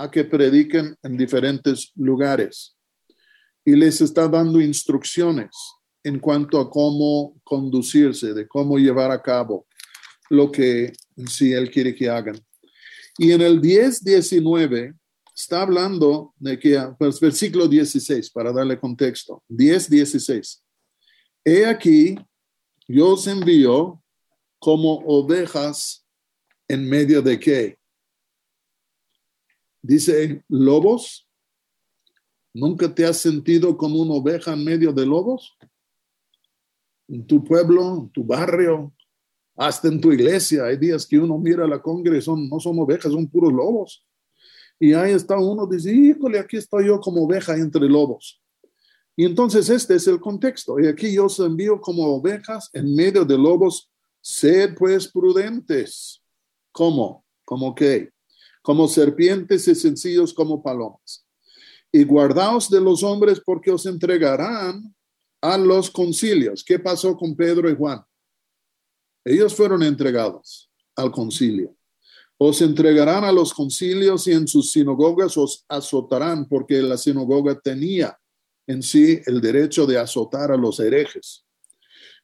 a 0.01 0.09
que 0.09 0.23
prediquen 0.23 0.95
en 1.03 1.17
diferentes 1.17 1.91
lugares 1.95 2.75
y 3.63 3.75
les 3.75 4.01
está 4.01 4.27
dando 4.27 4.59
instrucciones 4.59 5.49
en 6.03 6.19
cuanto 6.19 6.59
a 6.59 6.69
cómo 6.69 7.39
conducirse, 7.43 8.33
de 8.33 8.47
cómo 8.47 8.77
llevar 8.77 9.11
a 9.11 9.21
cabo 9.21 9.67
lo 10.29 10.51
que 10.51 10.93
si 11.27 11.53
él 11.53 11.69
quiere 11.69 11.93
que 11.93 12.09
hagan. 12.09 12.39
Y 13.17 13.31
en 13.31 13.41
el 13.41 13.61
10, 13.61 14.03
19 14.03 14.95
está 15.35 15.61
hablando 15.61 16.33
de 16.37 16.57
que, 16.57 16.79
pues 16.97 17.19
versículo 17.19 17.67
16, 17.67 18.31
para 18.31 18.51
darle 18.51 18.79
contexto, 18.79 19.43
10, 19.49 19.89
16. 19.89 20.63
He 21.45 21.65
aquí, 21.65 22.15
yo 22.87 23.09
os 23.09 23.27
envío 23.27 24.01
como 24.57 25.03
ovejas 25.05 26.05
en 26.67 26.87
medio 26.89 27.21
de 27.21 27.39
qué? 27.39 27.80
Dice, 29.81 30.43
lobos, 30.47 31.27
¿nunca 32.53 32.93
te 32.93 33.05
has 33.05 33.17
sentido 33.17 33.75
como 33.75 34.01
una 34.01 34.13
oveja 34.13 34.53
en 34.53 34.63
medio 34.63 34.93
de 34.93 35.05
lobos? 35.05 35.57
En 37.07 37.25
tu 37.25 37.43
pueblo, 37.43 37.97
en 37.97 38.09
tu 38.09 38.23
barrio, 38.23 38.93
hasta 39.55 39.87
en 39.87 39.99
tu 39.99 40.11
iglesia. 40.11 40.65
Hay 40.65 40.77
días 40.77 41.05
que 41.05 41.17
uno 41.17 41.37
mira 41.37 41.67
la 41.67 41.81
congregación, 41.81 42.47
no 42.49 42.59
son 42.59 42.79
ovejas, 42.79 43.11
son 43.11 43.27
puros 43.27 43.51
lobos. 43.51 44.05
Y 44.79 44.93
ahí 44.93 45.13
está 45.13 45.37
uno, 45.37 45.67
dice, 45.67 45.93
híjole, 45.93 46.39
aquí 46.39 46.57
estoy 46.57 46.87
yo 46.87 46.99
como 46.99 47.23
oveja 47.23 47.55
entre 47.55 47.87
lobos. 47.87 48.41
Y 49.15 49.25
entonces 49.25 49.69
este 49.69 49.95
es 49.95 50.07
el 50.07 50.19
contexto. 50.19 50.79
Y 50.79 50.87
aquí 50.87 51.13
yo 51.13 51.25
os 51.25 51.39
envío 51.39 51.79
como 51.79 52.03
ovejas 52.05 52.69
en 52.73 52.95
medio 52.95 53.25
de 53.25 53.37
lobos. 53.37 53.89
Sed 54.21 54.75
pues 54.77 55.07
prudentes. 55.07 56.23
¿Cómo? 56.71 57.25
¿Cómo 57.43 57.75
qué? 57.75 58.11
Como 58.61 58.87
serpientes 58.87 59.67
y 59.67 59.75
sencillos 59.75 60.33
como 60.33 60.61
palomas. 60.61 61.25
Y 61.91 62.03
guardaos 62.03 62.69
de 62.69 62.79
los 62.79 63.03
hombres 63.03 63.41
porque 63.43 63.71
os 63.71 63.85
entregarán 63.85 64.93
a 65.41 65.57
los 65.57 65.89
concilios. 65.89 66.63
¿Qué 66.63 66.79
pasó 66.79 67.17
con 67.17 67.35
Pedro 67.35 67.69
y 67.69 67.75
Juan? 67.75 68.01
Ellos 69.25 69.53
fueron 69.55 69.83
entregados 69.83 70.69
al 70.95 71.11
concilio. 71.11 71.75
Os 72.37 72.61
entregarán 72.61 73.23
a 73.23 73.31
los 73.31 73.53
concilios 73.53 74.27
y 74.27 74.31
en 74.31 74.47
sus 74.47 74.71
sinagogas 74.71 75.37
os 75.37 75.63
azotarán 75.67 76.47
porque 76.47 76.81
la 76.81 76.97
sinagoga 76.97 77.59
tenía 77.59 78.17
en 78.65 78.81
sí 78.81 79.19
el 79.25 79.41
derecho 79.41 79.85
de 79.85 79.99
azotar 79.99 80.51
a 80.51 80.57
los 80.57 80.79
herejes. 80.79 81.45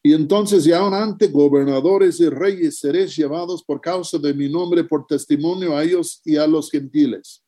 Y 0.03 0.13
entonces 0.13 0.63
ya 0.63 0.79
aún 0.79 0.93
ante 0.93 1.27
gobernadores 1.27 2.19
y 2.19 2.29
reyes 2.29 2.79
seréis 2.79 3.15
llevados 3.15 3.63
por 3.63 3.81
causa 3.81 4.17
de 4.17 4.33
mi 4.33 4.49
nombre 4.49 4.83
por 4.83 5.05
testimonio 5.05 5.75
a 5.75 5.83
ellos 5.83 6.21
y 6.23 6.37
a 6.37 6.47
los 6.47 6.71
gentiles. 6.71 7.43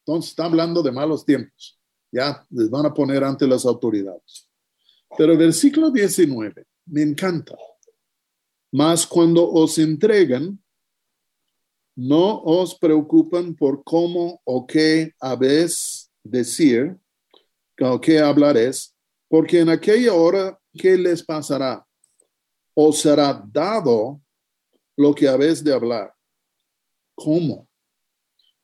Entonces 0.00 0.30
está 0.30 0.44
hablando 0.44 0.82
de 0.82 0.92
malos 0.92 1.24
tiempos. 1.24 1.80
Ya 2.12 2.46
les 2.50 2.70
van 2.70 2.86
a 2.86 2.94
poner 2.94 3.24
ante 3.24 3.46
las 3.46 3.64
autoridades. 3.64 4.48
Pero 5.16 5.36
versículo 5.36 5.90
19 5.90 6.66
me 6.86 7.02
encanta. 7.02 7.56
Mas 8.70 9.06
cuando 9.06 9.48
os 9.50 9.78
entregan, 9.78 10.62
no 11.96 12.42
os 12.42 12.76
preocupen 12.76 13.54
por 13.54 13.82
cómo 13.84 14.40
o 14.44 14.66
qué 14.66 15.12
habéis 15.20 16.10
decir, 16.22 16.98
¿Qué 17.76 18.20
hablaréis? 18.20 18.94
Porque 19.28 19.60
en 19.60 19.68
aquella 19.68 20.14
hora, 20.14 20.58
¿qué 20.78 20.96
les 20.96 21.22
pasará? 21.22 21.84
Os 22.74 23.00
será 23.00 23.42
dado 23.52 24.20
lo 24.96 25.14
que 25.14 25.28
habéis 25.28 25.62
de 25.62 25.72
hablar. 25.72 26.12
¿Cómo? 27.14 27.68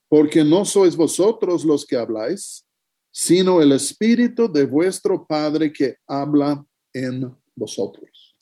Porque 0.09 0.43
no 0.43 0.65
sois 0.65 0.95
vosotros 0.95 1.63
los 1.63 1.85
que 1.85 1.95
habláis, 1.95 2.65
sino 3.11 3.61
el 3.61 3.71
Espíritu 3.71 4.51
de 4.51 4.65
vuestro 4.65 5.25
Padre 5.25 5.71
que 5.71 5.97
habla 6.07 6.63
en 6.93 7.35
vosotros. 7.55 8.35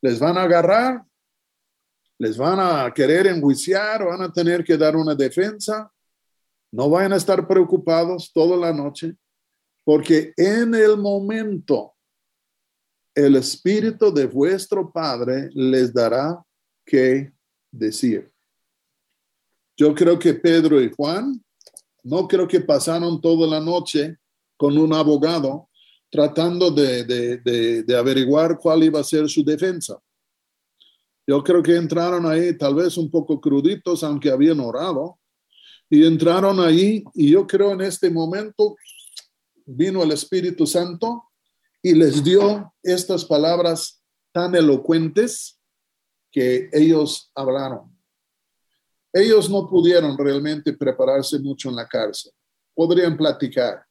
Les 0.00 0.18
van 0.18 0.36
a 0.38 0.42
agarrar, 0.42 1.04
les 2.18 2.36
van 2.36 2.60
a 2.60 2.92
querer 2.94 3.26
enjuiciar, 3.26 4.04
van 4.04 4.22
a 4.22 4.32
tener 4.32 4.62
que 4.64 4.76
dar 4.76 4.96
una 4.96 5.14
defensa. 5.14 5.90
No 6.70 6.90
vayan 6.90 7.12
a 7.12 7.16
estar 7.16 7.46
preocupados 7.46 8.32
toda 8.32 8.56
la 8.56 8.72
noche, 8.72 9.16
porque 9.84 10.32
en 10.36 10.74
el 10.74 10.96
momento 10.96 11.93
el 13.14 13.36
Espíritu 13.36 14.12
de 14.12 14.26
vuestro 14.26 14.90
Padre 14.90 15.48
les 15.52 15.92
dará 15.92 16.42
que 16.84 17.32
decir. 17.70 18.30
Yo 19.76 19.94
creo 19.94 20.18
que 20.18 20.34
Pedro 20.34 20.80
y 20.80 20.92
Juan 20.92 21.42
no 22.02 22.28
creo 22.28 22.46
que 22.46 22.60
pasaron 22.60 23.20
toda 23.20 23.46
la 23.46 23.60
noche 23.60 24.18
con 24.56 24.76
un 24.76 24.92
abogado 24.92 25.68
tratando 26.10 26.70
de, 26.70 27.84
averiguar 27.96 28.58
cuál 28.58 28.84
iba 28.84 29.00
a 29.00 29.04
ser 29.04 29.28
su 29.28 29.42
defensa. 29.42 29.98
Yo 31.26 31.42
creo 31.42 31.62
que 31.62 31.74
entraron 31.74 32.26
ahí 32.26 32.56
tal 32.56 32.74
vez 32.74 32.96
un 32.96 33.10
poco 33.10 33.40
cruditos, 33.40 34.04
aunque 34.04 34.30
habían 34.30 34.60
orado, 34.60 35.18
y 35.90 36.04
entraron 36.04 36.60
ahí 36.60 37.02
y 37.14 37.30
yo 37.30 37.46
creo 37.46 37.72
en 37.72 37.80
este 37.80 38.10
momento 38.10 38.76
vino 39.66 40.02
el 40.02 40.12
Espíritu 40.12 40.66
Santo 40.66 41.24
y 41.84 41.94
les 41.94 42.24
dio 42.24 42.72
estas 42.82 43.26
palabras 43.26 44.02
tan 44.32 44.54
elocuentes 44.54 45.60
que 46.32 46.70
ellos 46.72 47.30
hablaron. 47.34 47.94
Ellos 49.12 49.50
no 49.50 49.68
pudieron 49.68 50.16
realmente 50.16 50.72
prepararse 50.72 51.38
mucho 51.38 51.68
en 51.68 51.76
la 51.76 51.86
cárcel. 51.86 52.32
Podrían 52.74 53.18
platicar, 53.18 53.84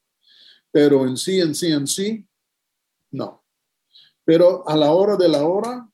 pero 0.72 1.06
en 1.06 1.16
sí, 1.16 1.40
en 1.40 1.54
sí, 1.54 1.72
en 1.72 1.86
sí, 1.86 2.28
no. 3.12 3.46
Pero 4.26 4.68
a 4.68 4.76
la 4.76 4.92
hora 4.92 5.16
de 5.16 5.30
la 5.30 5.46
hora, 5.46 5.88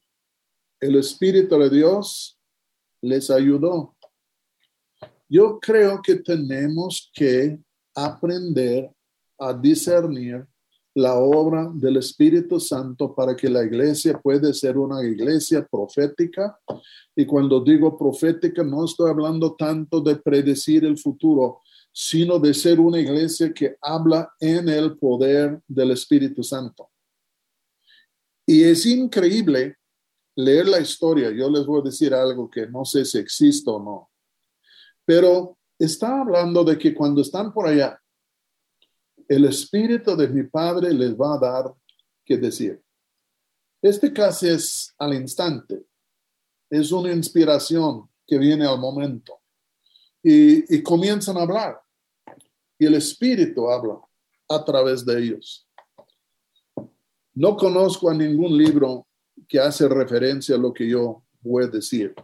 el 0.79 0.95
Espíritu 0.95 1.59
de 1.59 1.69
Dios 1.69 2.39
les 3.01 3.29
ayudó. 3.29 3.93
Yo 5.27 5.59
creo 5.59 6.01
que 6.01 6.15
tenemos 6.15 7.11
que 7.13 7.59
aprender 7.93 8.89
a 9.37 9.51
discernir 9.51 10.47
la 10.95 11.15
obra 11.15 11.69
del 11.73 11.97
Espíritu 11.97 12.59
Santo 12.59 13.13
para 13.13 13.35
que 13.35 13.49
la 13.49 13.63
iglesia 13.63 14.19
pueda 14.19 14.51
ser 14.53 14.77
una 14.77 15.03
iglesia 15.03 15.65
profética. 15.65 16.59
Y 17.15 17.25
cuando 17.25 17.63
digo 17.63 17.97
profética, 17.97 18.63
no 18.63 18.85
estoy 18.85 19.09
hablando 19.09 19.55
tanto 19.55 20.01
de 20.01 20.15
predecir 20.15 20.85
el 20.85 20.97
futuro, 20.97 21.61
sino 21.91 22.39
de 22.39 22.53
ser 22.53 22.79
una 22.79 22.99
iglesia 22.99 23.53
que 23.53 23.75
habla 23.81 24.33
en 24.39 24.69
el 24.69 24.97
poder 24.97 25.61
del 25.67 25.91
Espíritu 25.91 26.43
Santo. 26.43 26.89
Y 28.45 28.63
es 28.63 28.85
increíble 28.85 29.77
leer 30.35 30.67
la 30.67 30.79
historia. 30.79 31.29
Yo 31.31 31.49
les 31.49 31.65
voy 31.65 31.81
a 31.81 31.83
decir 31.83 32.13
algo 32.13 32.49
que 32.49 32.67
no 32.67 32.83
sé 32.85 33.05
si 33.05 33.17
existe 33.17 33.69
o 33.69 33.79
no, 33.79 34.09
pero 35.05 35.57
está 35.77 36.21
hablando 36.21 36.63
de 36.63 36.77
que 36.77 36.93
cuando 36.93 37.21
están 37.21 37.53
por 37.53 37.67
allá, 37.67 37.98
el 39.29 39.45
Espíritu 39.45 40.15
de 40.17 40.27
mi 40.27 40.43
Padre 40.43 40.93
les 40.93 41.15
va 41.15 41.35
a 41.35 41.39
dar 41.39 41.73
que 42.25 42.35
decir. 42.37 42.81
Este 43.81 44.11
caso 44.11 44.47
es 44.47 44.93
al 44.97 45.13
instante, 45.13 45.85
es 46.69 46.91
una 46.91 47.13
inspiración 47.13 48.09
que 48.27 48.37
viene 48.37 48.65
al 48.65 48.79
momento 48.79 49.39
y, 50.21 50.75
y 50.75 50.83
comienzan 50.83 51.37
a 51.37 51.43
hablar 51.43 51.79
y 52.77 52.85
el 52.85 52.95
Espíritu 52.95 53.69
habla 53.69 53.99
a 54.47 54.65
través 54.65 55.05
de 55.05 55.19
ellos. 55.19 55.67
No 57.33 57.55
conozco 57.55 58.09
a 58.09 58.13
ningún 58.13 58.57
libro 58.57 59.05
que 59.47 59.59
hace 59.59 59.87
referencia 59.87 60.55
a 60.55 60.59
lo 60.59 60.73
que 60.73 60.89
yo 60.89 61.23
voy 61.41 61.65
a 61.65 61.67
decir. 61.67 62.15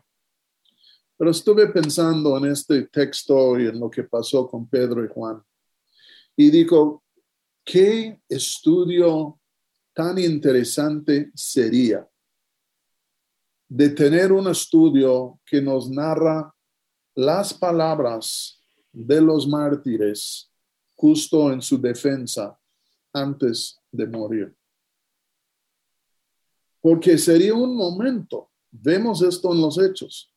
Pero 1.17 1.31
estuve 1.31 1.67
pensando 1.67 2.37
en 2.37 2.45
este 2.45 2.83
texto 2.87 3.59
y 3.59 3.67
en 3.67 3.79
lo 3.79 3.89
que 3.89 4.03
pasó 4.03 4.47
con 4.47 4.67
Pedro 4.67 5.05
y 5.05 5.07
Juan. 5.07 5.41
Y 6.35 6.49
digo, 6.49 7.03
¿qué 7.63 8.19
estudio 8.27 9.39
tan 9.93 10.17
interesante 10.17 11.31
sería 11.33 12.07
de 13.67 13.89
tener 13.89 14.31
un 14.31 14.47
estudio 14.47 15.39
que 15.45 15.61
nos 15.61 15.89
narra 15.89 16.53
las 17.15 17.53
palabras 17.53 18.61
de 18.91 19.21
los 19.21 19.47
mártires 19.47 20.51
justo 20.95 21.51
en 21.51 21.61
su 21.61 21.79
defensa 21.79 22.59
antes 23.13 23.79
de 23.91 24.07
morir? 24.07 24.55
Porque 26.81 27.17
sería 27.17 27.53
un 27.53 27.75
momento, 27.75 28.51
vemos 28.69 29.21
esto 29.21 29.53
en 29.53 29.61
los 29.61 29.79
hechos, 29.79 30.31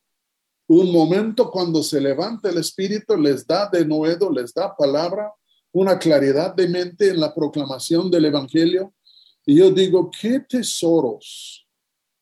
un 0.67 0.91
momento 0.91 1.51
cuando 1.51 1.83
se 1.83 1.99
levanta 1.99 2.49
el 2.49 2.57
Espíritu, 2.57 3.17
les 3.17 3.45
da 3.45 3.69
de 3.69 3.83
nuevo, 3.85 4.31
les 4.31 4.53
da 4.53 4.75
palabra, 4.75 5.33
una 5.71 5.99
claridad 5.99 6.55
de 6.55 6.67
mente 6.67 7.09
en 7.09 7.19
la 7.19 7.33
proclamación 7.33 8.09
del 8.09 8.25
Evangelio. 8.25 8.93
Y 9.45 9.57
yo 9.57 9.71
digo, 9.71 10.09
¿qué 10.09 10.39
tesoros, 10.39 11.67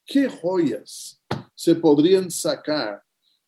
qué 0.05 0.29
joyas 0.29 1.21
se 1.55 1.75
podrían 1.75 2.29
sacar 2.29 3.01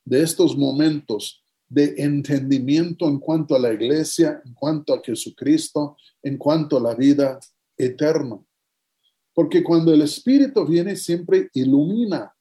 de 0.03 0.23
estos 0.23 0.57
momentos 0.57 1.43
de 1.67 1.93
entendimiento 1.97 3.07
en 3.07 3.19
cuanto 3.19 3.55
a 3.55 3.59
la 3.59 3.71
iglesia, 3.71 4.41
en 4.43 4.53
cuanto 4.53 4.93
a 4.93 5.01
Jesucristo, 5.03 5.97
en 6.23 6.37
cuanto 6.37 6.77
a 6.77 6.81
la 6.81 6.95
vida 6.95 7.39
eterna? 7.77 8.39
Porque 9.33 9.63
cuando 9.63 9.93
el 9.93 10.01
Espíritu 10.01 10.65
viene 10.65 10.95
siempre 10.95 11.49
ilumina. 11.53 12.33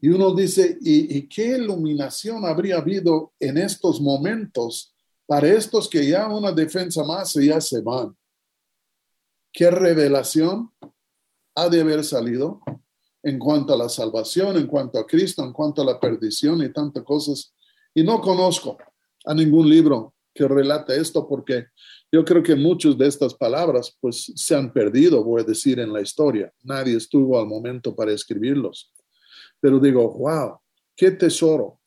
Y 0.00 0.08
uno 0.08 0.34
dice, 0.34 0.76
¿y, 0.82 1.16
¿y, 1.16 1.26
qué 1.26 1.56
iluminación 1.56 2.44
habría 2.44 2.76
habido 2.76 3.32
en 3.40 3.56
estos 3.56 3.98
momentos 4.00 4.95
para 5.26 5.48
estos 5.48 5.88
que 5.88 6.06
ya 6.06 6.28
una 6.28 6.52
defensa 6.52 7.02
más 7.04 7.34
y 7.36 7.48
ya 7.48 7.60
se 7.60 7.80
van. 7.80 8.16
¿Qué 9.52 9.70
revelación 9.70 10.70
ha 11.54 11.68
de 11.68 11.80
haber 11.80 12.04
salido 12.04 12.60
en 13.22 13.38
cuanto 13.38 13.74
a 13.74 13.76
la 13.76 13.88
salvación, 13.88 14.56
en 14.56 14.66
cuanto 14.66 14.98
a 14.98 15.06
Cristo, 15.06 15.42
en 15.42 15.52
cuanto 15.52 15.82
a 15.82 15.84
la 15.84 15.98
perdición 15.98 16.62
y 16.62 16.72
tantas 16.72 17.02
cosas? 17.02 17.52
Y 17.92 18.04
no 18.04 18.20
conozco 18.20 18.78
a 19.24 19.34
ningún 19.34 19.68
libro 19.68 20.14
que 20.32 20.46
relate 20.46 21.00
esto 21.00 21.26
porque 21.26 21.66
yo 22.12 22.24
creo 22.24 22.42
que 22.42 22.54
muchas 22.54 22.96
de 22.96 23.08
estas 23.08 23.34
palabras 23.34 23.96
pues 24.00 24.32
se 24.36 24.54
han 24.54 24.72
perdido, 24.72 25.24
voy 25.24 25.40
a 25.40 25.44
decir, 25.44 25.80
en 25.80 25.92
la 25.92 26.02
historia. 26.02 26.52
Nadie 26.62 26.96
estuvo 26.96 27.40
al 27.40 27.46
momento 27.46 27.96
para 27.96 28.12
escribirlos. 28.12 28.92
Pero 29.58 29.80
digo, 29.80 30.12
wow, 30.18 30.60
qué 30.94 31.10
tesoro. 31.10 31.80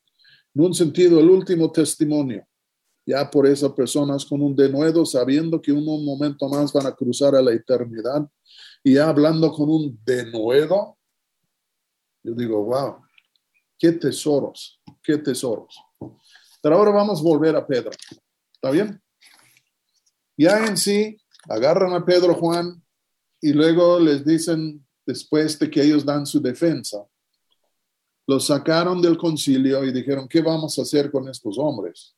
En 0.55 0.63
un 0.65 0.73
sentido, 0.73 1.19
el 1.19 1.29
último 1.29 1.71
testimonio 1.71 2.48
ya 3.09 3.27
por 3.29 3.47
esas 3.47 3.71
personas 3.71 4.23
con 4.23 4.39
un 4.39 4.55
denuedo, 4.55 5.03
sabiendo 5.03 5.59
que 5.59 5.71
un 5.71 6.05
momento 6.05 6.47
más 6.47 6.71
van 6.71 6.85
a 6.85 6.95
cruzar 6.95 7.33
a 7.33 7.41
la 7.41 7.51
eternidad, 7.51 8.29
y 8.83 8.93
ya 8.93 9.09
hablando 9.09 9.51
con 9.51 9.67
un 9.67 9.99
denuedo, 10.05 10.95
yo 12.21 12.33
digo, 12.35 12.63
wow, 12.65 12.97
qué 13.79 13.93
tesoros, 13.93 14.79
qué 15.01 15.17
tesoros. 15.17 15.75
Pero 16.61 16.75
ahora 16.75 16.91
vamos 16.91 17.19
a 17.19 17.23
volver 17.23 17.55
a 17.55 17.65
Pedro. 17.65 17.89
¿Está 18.53 18.69
bien? 18.69 19.01
Ya 20.37 20.67
en 20.67 20.77
sí, 20.77 21.17
agarran 21.49 21.93
a 21.93 22.05
Pedro, 22.05 22.35
Juan, 22.35 22.79
y 23.41 23.53
luego 23.53 23.99
les 23.99 24.23
dicen, 24.23 24.85
después 25.03 25.57
de 25.57 25.71
que 25.71 25.81
ellos 25.81 26.05
dan 26.05 26.27
su 26.27 26.39
defensa, 26.39 27.03
los 28.27 28.45
sacaron 28.45 29.01
del 29.01 29.17
concilio 29.17 29.83
y 29.83 29.91
dijeron, 29.91 30.27
¿qué 30.27 30.43
vamos 30.43 30.77
a 30.77 30.83
hacer 30.83 31.09
con 31.09 31.27
estos 31.27 31.57
hombres? 31.57 32.15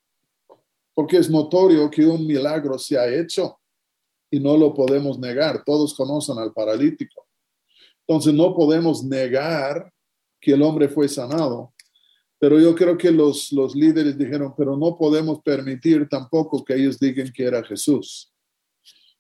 Porque 1.02 1.18
es 1.18 1.32
notorio 1.32 1.90
que 1.90 2.06
un 2.06 2.28
milagro 2.28 2.78
se 2.78 2.96
ha 2.96 3.08
hecho 3.08 3.60
y 4.30 4.40
no 4.40 4.56
lo 4.56 4.72
podemos 4.72 5.18
negar. 5.18 5.64
Todos 5.66 5.96
conocen 5.96 6.38
al 6.38 6.54
paralítico. 6.54 7.26
Entonces 8.06 8.32
no 8.36 8.56
podemos 8.56 9.04
negar 9.04 9.92
que 10.40 10.52
el 10.52 10.62
hombre 10.62 10.88
fue 10.88 11.10
sanado. 11.10 11.74
Pero 12.38 12.60
yo 12.60 12.76
creo 12.76 13.00
que 13.00 13.10
los, 13.10 13.52
los 13.52 13.76
líderes 13.76 14.16
dijeron, 14.16 14.54
pero 14.56 14.78
no 14.78 14.96
podemos 14.96 15.42
permitir 15.42 16.08
tampoco 16.08 16.64
que 16.64 16.76
ellos 16.76 17.00
digan 17.00 17.34
que 17.34 17.46
era 17.46 17.64
Jesús. 17.64 18.32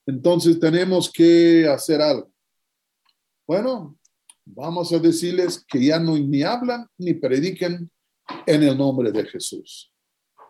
Entonces 0.06 0.60
tenemos 0.60 1.12
que 1.12 1.68
hacer 1.68 2.00
algo. 2.00 2.32
Bueno, 3.48 3.98
vamos 4.46 4.94
a 4.94 5.00
decirles 5.00 5.66
que 5.68 5.84
ya 5.84 6.00
no 6.00 6.16
ni 6.16 6.44
hablan 6.44 6.86
ni 7.00 7.16
prediquen 7.16 7.90
en 8.46 8.62
el 8.62 8.78
nombre 8.78 9.12
de 9.12 9.26
Jesús 9.26 9.91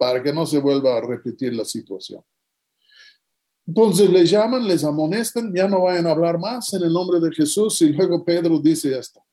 para 0.01 0.23
que 0.23 0.33
no 0.33 0.47
se 0.47 0.57
vuelva 0.57 0.97
a 0.97 1.01
repetir 1.01 1.53
la 1.53 1.63
situación. 1.63 2.23
Entonces 3.67 4.09
les 4.09 4.31
llaman, 4.31 4.67
les 4.67 4.83
amonestan, 4.83 5.53
ya 5.53 5.67
no 5.67 5.83
vayan 5.83 6.07
a 6.07 6.09
hablar 6.09 6.39
más 6.39 6.73
en 6.73 6.81
el 6.81 6.91
nombre 6.91 7.19
de 7.19 7.31
Jesús. 7.31 7.79
Y 7.83 7.89
luego 7.89 8.25
Pedro 8.25 8.57
dice 8.57 8.97
esto. 8.97 9.23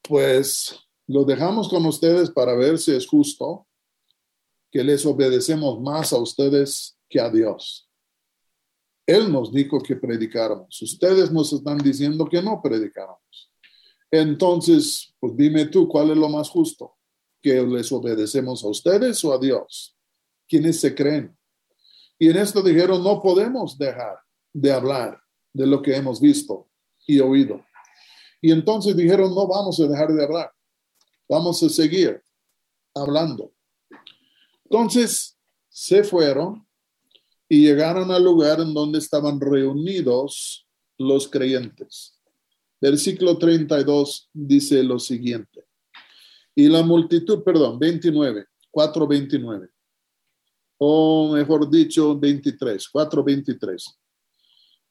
Pues 0.00 0.78
lo 1.08 1.24
dejamos 1.24 1.68
con 1.68 1.84
ustedes 1.86 2.30
para 2.30 2.54
ver 2.54 2.78
si 2.78 2.92
es 2.92 3.04
justo 3.04 3.66
que 4.70 4.84
les 4.84 5.04
obedecemos 5.04 5.80
más 5.80 6.12
a 6.12 6.18
ustedes 6.18 6.96
que 7.08 7.18
a 7.18 7.28
Dios. 7.28 7.90
Él 9.04 9.32
nos 9.32 9.52
dijo 9.52 9.80
que 9.80 9.96
predicáramos. 9.96 10.80
Ustedes 10.80 11.32
nos 11.32 11.52
están 11.52 11.78
diciendo 11.78 12.26
que 12.26 12.40
no 12.40 12.62
predicáramos. 12.62 13.50
Entonces, 14.08 15.12
pues 15.18 15.36
dime 15.36 15.66
tú, 15.66 15.88
¿cuál 15.88 16.12
es 16.12 16.16
lo 16.16 16.28
más 16.28 16.48
justo? 16.48 16.94
¿Que 17.42 17.60
les 17.62 17.90
obedecemos 17.90 18.62
a 18.62 18.68
ustedes 18.68 19.24
o 19.24 19.34
a 19.34 19.38
Dios? 19.38 19.96
¿Quiénes 20.48 20.80
se 20.80 20.94
creen? 20.94 21.36
Y 22.18 22.30
en 22.30 22.36
esto 22.36 22.62
dijeron, 22.62 23.02
no 23.02 23.20
podemos 23.20 23.76
dejar 23.76 24.16
de 24.52 24.72
hablar 24.72 25.20
de 25.52 25.66
lo 25.66 25.82
que 25.82 25.96
hemos 25.96 26.20
visto 26.20 26.68
y 27.06 27.18
oído. 27.20 27.64
Y 28.40 28.52
entonces 28.52 28.96
dijeron, 28.96 29.34
no 29.34 29.46
vamos 29.46 29.80
a 29.80 29.86
dejar 29.86 30.12
de 30.12 30.22
hablar, 30.22 30.52
vamos 31.28 31.62
a 31.62 31.68
seguir 31.68 32.22
hablando. 32.94 33.52
Entonces 34.64 35.36
se 35.68 36.04
fueron 36.04 36.66
y 37.48 37.66
llegaron 37.66 38.10
al 38.10 38.24
lugar 38.24 38.60
en 38.60 38.72
donde 38.72 38.98
estaban 38.98 39.40
reunidos 39.40 40.66
los 40.98 41.28
creyentes. 41.28 42.18
Versículo 42.80 43.38
32 43.38 44.30
dice 44.32 44.82
lo 44.82 44.98
siguiente. 44.98 45.64
Y 46.54 46.68
la 46.68 46.82
multitud, 46.82 47.42
perdón, 47.42 47.78
29, 47.78 48.46
429. 48.70 49.68
O 50.78 51.32
mejor 51.32 51.70
dicho, 51.70 52.18
23, 52.18 52.88
423. 52.88 53.98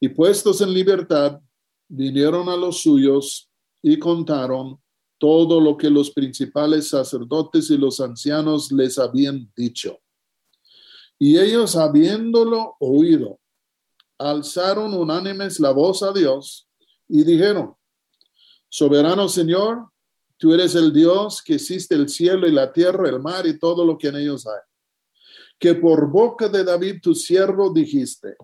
Y 0.00 0.08
puestos 0.08 0.60
en 0.60 0.72
libertad, 0.72 1.40
vinieron 1.88 2.48
a 2.48 2.56
los 2.56 2.82
suyos 2.82 3.50
y 3.82 3.98
contaron 3.98 4.80
todo 5.18 5.60
lo 5.60 5.76
que 5.76 5.88
los 5.88 6.10
principales 6.10 6.88
sacerdotes 6.88 7.70
y 7.70 7.76
los 7.76 8.00
ancianos 8.00 8.72
les 8.72 8.98
habían 8.98 9.52
dicho. 9.56 10.00
Y 11.18 11.38
ellos, 11.38 11.76
habiéndolo 11.76 12.74
oído, 12.80 13.38
alzaron 14.18 14.94
unánimes 14.94 15.60
la 15.60 15.70
voz 15.70 16.02
a 16.02 16.12
Dios 16.12 16.68
y 17.06 17.22
dijeron, 17.22 17.76
Soberano 18.68 19.28
Señor, 19.28 19.91
tú 20.42 20.52
eres 20.52 20.74
el 20.74 20.92
Dios 20.92 21.40
que 21.40 21.54
existe 21.54 21.94
el 21.94 22.08
cielo 22.08 22.48
y 22.48 22.50
la 22.50 22.72
tierra, 22.72 23.08
el 23.08 23.20
mar 23.20 23.46
y 23.46 23.60
todo 23.60 23.84
lo 23.84 23.96
que 23.96 24.08
en 24.08 24.16
ellos 24.16 24.44
hay. 24.44 24.58
Que 25.56 25.76
por 25.76 26.10
boca 26.10 26.48
de 26.48 26.64
David 26.64 26.96
tu 27.00 27.14
siervo 27.14 27.72
dijiste, 27.72 28.34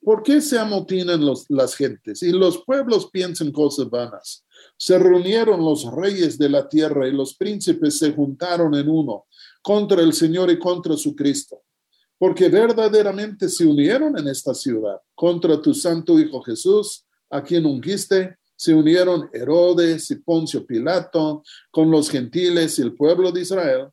¿por 0.00 0.22
qué 0.22 0.40
se 0.40 0.60
amotinan 0.60 1.20
las 1.48 1.74
gentes 1.74 2.22
y 2.22 2.30
los 2.30 2.62
pueblos 2.62 3.10
piensan 3.10 3.50
cosas 3.50 3.90
vanas? 3.90 4.44
Se 4.76 4.96
reunieron 4.96 5.60
los 5.64 5.92
reyes 5.92 6.38
de 6.38 6.50
la 6.50 6.68
tierra 6.68 7.08
y 7.08 7.10
los 7.10 7.34
príncipes 7.34 7.98
se 7.98 8.12
juntaron 8.12 8.72
en 8.76 8.88
uno 8.88 9.26
contra 9.60 10.02
el 10.02 10.12
Señor 10.12 10.52
y 10.52 10.58
contra 10.60 10.96
su 10.96 11.16
Cristo, 11.16 11.62
porque 12.16 12.48
verdaderamente 12.48 13.48
se 13.48 13.66
unieron 13.66 14.16
en 14.16 14.28
esta 14.28 14.54
ciudad 14.54 15.00
contra 15.16 15.60
tu 15.60 15.74
santo 15.74 16.16
Hijo 16.16 16.40
Jesús, 16.42 17.04
a 17.28 17.42
quien 17.42 17.66
ungiste 17.66 18.36
se 18.56 18.74
unieron 18.74 19.28
Herodes 19.32 20.10
y 20.10 20.16
Poncio 20.16 20.66
Pilato 20.66 21.42
con 21.70 21.90
los 21.90 22.10
gentiles 22.10 22.78
y 22.78 22.82
el 22.82 22.94
pueblo 22.94 23.32
de 23.32 23.42
Israel 23.42 23.88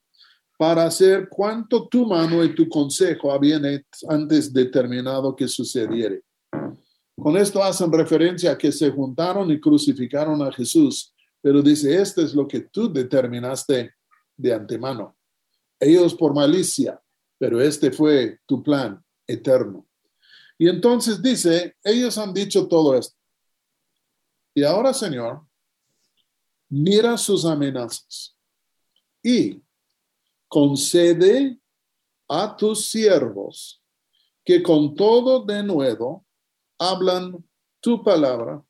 para 0.58 0.86
hacer 0.86 1.28
cuanto 1.28 1.88
tu 1.88 2.06
mano 2.06 2.44
y 2.44 2.54
tu 2.54 2.70
consejo 2.70 3.32
habían 3.32 3.64
antes 4.08 4.54
determinado 4.54 5.36
que 5.36 5.48
sucediere. 5.48 6.22
Con 7.18 7.36
esto 7.38 7.64
hacen 7.64 7.92
referencia 7.92 8.52
a 8.52 8.58
que 8.58 8.72
se 8.72 8.92
juntaron 8.92 9.50
y 9.52 9.60
crucificaron 9.60 10.42
a 10.42 10.52
Jesús, 10.52 11.14
pero 11.42 11.62
dice, 11.62 12.00
esto 12.00 12.22
es 12.22 12.36
lo 12.36 12.48
que 12.48 12.62
tú 12.62 12.92
determinaste 12.92 13.96
de 14.38 14.54
antemano. 14.54 15.16
Ellos 15.80 16.14
por 16.14 16.36
malicia, 16.36 17.02
pero 17.40 17.60
este 17.60 17.92
fue 17.92 18.40
tu 18.46 18.62
plan 18.62 19.04
eterno. 19.26 19.88
Y 20.60 20.70
entonces 20.70 21.22
dice, 21.24 21.76
ellos 21.84 22.20
han 22.20 22.36
dicho 22.36 22.68
todo 22.68 22.96
esto. 22.96 23.16
Y 24.54 24.64
ahora, 24.64 24.94
Señor, 24.94 25.46
mira 26.70 27.18
sus 27.18 27.46
amenazas 27.46 28.36
y 29.24 29.62
concede 30.48 31.60
a 32.28 32.56
tus 32.56 32.86
siervos 32.86 33.82
que 34.44 34.62
con 34.62 34.96
todo 34.96 35.46
de 35.46 35.64
nuevo 35.64 36.26
hablan 36.78 37.44
tu 37.80 38.04
palabra, 38.04 38.64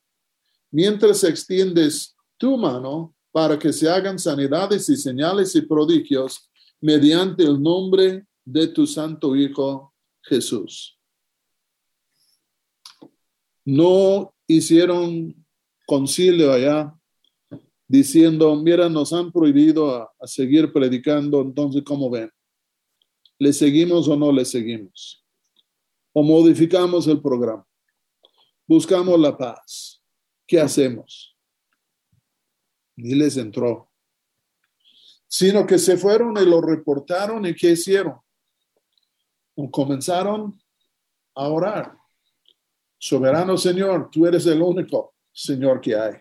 mientras 0.70 1.24
extiendes 1.24 2.14
tu 2.36 2.56
mano 2.56 3.14
para 3.30 3.58
que 3.58 3.72
se 3.72 3.88
hagan 3.88 4.18
sanidades 4.18 4.88
y 4.88 4.96
señales 4.96 5.54
y 5.54 5.62
prodigios 5.62 6.50
mediante 6.80 7.44
el 7.44 7.62
nombre 7.62 8.26
de 8.44 8.66
tu 8.68 8.86
santo 8.86 9.34
Hijo 9.34 9.94
Jesús. 10.22 10.98
No 13.64 14.34
hicieron 14.46 15.41
concilio 15.86 16.52
allá 16.52 16.94
diciendo, 17.92 18.56
mira, 18.56 18.88
nos 18.88 19.12
han 19.12 19.30
prohibido 19.30 19.94
a, 19.94 20.10
seguir 20.26 20.72
predicando, 20.72 21.42
entonces, 21.42 21.82
¿cómo 21.84 22.08
ven? 22.08 22.30
¿Le 23.38 23.52
seguimos 23.52 24.08
o 24.08 24.16
no 24.16 24.32
le 24.32 24.46
seguimos? 24.46 25.22
¿O 26.14 26.22
modificamos 26.22 27.06
el 27.06 27.20
programa? 27.20 27.66
Buscamos 28.66 29.20
la 29.20 29.36
paz. 29.36 30.02
¿Qué 30.46 30.58
hacemos? 30.58 31.36
Ni 32.96 33.14
les 33.14 33.36
entró. 33.36 33.90
Sino 35.28 35.66
que 35.66 35.78
se 35.78 35.98
fueron 35.98 36.36
y 36.38 36.46
lo 36.46 36.62
reportaron 36.62 37.44
y 37.44 37.54
¿qué 37.54 37.72
hicieron? 37.72 38.16
Comenzaron 39.70 40.58
a 41.34 41.48
orar. 41.48 41.94
Soberano 42.98 43.58
Señor, 43.58 44.08
tú 44.10 44.26
eres 44.26 44.46
el 44.46 44.62
único 44.62 45.12
Señor 45.32 45.80
que 45.80 45.96
hay. 45.96 46.14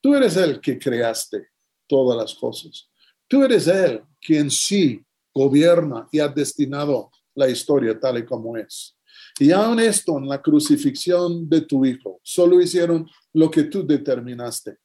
Tú 0.00 0.14
eres 0.14 0.36
el 0.36 0.60
que 0.60 0.78
creaste 0.78 1.48
todas 1.86 2.16
las 2.16 2.34
cosas. 2.34 2.90
Tú 3.26 3.42
eres 3.42 3.66
el 3.68 4.02
que 4.20 4.38
en 4.38 4.50
sí 4.50 5.04
gobierna 5.32 6.08
y 6.12 6.20
ha 6.20 6.28
destinado 6.28 7.10
la 7.34 7.48
historia 7.48 7.98
tal 7.98 8.18
y 8.18 8.24
como 8.24 8.56
es. 8.56 8.96
Y 9.38 9.50
aún 9.50 9.80
esto 9.80 10.16
en 10.18 10.28
la 10.28 10.40
crucifixión 10.40 11.48
de 11.48 11.62
tu 11.62 11.84
Hijo, 11.84 12.20
solo 12.22 12.60
hicieron 12.60 13.08
lo 13.32 13.50
que 13.50 13.64
tú 13.64 13.84
determinaste. 13.84 14.78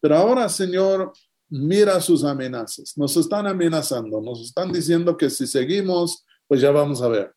Pero 0.00 0.16
ahora, 0.16 0.48
Señor, 0.48 1.12
mira 1.48 2.00
sus 2.00 2.24
amenazas. 2.24 2.96
Nos 2.96 3.16
están 3.16 3.46
amenazando, 3.46 4.20
nos 4.20 4.40
están 4.40 4.72
diciendo 4.72 5.16
que 5.16 5.28
si 5.28 5.46
seguimos, 5.46 6.24
pues 6.48 6.60
ya 6.60 6.70
vamos 6.70 7.02
a 7.02 7.08
ver. 7.08 7.34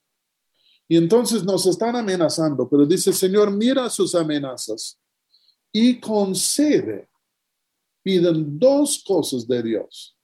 Y 0.88 0.98
entonces 0.98 1.44
nos 1.44 1.66
están 1.66 1.96
amenazando, 1.96 2.70
pero 2.70 2.86
dice, 2.86 3.12
Señor, 3.12 3.52
mira 3.52 3.90
sus 3.90 4.14
amenazas 4.14 5.00
y 5.72 6.00
concede. 6.00 7.10
Piden 8.04 8.60
dos 8.60 9.04
cosas 9.04 9.48
de 9.48 9.64
Dios. 9.64 10.16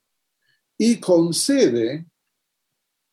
Y 0.78 1.00
concede 1.00 2.06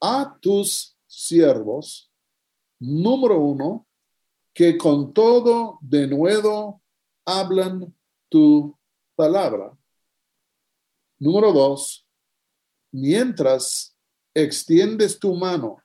a 0.00 0.36
tus 0.40 0.96
siervos, 1.06 2.10
número 2.78 3.40
uno, 3.40 3.86
que 4.52 4.76
con 4.76 5.12
todo 5.14 5.78
de 5.80 6.06
nuevo 6.06 6.82
hablan 7.24 7.94
tu 8.28 8.76
palabra. 9.14 9.76
Número 11.18 11.52
dos, 11.52 12.06
mientras 12.92 13.96
extiendes 14.34 15.18
tu 15.18 15.34
mano 15.34 15.82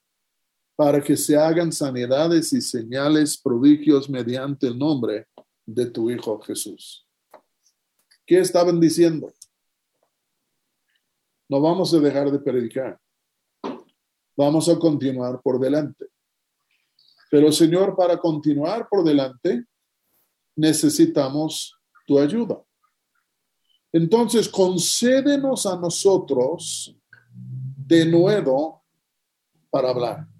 para 0.75 1.01
que 1.01 1.15
se 1.15 1.37
hagan 1.37 1.71
sanidades 1.71 2.51
y 2.53 2.61
señales, 2.61 3.37
prodigios 3.37 4.09
mediante 4.09 4.67
el 4.67 4.77
nombre 4.77 5.27
de 5.65 5.85
tu 5.89 6.09
Hijo 6.09 6.39
Jesús. 6.41 7.07
¿Qué 8.25 8.39
estaban 8.39 8.79
diciendo? 8.79 9.31
No 11.47 11.61
vamos 11.61 11.93
a 11.93 11.99
dejar 11.99 12.31
de 12.31 12.39
predicar. 12.39 12.99
Vamos 14.35 14.67
a 14.67 14.79
continuar 14.79 15.39
por 15.41 15.59
delante. 15.59 16.07
Pero 17.29 17.51
Señor, 17.51 17.95
para 17.95 18.17
continuar 18.17 18.87
por 18.89 19.03
delante, 19.03 19.65
necesitamos 20.55 21.75
tu 22.07 22.17
ayuda. 22.17 22.63
Entonces, 23.91 24.49
concédenos 24.49 25.67
a 25.67 25.77
nosotros 25.77 26.95
de 27.31 28.05
nuevo 28.05 28.83
para 29.69 29.89
hablar 29.89 30.32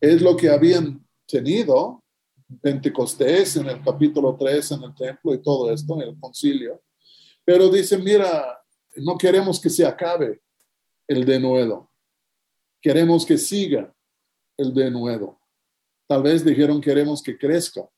es 0.00 0.22
lo 0.22 0.36
que 0.36 0.50
habían 0.50 1.04
tenido 1.26 2.02
Pentecostés 2.60 3.56
en 3.56 3.68
el 3.68 3.82
capítulo 3.82 4.36
3 4.38 4.72
en 4.72 4.82
el 4.84 4.94
templo 4.94 5.34
y 5.34 5.42
todo 5.42 5.70
esto 5.72 5.94
en 5.94 6.08
el 6.08 6.20
concilio. 6.20 6.80
Pero 7.44 7.68
dicen, 7.68 8.04
mira, 8.04 8.62
no 8.96 9.18
queremos 9.18 9.60
que 9.60 9.70
se 9.70 9.84
acabe 9.84 10.40
el 11.08 11.24
denuedo. 11.24 11.90
Queremos 12.80 13.26
que 13.26 13.36
siga 13.36 13.92
el 14.56 14.72
de 14.72 14.90
nuevo. 14.90 15.40
Tal 16.06 16.22
vez 16.22 16.44
dijeron 16.44 16.80
queremos 16.80 17.22
que 17.22 17.36
crezca 17.36 17.88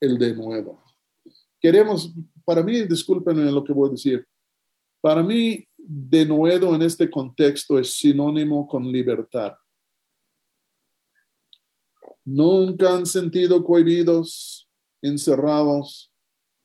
el 0.00 0.18
de 0.18 0.34
nuevo. 0.34 0.82
Queremos, 1.58 2.12
para 2.44 2.62
mí, 2.62 2.82
discúlpenme 2.82 3.50
lo 3.50 3.64
que 3.64 3.72
voy 3.72 3.88
a 3.88 3.92
decir, 3.92 4.26
para 5.00 5.22
mí, 5.22 5.66
de 5.78 6.26
nuevo 6.26 6.74
en 6.74 6.82
este 6.82 7.08
contexto 7.10 7.78
es 7.78 7.94
sinónimo 7.94 8.66
con 8.66 8.90
libertad. 8.90 9.54
Nunca 12.26 12.92
han 12.92 13.06
sentido 13.06 13.62
cohibidos, 13.62 14.68
encerrados, 15.00 16.12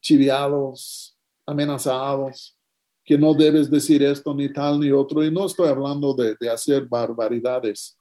chiviados, 0.02 1.16
amenazados, 1.46 2.58
que 3.06 3.16
no 3.16 3.36
debes 3.36 3.70
decir 3.70 4.02
esto 4.02 4.34
ni 4.34 4.52
tal 4.52 4.80
ni 4.80 4.90
otro. 4.90 5.24
Y 5.24 5.30
no 5.30 5.46
estoy 5.46 5.70
hablando 5.70 6.16
de, 6.16 6.36
de 6.40 6.50
hacer 6.50 6.88
barbaridades, 6.88 7.96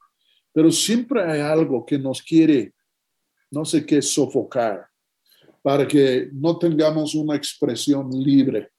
pero 0.51 0.71
siempre 0.71 1.23
hay 1.23 1.39
algo 1.39 1.85
que 1.85 1.99
nos 1.99 2.23
quiere, 2.23 2.73
no 3.51 3.63
sé 3.63 3.85
qué, 3.85 4.01
sofocar, 4.01 4.87
para 5.61 5.87
que 5.87 6.29
no 6.33 6.57
tengamos 6.57 7.13
una 7.13 7.35
expresión 7.35 8.09
libre. 8.09 8.71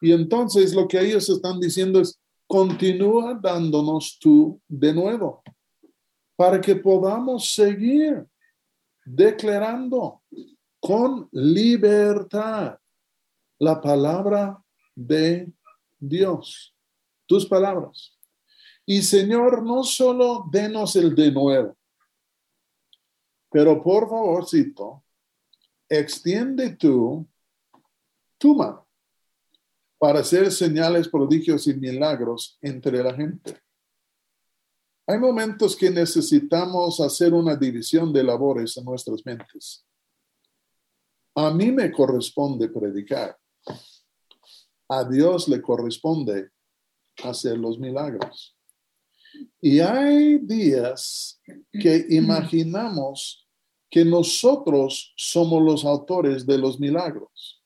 Y 0.00 0.10
entonces 0.10 0.74
lo 0.74 0.88
que 0.88 0.98
ellos 0.98 1.28
están 1.28 1.60
diciendo 1.60 2.00
es, 2.00 2.20
continúa 2.48 3.38
dándonos 3.40 4.18
tú 4.18 4.60
de 4.66 4.92
nuevo 4.92 5.44
para 6.42 6.60
que 6.60 6.74
podamos 6.74 7.54
seguir 7.54 8.26
declarando 9.04 10.24
con 10.80 11.28
libertad 11.30 12.80
la 13.60 13.80
palabra 13.80 14.60
de 14.92 15.52
Dios, 16.00 16.74
tus 17.26 17.46
palabras. 17.46 18.18
Y 18.84 19.02
Señor, 19.02 19.62
no 19.62 19.84
solo 19.84 20.48
denos 20.50 20.96
el 20.96 21.14
de 21.14 21.30
nuevo, 21.30 21.76
pero 23.48 23.80
por 23.80 24.08
favorcito, 24.08 25.04
extiende 25.88 26.74
tú 26.74 27.24
tu 28.36 28.56
mano 28.56 28.88
para 29.96 30.18
hacer 30.18 30.50
señales, 30.50 31.08
prodigios 31.08 31.68
y 31.68 31.74
milagros 31.74 32.58
entre 32.60 33.00
la 33.00 33.14
gente. 33.14 33.61
Hay 35.06 35.18
momentos 35.18 35.74
que 35.74 35.90
necesitamos 35.90 37.00
hacer 37.00 37.34
una 37.34 37.56
división 37.56 38.12
de 38.12 38.22
labores 38.22 38.76
en 38.76 38.84
nuestras 38.84 39.24
mentes. 39.26 39.84
A 41.34 41.50
mí 41.50 41.72
me 41.72 41.90
corresponde 41.90 42.68
predicar. 42.68 43.36
A 44.88 45.04
Dios 45.04 45.48
le 45.48 45.60
corresponde 45.60 46.50
hacer 47.24 47.58
los 47.58 47.78
milagros. 47.78 48.56
Y 49.60 49.80
hay 49.80 50.38
días 50.38 51.40
que 51.72 52.06
imaginamos 52.10 53.48
que 53.90 54.04
nosotros 54.04 55.12
somos 55.16 55.62
los 55.62 55.84
autores 55.84 56.46
de 56.46 56.58
los 56.58 56.78
milagros. 56.78 57.62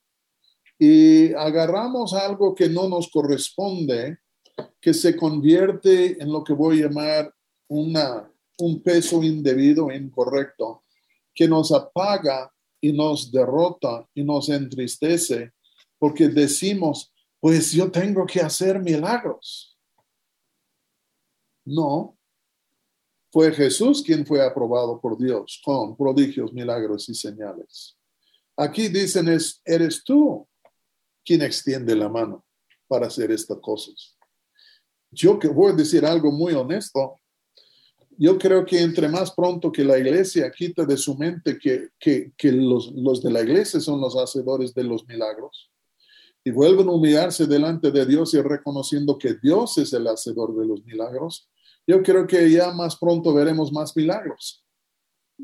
Y 0.79 1.35
agarramos 1.35 2.15
algo 2.15 2.55
que 2.55 2.69
no 2.69 2.89
nos 2.89 3.11
corresponde 3.11 4.19
que 4.81 4.95
se 4.95 5.17
convierte 5.17 6.23
en 6.23 6.33
lo 6.33 6.45
que 6.45 6.53
voy 6.53 6.81
a 6.81 6.87
llamar 6.87 7.35
una, 7.69 8.31
un 8.59 8.83
peso 8.83 9.23
indebido, 9.23 9.91
incorrecto, 9.91 10.85
que 11.35 11.49
nos 11.49 11.73
apaga 11.73 12.53
y 12.81 12.93
nos 12.93 13.31
derrota 13.31 14.09
y 14.15 14.23
nos 14.23 14.49
entristece 14.49 15.53
porque 15.99 16.29
decimos, 16.29 17.13
pues 17.41 17.73
yo 17.73 17.91
tengo 17.91 18.25
que 18.27 18.41
hacer 18.41 18.81
milagros. 18.81 19.77
No, 21.65 22.17
fue 23.33 23.53
Jesús 23.53 24.03
quien 24.03 24.25
fue 24.25 24.45
aprobado 24.45 25.01
por 25.01 25.19
Dios 25.19 25.61
con 25.65 25.97
prodigios, 25.97 26.53
milagros 26.53 27.09
y 27.09 27.15
señales. 27.15 27.99
Aquí 28.57 28.89
dicen 28.89 29.29
es, 29.29 29.61
eres 29.65 30.03
tú 30.05 30.49
quien 31.25 31.43
extiende 31.43 31.95
la 31.97 32.09
mano 32.09 32.47
para 32.87 33.09
hacer 33.09 33.33
estas 33.33 33.59
cosas 33.59 34.16
yo 35.17 35.39
que 35.39 35.49
voy 35.49 35.73
a 35.73 35.75
decir 35.75 36.05
algo 36.05 36.31
muy 36.31 36.53
honesto, 36.53 37.17
yo 38.19 38.39
creo 38.39 38.65
que 38.65 38.81
entre 38.81 39.09
más 39.09 39.33
pronto 39.33 39.73
que 39.73 39.85
la 39.85 39.99
iglesia 39.99 40.51
quita 40.51 40.85
de 40.85 40.97
su 40.97 41.17
mente 41.17 41.59
que, 41.59 41.89
que, 41.99 42.33
que 42.37 42.53
los, 42.53 42.93
los, 42.93 43.23
de 43.23 43.31
la 43.31 43.43
iglesia 43.43 43.81
son 43.81 44.01
los 44.01 44.17
hacedores 44.17 44.73
de 44.75 44.85
los 44.85 45.07
milagros 45.07 45.71
y 46.45 46.51
vuelven 46.51 46.89
a 46.89 46.93
humillarse 46.93 47.47
delante 47.47 47.91
de 47.91 48.07
Dios 48.07 48.33
y 48.35 48.41
reconociendo 48.41 49.19
que 49.19 49.35
Dios 49.35 49.79
es 49.79 49.93
el 49.93 50.07
hacedor 50.07 50.57
de 50.57 50.67
los 50.67 50.85
milagros, 50.85 51.51
yo 51.87 52.03
creo 52.03 52.27
que 52.27 52.51
ya 52.51 52.73
más 52.73 52.97
pronto 52.97 53.35
veremos 53.35 53.73
más 53.73 53.97
milagros. 53.97 54.65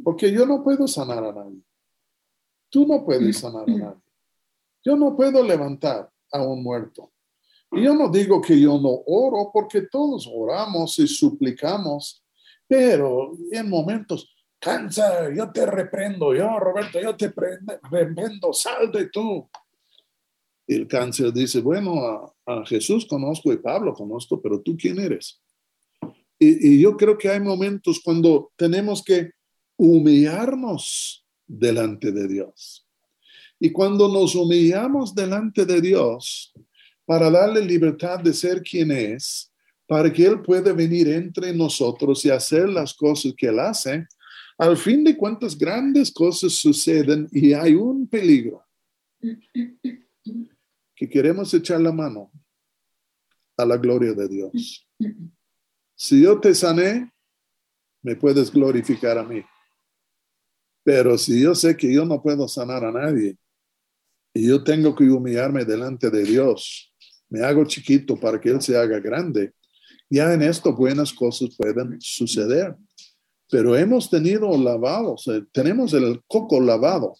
Porque 0.04 0.32
yo 0.32 0.46
no 0.46 0.62
puedo 0.62 0.86
sanar 0.86 1.24
a 1.24 1.32
nadie. 1.32 1.62
Tú 2.70 2.86
no 2.86 3.04
puedes 3.04 3.38
sanar 3.38 3.68
a 3.68 3.72
nadie. 3.72 4.02
Yo 4.84 4.96
no 4.96 5.14
puedo 5.16 5.42
levantar 5.42 6.10
a 6.30 6.42
un 6.42 6.62
muerto. 6.62 7.11
Y 7.72 7.82
yo 7.82 7.94
no 7.94 8.08
digo 8.10 8.40
que 8.40 8.60
yo 8.60 8.78
no 8.78 9.02
oro, 9.06 9.50
porque 9.52 9.82
todos 9.82 10.28
oramos 10.32 10.98
y 10.98 11.06
suplicamos, 11.06 12.22
pero 12.68 13.32
en 13.50 13.68
momentos, 13.68 14.30
cansa, 14.58 15.32
yo 15.34 15.50
te 15.50 15.64
reprendo, 15.66 16.34
yo, 16.34 16.58
Roberto, 16.58 17.00
yo 17.00 17.16
te 17.16 17.32
reprendo, 17.90 18.52
sal 18.52 18.92
de 18.92 19.08
tú. 19.08 19.48
El 20.66 20.86
cáncer 20.86 21.32
dice, 21.32 21.60
bueno, 21.60 22.34
a, 22.46 22.64
Jesús 22.66 23.06
conozco 23.06 23.52
y 23.52 23.56
Pablo 23.56 23.94
conozco, 23.94 24.40
pero 24.40 24.60
tú 24.60 24.76
quién 24.76 25.00
eres. 25.00 25.40
Y 26.38 26.80
yo 26.80 26.96
creo 26.96 27.16
que 27.16 27.28
hay 27.28 27.40
momentos 27.40 28.00
cuando 28.04 28.50
tenemos 28.56 29.02
que 29.02 29.30
humillarnos 29.76 31.24
delante 31.46 32.10
de 32.10 32.26
Dios. 32.26 32.86
Y 33.60 33.70
cuando 33.70 34.08
nos 34.08 34.34
humillamos 34.34 35.14
delante 35.14 35.64
de 35.64 35.80
Dios, 35.80 36.52
para 37.04 37.30
darle 37.30 37.64
libertad 37.64 38.20
de 38.20 38.32
ser 38.32 38.62
quien 38.62 38.90
es, 38.90 39.52
para 39.86 40.12
que 40.12 40.24
Él 40.24 40.40
pueda 40.40 40.72
venir 40.72 41.08
entre 41.08 41.52
nosotros 41.52 42.24
y 42.24 42.30
hacer 42.30 42.68
las 42.68 42.94
cosas 42.94 43.34
que 43.36 43.48
Él 43.48 43.58
hace, 43.58 44.06
al 44.58 44.76
fin 44.76 45.02
de 45.02 45.16
cuentas 45.16 45.58
grandes 45.58 46.10
cosas 46.12 46.52
suceden 46.52 47.28
y 47.32 47.52
hay 47.52 47.74
un 47.74 48.06
peligro 48.06 48.64
que 50.94 51.08
queremos 51.08 51.52
echar 51.52 51.80
la 51.80 51.92
mano 51.92 52.30
a 53.56 53.64
la 53.64 53.76
gloria 53.76 54.12
de 54.12 54.28
Dios. 54.28 54.86
Si 55.94 56.22
yo 56.22 56.40
te 56.40 56.54
sané, 56.54 57.12
me 58.02 58.16
puedes 58.16 58.52
glorificar 58.52 59.18
a 59.18 59.24
mí. 59.24 59.42
Pero 60.84 61.16
si 61.16 61.40
yo 61.40 61.54
sé 61.54 61.76
que 61.76 61.92
yo 61.92 62.04
no 62.04 62.20
puedo 62.20 62.48
sanar 62.48 62.84
a 62.84 62.92
nadie 62.92 63.36
y 64.34 64.48
yo 64.48 64.64
tengo 64.64 64.94
que 64.94 65.04
humillarme 65.04 65.64
delante 65.64 66.10
de 66.10 66.24
Dios, 66.24 66.91
me 67.32 67.40
hago 67.40 67.64
chiquito 67.64 68.14
para 68.20 68.38
que 68.38 68.50
Él 68.50 68.60
se 68.60 68.76
haga 68.76 69.00
grande. 69.00 69.54
Ya 70.10 70.34
en 70.34 70.42
esto 70.42 70.74
buenas 70.74 71.14
cosas 71.14 71.56
pueden 71.56 71.98
suceder. 71.98 72.76
Pero 73.50 73.74
hemos 73.74 74.10
tenido 74.10 74.50
lavados, 74.58 75.24
tenemos 75.50 75.94
el 75.94 76.20
coco 76.26 76.60
lavado 76.60 77.14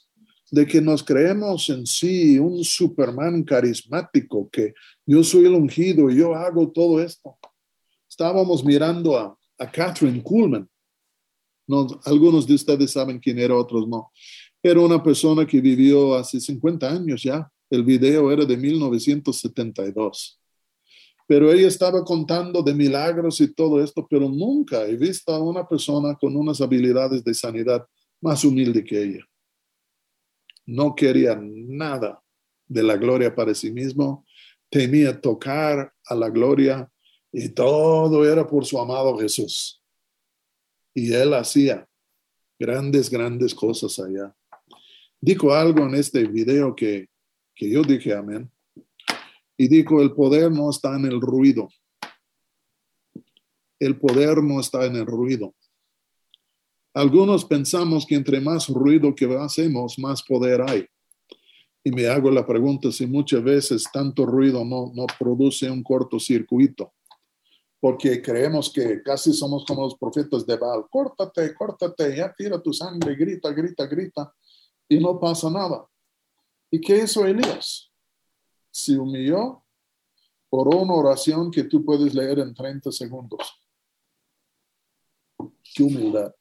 de 0.51 0.67
que 0.67 0.83
nos 0.83 1.03
creemos 1.03 1.71
en 1.71 1.87
sí 1.87 2.39
un 2.39 2.63
Superman 2.63 3.43
carismático, 3.43 4.51
que 4.51 4.75
yo 5.07 5.25
soy 5.25 5.47
el 5.47 5.55
ungido 5.55 6.11
y 6.11 6.17
yo 6.17 6.35
hago 6.35 6.71
todo 6.71 7.01
esto. 7.01 7.39
Estábamos 8.07 8.63
mirando 8.63 9.17
a, 9.17 9.35
a 9.59 9.71
Catherine 9.71 10.23
Kuhlman. 10.23 10.69
No, 11.67 11.87
algunos 12.05 12.47
de 12.47 12.55
ustedes 12.55 12.91
saben 12.91 13.19
quién 13.19 13.39
era, 13.39 13.57
otros 13.57 13.89
no. 13.89 14.13
Era 14.63 14.81
una 14.81 15.03
persona 15.03 15.47
que 15.47 15.59
vivió 15.59 16.15
hace 16.15 16.39
50 16.39 16.87
años 16.87 17.23
ya 17.23 17.51
el 17.73 17.85
video 17.85 18.31
era 18.31 18.45
de 18.45 18.55
1972. 18.55 20.39
Pero 21.27 21.51
ella 21.51 21.69
estaba 21.69 22.05
contando 22.05 22.63
de 22.63 22.75
milagros 22.75 23.41
y 23.41 23.51
todo 23.55 23.83
esto, 23.83 24.07
pero 24.11 24.29
nunca 24.29 24.85
he 24.87 24.95
visto 24.95 25.33
a 25.33 25.43
una 25.43 25.67
persona 25.67 26.15
con 26.21 26.37
unas 26.37 26.61
habilidades 26.61 27.25
de 27.25 27.33
sanidad 27.33 27.87
más 28.21 28.45
humilde 28.45 28.85
que 28.85 29.03
ella. 29.03 29.25
No 30.67 30.95
quería 30.95 31.41
nada 31.43 32.23
de 32.67 32.83
la 32.83 32.99
gloria 32.99 33.35
para 33.35 33.55
sí 33.55 33.73
mismo, 33.73 34.27
temía 34.69 35.19
tocar 35.19 35.95
a 36.05 36.15
la 36.15 36.29
gloria 36.29 36.93
y 37.33 37.49
todo 37.49 38.31
era 38.31 38.47
por 38.47 38.67
su 38.67 38.79
amado 38.79 39.17
Jesús. 39.17 39.83
Y 40.93 41.11
él 41.15 41.33
hacía 41.33 41.89
grandes, 42.59 43.09
grandes 43.09 43.55
cosas 43.55 43.99
allá. 43.99 44.37
Dijo 45.19 45.55
algo 45.55 45.87
en 45.87 45.95
este 45.95 46.27
video 46.27 46.77
que 46.77 47.12
que 47.55 47.71
yo 47.71 47.83
dije 47.83 48.15
amén. 48.15 48.51
Y 49.57 49.69
dijo, 49.69 50.01
el 50.01 50.13
poder 50.13 50.51
no 50.51 50.71
está 50.71 50.97
en 50.97 51.05
el 51.07 51.21
ruido. 51.21 51.69
El 53.79 53.99
poder 53.99 54.43
no 54.43 54.61
está 54.61 54.87
en 54.87 54.97
el 54.97 55.07
ruido. 55.07 55.55
Algunos 56.95 57.45
pensamos 57.45 58.05
que 58.07 58.15
entre 58.15 58.41
más 58.41 58.69
ruido 58.69 59.15
que 59.15 59.27
hacemos, 59.37 59.99
más 59.99 60.23
poder 60.23 60.63
hay. 60.63 60.87
Y 61.85 61.91
me 61.91 62.07
hago 62.07 62.31
la 62.31 62.47
pregunta 62.47 62.93
si 62.93 63.07
muchas 63.07 63.43
veces 63.43 63.85
tanto 63.93 64.25
ruido 64.25 64.65
no, 64.65 64.93
no 64.95 65.07
produce 65.19 65.71
un 65.71 65.83
cortocircuito. 65.83 66.93
porque 67.83 68.23
creemos 68.23 68.73
que 68.73 69.03
casi 69.03 69.33
somos 69.33 69.65
como 69.65 69.83
los 69.83 69.97
profetas 69.97 70.47
de 70.47 70.57
Baal. 70.57 70.85
Córtate, 70.89 71.53
córtate, 71.53 72.15
ya 72.17 72.33
tira 72.33 72.63
tu 72.63 72.73
sangre, 72.73 73.17
grita, 73.17 73.51
grita, 73.51 73.87
grita, 73.87 74.33
y 74.89 75.01
no 75.01 75.19
pasa 75.19 75.51
nada. 75.51 75.85
¿Y 76.75 76.81
qué 76.81 77.03
hizo 77.05 77.27
Elías? 77.27 77.93
Se 78.71 78.99
humilló, 78.99 79.63
por 80.49 80.75
una 80.75 80.95
oración 80.95 81.51
que 81.51 81.65
tú 81.65 81.85
puedes 81.85 82.15
leer 82.15 82.39
en 82.39 82.55
30 82.55 82.91
segundos. 82.91 83.41
Qué 85.75 85.83
humildad. 85.83 86.35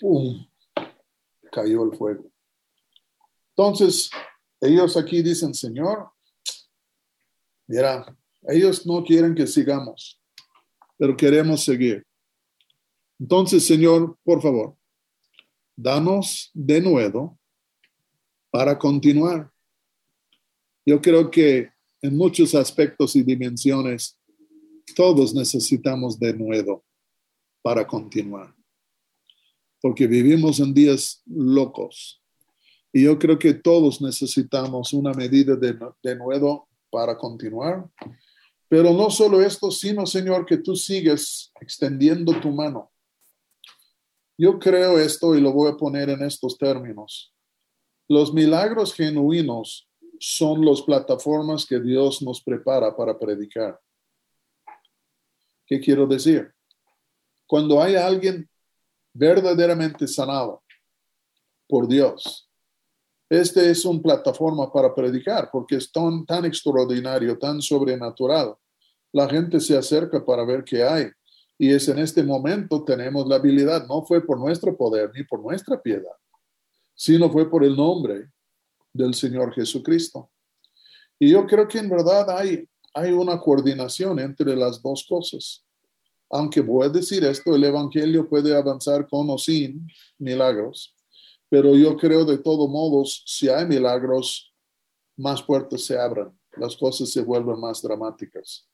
¡Pum! 0.00 0.44
Cayó 1.52 1.84
el 1.84 1.96
fuego. 1.96 2.32
Entonces, 3.50 4.10
ellos 4.60 4.96
aquí 4.96 5.22
dicen, 5.22 5.54
Señor, 5.54 6.10
mira, 7.68 8.16
ellos 8.42 8.84
no 8.84 9.04
quieren 9.04 9.36
que 9.36 9.46
sigamos, 9.46 10.20
pero 10.96 11.16
queremos 11.16 11.62
seguir. 11.62 12.04
Entonces, 13.20 13.64
Señor, 13.64 14.18
por 14.24 14.42
favor, 14.42 14.76
danos 15.76 16.50
de 16.54 16.80
nuevo 16.80 17.37
para 18.58 18.76
continuar. 18.76 19.48
Yo 20.84 21.00
creo 21.00 21.30
que 21.30 21.70
en 22.02 22.16
muchos 22.16 22.56
aspectos 22.56 23.14
y 23.14 23.22
dimensiones, 23.22 24.18
todos 24.96 25.32
necesitamos 25.32 26.18
de 26.18 26.34
nuevo 26.34 26.84
para 27.62 27.86
continuar, 27.86 28.52
porque 29.80 30.08
vivimos 30.08 30.58
en 30.58 30.74
días 30.74 31.22
locos. 31.26 32.20
Y 32.92 33.04
yo 33.04 33.16
creo 33.16 33.38
que 33.38 33.54
todos 33.54 34.02
necesitamos 34.02 34.92
una 34.92 35.12
medida 35.12 35.54
de, 35.54 35.78
de 36.02 36.16
nuevo 36.16 36.68
para 36.90 37.16
continuar 37.16 37.88
pero 38.66 38.92
no 38.92 39.08
solo 39.08 39.40
esto, 39.40 39.70
sino, 39.70 40.04
Señor, 40.04 40.44
que 40.44 40.58
tú 40.58 40.74
sigues 40.74 41.52
extendiendo 41.60 42.38
tu 42.40 42.50
mano. 42.50 42.90
Yo 44.36 44.58
creo 44.58 44.98
esto 44.98 45.36
y 45.36 45.40
lo 45.40 45.52
voy 45.52 45.70
a 45.70 45.76
poner 45.76 46.10
en 46.10 46.22
estos 46.22 46.58
términos. 46.58 47.32
Los 48.08 48.32
milagros 48.32 48.94
genuinos 48.94 49.86
son 50.18 50.64
las 50.64 50.80
plataformas 50.80 51.66
que 51.66 51.78
Dios 51.78 52.22
nos 52.22 52.42
prepara 52.42 52.96
para 52.96 53.18
predicar. 53.18 53.78
¿Qué 55.66 55.78
quiero 55.78 56.06
decir? 56.06 56.50
Cuando 57.46 57.82
hay 57.82 57.94
alguien 57.96 58.48
verdaderamente 59.12 60.08
sanado 60.08 60.62
por 61.68 61.86
Dios, 61.86 62.48
este 63.28 63.70
es 63.70 63.84
una 63.84 64.00
plataforma 64.00 64.72
para 64.72 64.94
predicar 64.94 65.50
porque 65.52 65.76
es 65.76 65.92
tan, 65.92 66.24
tan 66.24 66.46
extraordinario, 66.46 67.38
tan 67.38 67.60
sobrenatural. 67.60 68.54
La 69.12 69.28
gente 69.28 69.60
se 69.60 69.76
acerca 69.76 70.24
para 70.24 70.44
ver 70.44 70.64
qué 70.64 70.82
hay. 70.82 71.10
Y 71.58 71.72
es 71.72 71.88
en 71.88 71.98
este 71.98 72.22
momento 72.22 72.84
tenemos 72.84 73.26
la 73.26 73.36
habilidad. 73.36 73.86
No 73.86 74.02
fue 74.02 74.24
por 74.24 74.38
nuestro 74.38 74.74
poder 74.74 75.10
ni 75.14 75.24
por 75.24 75.40
nuestra 75.40 75.80
piedad, 75.80 76.16
sino 76.98 77.30
fue 77.30 77.48
por 77.48 77.62
el 77.64 77.76
nombre 77.76 78.30
del 78.92 79.14
Señor 79.14 79.54
Jesucristo. 79.54 80.30
Y 81.18 81.30
yo 81.30 81.46
creo 81.46 81.68
que 81.68 81.78
en 81.78 81.88
verdad 81.88 82.28
hay, 82.36 82.68
hay 82.92 83.12
una 83.12 83.38
coordinación 83.40 84.18
entre 84.18 84.56
las 84.56 84.82
dos 84.82 85.06
cosas. 85.08 85.64
Aunque 86.30 86.60
voy 86.60 86.86
a 86.86 86.90
decir 86.90 87.24
esto, 87.24 87.54
el 87.54 87.64
Evangelio 87.64 88.28
puede 88.28 88.54
avanzar 88.56 89.08
con 89.08 89.30
o 89.30 89.38
sin 89.38 89.86
milagros 90.18 90.94
pero 91.48 91.74
yo 91.74 91.96
creo 91.96 92.24
de 92.24 92.38
todos 92.38 92.68
modos, 92.68 93.22
si 93.26 93.48
hay 93.48 93.66
milagros, 93.66 94.54
más 95.16 95.42
puertas 95.42 95.82
se 95.82 95.98
abran, 95.98 96.38
las 96.56 96.76
cosas 96.76 97.10
se 97.10 97.22
vuelven 97.22 97.58
más 97.58 97.82
dramáticas. 97.82 98.68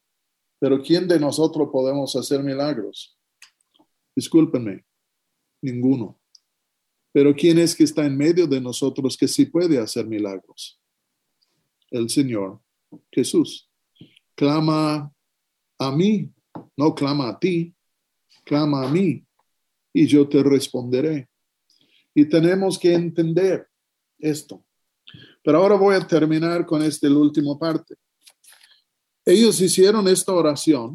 Pero 0.58 0.82
¿quién 0.82 1.06
de 1.06 1.20
nosotros 1.20 1.68
podemos 1.72 2.14
hacer 2.16 2.42
milagros? 2.42 3.16
Discúlpenme, 4.14 4.84
ninguno. 5.62 6.20
Pero 7.14 7.32
¿quién 7.32 7.60
es 7.60 7.76
que 7.76 7.84
está 7.84 8.04
en 8.04 8.16
medio 8.16 8.44
de 8.44 8.60
nosotros 8.60 9.16
que 9.16 9.28
sí 9.28 9.46
puede 9.46 9.78
hacer 9.78 10.04
milagros? 10.04 10.80
El 11.88 12.10
Señor 12.10 12.60
Jesús. 13.12 13.70
Clama 14.34 15.12
a 15.78 15.92
mí, 15.92 16.28
no 16.76 16.92
clama 16.92 17.28
a 17.28 17.38
ti, 17.38 17.72
clama 18.44 18.84
a 18.84 18.90
mí 18.90 19.24
y 19.92 20.08
yo 20.08 20.28
te 20.28 20.42
responderé. 20.42 21.28
Y 22.12 22.28
tenemos 22.28 22.80
que 22.80 22.92
entender 22.92 23.68
esto. 24.18 24.64
Pero 25.44 25.58
ahora 25.58 25.76
voy 25.76 25.94
a 25.94 26.04
terminar 26.04 26.66
con 26.66 26.82
esta 26.82 27.08
última 27.08 27.56
parte. 27.56 27.94
Ellos 29.24 29.60
hicieron 29.60 30.08
esta 30.08 30.32
oración 30.32 30.94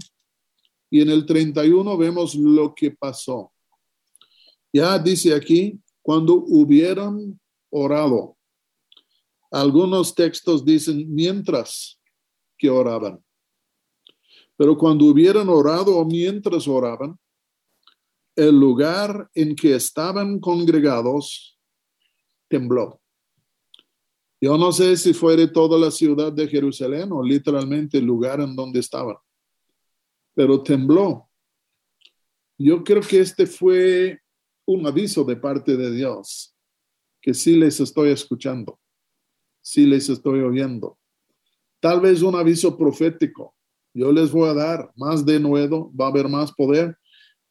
y 0.90 1.00
en 1.00 1.12
el 1.12 1.26
31 1.26 1.98
vemos 1.98 2.36
lo 2.36 2.76
que 2.76 2.92
pasó. 2.92 3.54
Ya 4.74 5.00
dice 5.00 5.34
aquí, 5.34 5.80
cuando 6.10 6.44
hubieran 6.48 7.40
orado. 7.70 8.36
Algunos 9.52 10.16
textos 10.16 10.66
dicen 10.66 11.06
mientras 11.14 12.02
que 12.58 12.68
oraban. 12.68 13.24
Pero 14.58 14.76
cuando 14.76 15.06
hubieran 15.06 15.50
orado 15.50 15.96
o 15.98 16.06
mientras 16.06 16.68
oraban, 16.68 17.16
el 18.36 18.60
lugar 18.60 19.30
en 19.36 19.56
que 19.56 19.76
estaban 19.76 20.40
congregados 20.40 21.60
tembló. 22.48 23.00
Yo 24.42 24.58
no 24.58 24.72
sé 24.72 24.98
si 24.98 25.14
fue 25.14 25.38
de 25.38 25.48
toda 25.48 25.78
la 25.78 25.92
ciudad 25.92 26.34
de 26.34 26.48
Jerusalén 26.48 27.12
o 27.12 27.22
literalmente 27.22 28.00
el 28.00 28.06
lugar 28.06 28.42
en 28.42 28.56
donde 28.56 28.80
estaban, 28.80 29.18
pero 30.34 30.64
tembló. 30.64 31.30
Yo 32.58 32.84
creo 32.84 33.04
que 33.04 33.20
este 33.20 33.46
fue 33.46 34.20
un 34.70 34.86
aviso 34.86 35.24
de 35.24 35.36
parte 35.36 35.76
de 35.76 35.92
Dios, 35.92 36.56
que 37.20 37.34
sí 37.34 37.56
les 37.56 37.80
estoy 37.80 38.10
escuchando, 38.10 38.80
sí 39.62 39.88
les 39.88 40.08
estoy 40.10 40.42
oyendo. 40.42 41.00
Tal 41.80 42.00
vez 42.00 42.22
un 42.22 42.36
aviso 42.36 42.78
profético. 42.78 43.56
Yo 43.96 44.12
les 44.12 44.32
voy 44.32 44.48
a 44.48 44.54
dar 44.54 44.92
más 44.96 45.26
de 45.26 45.40
nuevo, 45.40 45.92
va 46.00 46.06
a 46.06 46.10
haber 46.10 46.30
más 46.30 46.52
poder, 46.52 46.96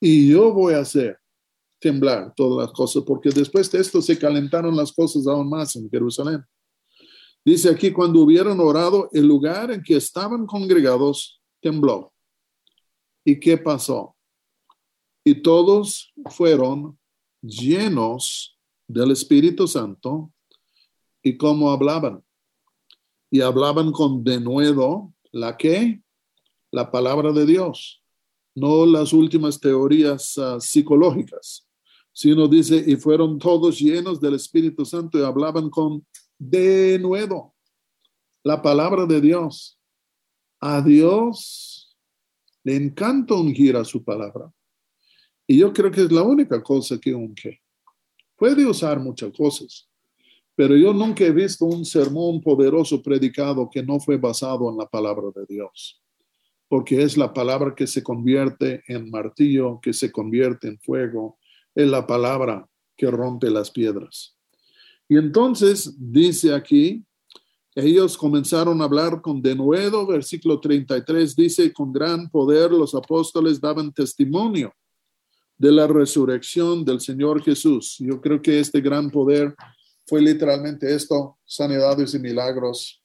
y 0.01 0.31
yo 0.31 0.53
voy 0.53 0.75
a 0.75 0.81
hacer 0.81 1.19
temblar 1.81 2.33
todas 2.37 2.69
las 2.69 2.77
cosas, 2.77 3.03
porque 3.05 3.31
después 3.31 3.69
de 3.73 3.81
esto 3.81 4.01
se 4.01 4.16
calentaron 4.16 4.77
las 4.77 4.93
cosas 4.93 5.27
aún 5.27 5.51
más 5.51 5.75
en 5.75 5.91
Jerusalén. 5.91 6.45
Dice 7.45 7.69
aquí, 7.69 7.91
cuando 7.91 8.21
hubieron 8.21 8.61
orado, 8.61 9.09
el 9.12 9.27
lugar 9.27 9.73
en 9.73 9.83
que 9.83 9.97
estaban 9.97 10.47
congregados 10.47 11.43
tembló. 11.61 12.12
¿Y 13.25 13.41
qué 13.41 13.59
pasó? 13.59 14.14
Y 15.25 15.43
todos 15.43 16.12
fueron 16.31 16.97
llenos 17.43 18.59
del 18.86 19.10
Espíritu 19.10 19.66
Santo 19.66 20.32
y 21.23 21.36
cómo 21.36 21.70
hablaban. 21.70 22.24
Y 23.31 23.43
hablaban 23.43 23.93
con 23.93 24.24
denuedo 24.24 25.12
la 25.32 25.56
que, 25.56 26.02
la 26.70 26.90
palabra 26.90 27.32
de 27.32 27.47
Dios 27.47 28.02
no 28.59 28.85
las 28.86 29.12
últimas 29.12 29.60
teorías 29.60 30.36
ah, 30.39 30.59
psicológicas, 30.60 31.66
sino 32.12 32.48
dice, 32.48 32.82
y 32.86 32.97
fueron 32.97 33.39
todos 33.39 33.78
llenos 33.78 34.20
del 34.20 34.35
Espíritu 34.35 34.85
Santo 34.85 35.19
y 35.19 35.23
hablaban 35.23 35.70
con 35.70 36.05
de 36.39 36.98
nuevo 36.98 37.55
la 38.43 38.60
palabra 38.60 39.06
de 39.06 39.20
Dios. 39.20 39.78
A 40.60 40.82
Dios 40.82 41.97
le 42.65 42.77
encanta 42.77 43.35
ungir 43.35 43.77
a 43.77 43.85
su 43.85 44.02
palabra. 44.02 44.52
Y 45.49 45.59
yo 45.59 45.73
creo 45.73 45.91
que 45.91 46.03
es 46.03 46.12
la 46.12 46.23
única 46.23 46.62
cosa 46.62 46.97
que 46.99 47.12
unge. 47.12 47.61
Puede 48.37 48.65
usar 48.65 49.01
muchas 49.01 49.37
cosas, 49.37 49.89
pero 50.55 50.77
yo 50.77 50.93
nunca 50.93 51.25
he 51.25 51.33
visto 51.33 51.65
un 51.65 51.85
sermón 51.85 52.41
poderoso 52.41 53.03
predicado 53.03 53.69
que 53.69 53.83
no 53.83 53.99
fue 53.99 54.16
basado 54.16 54.70
en 54.70 54.77
la 54.77 54.87
palabra 54.87 55.31
de 55.35 55.45
Dios 55.49 56.01
porque 56.69 57.03
es 57.03 57.16
la 57.16 57.33
palabra 57.33 57.75
que 57.75 57.87
se 57.87 58.03
convierte 58.03 58.85
en 58.87 59.11
martillo, 59.11 59.81
que 59.81 59.93
se 59.93 60.12
convierte 60.12 60.69
en 60.69 60.79
fuego, 60.79 61.39
es 61.75 61.89
la 61.89 62.07
palabra 62.07 62.69
que 62.97 63.11
rompe 63.11 63.51
las 63.51 63.70
piedras. 63.70 64.37
Y 65.09 65.16
entonces 65.16 65.95
dice 65.99 66.55
aquí, 66.55 67.05
ellos 67.75 68.19
comenzaron 68.19 68.83
a 68.83 68.85
hablar 68.85 69.23
con 69.23 69.41
denuedo, 69.41 70.07
versículo 70.07 70.61
33 70.61 71.35
dice, 71.35 71.73
con 71.73 71.93
gran 71.93 72.29
poder 72.29 72.70
los 72.73 72.95
apóstoles 72.95 73.61
daban 73.61 73.93
testimonio 73.93 74.75
de 75.59 75.72
la 75.72 75.89
resurrección 75.89 76.85
del 76.85 77.01
Señor 77.01 77.43
Jesús. 77.43 77.97
Yo 77.98 78.20
creo 78.20 78.40
que 78.40 78.60
este 78.60 78.80
gran 78.80 79.10
poder 79.10 79.55
fue 80.06 80.22
literalmente 80.22 80.94
esto, 80.94 81.39
sanidades 81.44 82.14
y 82.14 82.18
milagros 82.20 83.02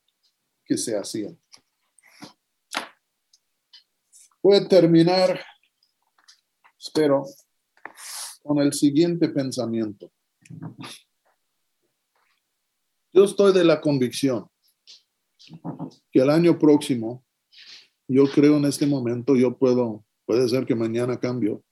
que 0.63 0.77
se 0.77 0.95
hacían. 0.95 1.37
Voy 4.41 4.57
a 4.57 4.67
terminar, 4.67 5.39
espero, 6.77 7.25
con 8.43 8.59
el 8.59 8.71
siguiente 8.73 9.29
pensamiento. 9.29 10.11
Yo 13.11 13.23
estoy 13.23 13.53
de 13.53 13.63
la 13.63 13.81
convicción 13.81 14.47
que 16.11 16.19
el 16.21 16.29
año 16.29 16.57
próximo 16.57 17.25
Yo 18.07 18.25
creo 18.25 18.57
en 18.57 18.65
este 18.65 18.85
momento, 18.85 19.35
yo 19.35 19.57
puedo, 19.57 20.05
puede 20.25 20.47
ser 20.49 20.65
que 20.65 20.75
mañana 20.75 21.19
cambio, 21.19 21.63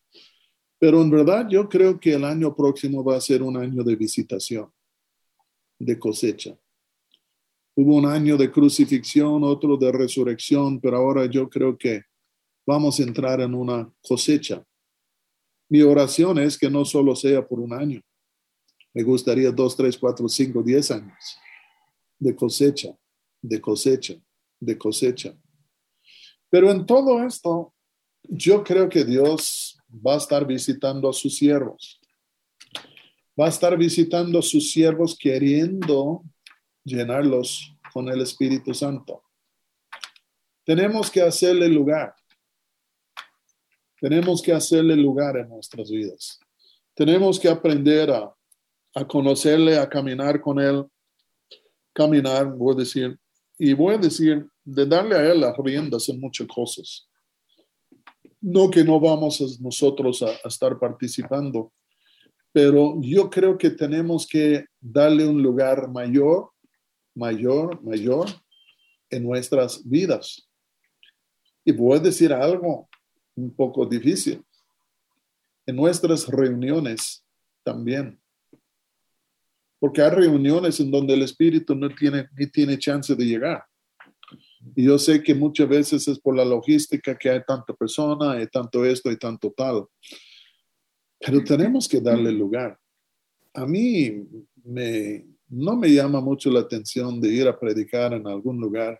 pero 0.82 1.00
en 1.00 1.12
verdad 1.12 1.48
yo 1.48 1.70
creo 1.70 2.00
que 2.00 2.14
el 2.14 2.26
año 2.26 2.56
próximo 2.56 3.04
va 3.04 3.16
a 3.16 3.22
ser 3.22 3.44
un 3.44 3.56
año 3.56 3.84
de 3.84 3.96
visitación, 3.96 4.74
de 5.78 6.00
cosecha. 6.00 6.58
Hubo 7.76 7.98
un 7.98 8.08
año 8.08 8.36
de 8.36 8.50
crucifixión, 8.50 9.44
otro 9.44 9.78
de 9.78 9.92
resurrección, 9.92 10.82
pero 10.82 10.98
ahora 10.98 11.28
yo 11.28 11.48
creo 11.48 11.78
que 11.78 12.02
vamos 12.66 13.00
a 13.00 13.04
entrar 13.04 13.42
en 13.42 13.54
una 13.54 13.94
cosecha. 14.02 14.66
Mi 15.70 15.84
oración 15.84 16.40
es 16.40 16.58
que 16.58 16.72
no 16.72 16.84
solo 16.84 17.16
sea 17.16 17.48
por 17.48 17.60
un 17.60 17.74
año. 17.74 18.02
Me 18.92 19.04
gustaría 19.04 19.52
dos, 19.52 19.78
tres, 19.78 19.96
cuatro, 20.00 20.28
cinco, 20.28 20.64
diez 20.64 20.90
años 20.90 21.38
de 22.18 22.36
cosecha, 22.36 22.98
de 23.40 23.62
cosecha, 23.62 24.16
de 24.60 24.78
cosecha. 24.80 25.40
Pero 26.50 26.72
en 26.72 26.88
todo 26.88 27.24
esto, 27.24 27.72
yo 28.24 28.64
creo 28.64 28.90
que 28.90 29.04
Dios 29.06 29.78
va 29.94 30.16
a 30.16 30.18
estar 30.18 30.46
visitando 30.46 31.10
a 31.10 31.14
sus 31.14 31.36
siervos. 31.38 32.00
Va 33.40 33.46
a 33.46 33.50
estar 33.50 33.78
visitando 33.78 34.40
a 34.40 34.42
sus 34.42 34.72
siervos 34.72 35.18
queriendo 35.18 36.24
llenarlos 36.84 37.74
con 37.94 38.10
el 38.10 38.22
Espíritu 38.22 38.74
Santo. 38.74 39.24
Tenemos 40.64 41.10
que 41.10 41.22
hacerle 41.22 41.68
lugar. 41.68 42.16
Tenemos 44.00 44.42
que 44.42 44.54
hacerle 44.54 44.96
lugar 44.96 45.38
en 45.38 45.50
nuestras 45.50 45.90
vidas. 45.90 46.40
Tenemos 46.96 47.40
que 47.40 47.50
aprender 47.50 48.12
a, 48.12 48.34
a 48.96 49.08
conocerle, 49.08 49.78
a 49.78 49.88
caminar 49.88 50.42
con 50.42 50.60
Él, 50.60 50.86
caminar, 51.94 52.46
voy 52.52 52.74
a 52.74 52.80
decir, 52.80 53.20
y 53.58 53.74
voy 53.74 53.96
a 53.96 53.98
decir, 53.98 54.48
de 54.64 54.86
darle 54.86 55.16
a 55.16 55.32
Él 55.32 55.42
las 55.42 55.56
riendas 55.58 56.10
en 56.10 56.20
muchas 56.20 56.48
cosas. 56.48 57.08
No 58.42 58.70
que 58.70 58.84
no 58.84 59.00
vamos 59.00 59.60
nosotros 59.62 60.22
a, 60.24 60.32
estar 60.48 60.78
participando, 60.80 61.72
pero 62.52 63.00
yo 63.02 63.30
creo 63.30 63.58
que 63.58 63.70
tenemos 63.70 64.28
que 64.28 64.66
darle 64.80 65.26
un 65.26 65.42
lugar 65.42 65.90
mayor, 65.90 66.50
mayor, 67.16 67.82
mayor 67.84 68.28
en 69.10 69.24
nuestras 69.24 69.88
vidas. 69.88 70.50
Y 71.64 71.72
voy 71.72 71.98
a 71.98 72.02
decir 72.02 72.34
algo 72.34 72.90
un 73.36 73.56
poco 73.56 73.86
difícil. 73.86 74.44
En 75.66 75.76
nuestras 75.76 76.28
reuniones 76.28 77.24
también 77.64 78.22
porque 79.82 80.00
hay 80.04 80.12
reuniones 80.12 80.80
en 80.80 80.92
donde 80.92 81.16
el 81.16 81.24
espíritu 81.24 81.74
no 81.74 81.90
tiene 81.90 82.30
ni 82.38 82.46
tiene 82.46 82.78
chance 82.78 83.16
de 83.16 83.26
llegar. 83.26 83.66
Y 84.76 84.86
yo 84.86 84.98
sé 84.98 85.24
que 85.24 85.34
muchas 85.34 85.68
veces 85.68 86.08
es 86.08 86.20
por 86.20 86.36
la 86.36 86.46
logística 86.46 87.18
que 87.18 87.30
hay 87.30 87.42
tanta 87.46 87.74
persona, 87.74 88.34
hay 88.34 88.48
tanto 88.48 88.86
esto 88.86 89.12
y 89.12 89.18
tanto 89.18 89.52
tal. 89.52 89.86
Pero 91.20 91.44
tenemos 91.44 91.88
que 91.88 92.00
darle 92.00 92.32
lugar. 92.32 92.78
A 93.54 93.66
mí 93.66 94.24
me, 94.64 95.26
no 95.50 95.76
me 95.76 95.90
llama 95.90 96.22
mucho 96.22 96.50
la 96.50 96.62
atención 96.62 97.20
de 97.20 97.30
ir 97.30 97.48
a 97.48 97.60
predicar 97.60 98.14
en 98.14 98.28
algún 98.28 98.60
lugar 98.60 99.00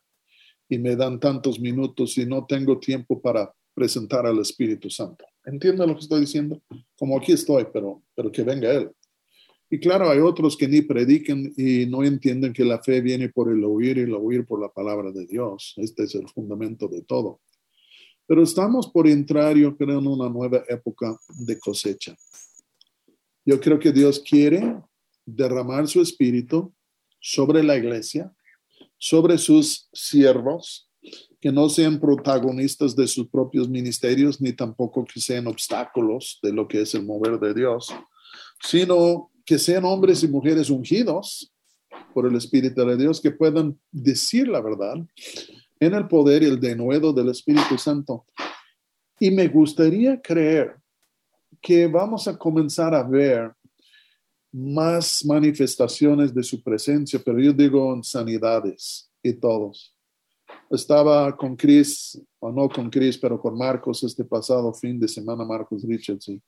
y 0.68 0.78
me 0.78 0.96
dan 0.96 1.20
tantos 1.20 1.60
minutos 1.60 2.18
y 2.18 2.26
no 2.26 2.46
tengo 2.46 2.80
tiempo 2.80 3.22
para 3.22 3.54
presentar 3.74 4.26
al 4.26 4.40
Espíritu 4.40 4.90
Santo. 4.90 5.26
¿Entiendo 5.46 5.86
lo 5.88 5.96
que 5.96 6.02
estoy 6.02 6.22
diciendo? 6.22 6.62
Como 6.98 7.18
aquí 7.18 7.32
estoy, 7.32 7.66
pero, 7.74 8.04
pero 8.16 8.32
que 8.32 8.44
venga 8.44 8.72
Él. 8.72 8.92
Y 9.74 9.80
claro, 9.80 10.10
hay 10.10 10.20
otros 10.20 10.58
que 10.58 10.68
ni 10.68 10.82
predican 10.82 11.54
y 11.56 11.86
no 11.86 12.04
entienden 12.04 12.52
que 12.52 12.66
la 12.66 12.84
fe 12.84 13.00
viene 13.00 13.30
por 13.30 13.50
el 13.50 13.64
oír 13.64 13.98
y 13.98 14.02
el 14.02 14.14
oír 14.14 14.46
por 14.46 14.62
la 14.62 14.68
palabra 14.68 15.14
de 15.14 15.26
Dios. 15.26 15.76
Este 15.78 16.04
es 16.04 16.16
el 16.16 16.28
fundamento 16.28 16.90
de 16.90 17.04
todo. 17.04 17.40
Pero 18.28 18.44
estamos 18.44 18.90
por 18.90 19.08
entrar, 19.08 19.56
yo 19.56 19.78
creo, 19.78 20.00
en 20.00 20.08
una 20.08 20.28
nueva 20.28 20.62
época 20.68 21.18
de 21.30 21.58
cosecha. 21.58 22.18
Yo 23.46 23.62
creo 23.62 23.80
que 23.80 23.94
Dios 23.94 24.20
quiere 24.20 24.76
derramar 25.26 25.88
su 25.88 26.02
espíritu 26.02 26.74
sobre 27.22 27.64
la 27.64 27.78
iglesia, 27.78 28.30
sobre 28.98 29.38
sus 29.38 29.88
siervos, 29.94 30.90
que 31.40 31.50
no 31.50 31.70
sean 31.70 31.98
protagonistas 31.98 32.94
de 32.94 33.08
sus 33.08 33.30
propios 33.30 33.70
ministerios, 33.70 34.42
ni 34.42 34.52
tampoco 34.52 35.06
que 35.06 35.22
sean 35.22 35.48
obstáculos 35.48 36.40
de 36.44 36.52
lo 36.52 36.68
que 36.68 36.82
es 36.82 36.94
el 36.94 37.06
mover 37.06 37.40
de 37.40 37.54
Dios, 37.54 37.88
sino 38.62 39.31
que 39.46 39.58
sean 39.60 39.86
hombres 39.86 40.24
y 40.24 40.28
mujeres 40.28 40.70
ungidos 40.70 41.52
por 42.14 42.26
el 42.26 42.36
Espíritu 42.36 42.86
de 42.86 42.98
Dios, 42.98 43.22
que 43.22 43.32
puedan 43.32 43.80
decir 43.92 44.48
la 44.48 44.62
verdad 44.62 44.96
en 45.80 45.94
el 45.94 46.08
poder 46.08 46.44
y 46.44 46.48
el 46.48 46.60
denuedo 46.60 47.14
del 47.14 47.30
Espíritu 47.30 47.78
Santo. 47.78 48.26
Y 49.20 49.32
me 49.32 49.48
gustaría 49.48 50.22
creer 50.22 50.76
que 51.62 51.88
vamos 51.88 52.28
a 52.28 52.38
comenzar 52.38 52.94
a 52.94 53.04
ver 53.04 53.52
más 54.52 55.24
manifestaciones 55.26 56.34
de 56.34 56.44
su 56.44 56.62
presencia, 56.62 57.22
pero 57.24 57.40
yo 57.40 57.54
digo 57.54 57.94
en 57.94 58.04
sanidades 58.04 59.10
y 59.24 59.34
todos. 59.34 59.96
Estaba 60.70 61.36
con 61.36 61.56
Chris, 61.56 62.22
o 62.40 62.52
no 62.52 62.68
con 62.68 62.90
Chris, 62.90 63.18
pero 63.18 63.40
con 63.40 63.58
Marcos 63.58 64.04
este 64.04 64.26
pasado 64.26 64.74
fin 64.74 65.00
de 65.00 65.08
semana, 65.08 65.46
Marcos 65.46 65.84
Richards, 65.84 66.30
y 66.30 66.42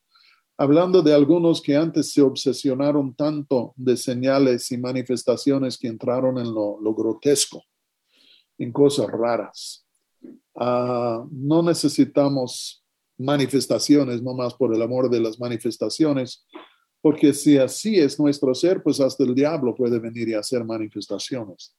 hablando 0.58 1.02
de 1.02 1.14
algunos 1.14 1.62
que 1.62 1.76
antes 1.76 2.12
se 2.12 2.22
obsesionaron 2.22 3.16
tanto 3.16 3.74
de 3.76 3.98
señales 3.98 4.72
y 4.72 4.78
manifestaciones 4.78 5.78
que 5.78 5.88
entraron 5.88 6.38
en 6.38 6.54
lo, 6.54 6.78
grotesco, 6.94 7.64
en 8.58 8.72
cosas 8.72 9.08
raras. 9.08 9.86
Ah, 10.56 11.26
no 11.32 11.64
necesitamos 11.64 12.84
manifestaciones, 13.18 14.22
no 14.22 14.34
más 14.34 14.54
por 14.54 14.74
el 14.74 14.82
amor 14.82 15.10
de 15.10 15.20
las 15.20 15.40
manifestaciones, 15.40 16.46
porque 17.02 17.34
si 17.34 17.58
así 17.58 18.00
es 18.00 18.20
nuestro 18.20 18.54
ser, 18.56 18.82
pues 18.82 19.00
hasta 19.00 19.24
el 19.24 19.36
diablo 19.36 19.76
puede 19.76 20.00
venir 20.00 20.30
y 20.30 20.34
hacer 20.34 20.64
manifestaciones. 20.64 21.76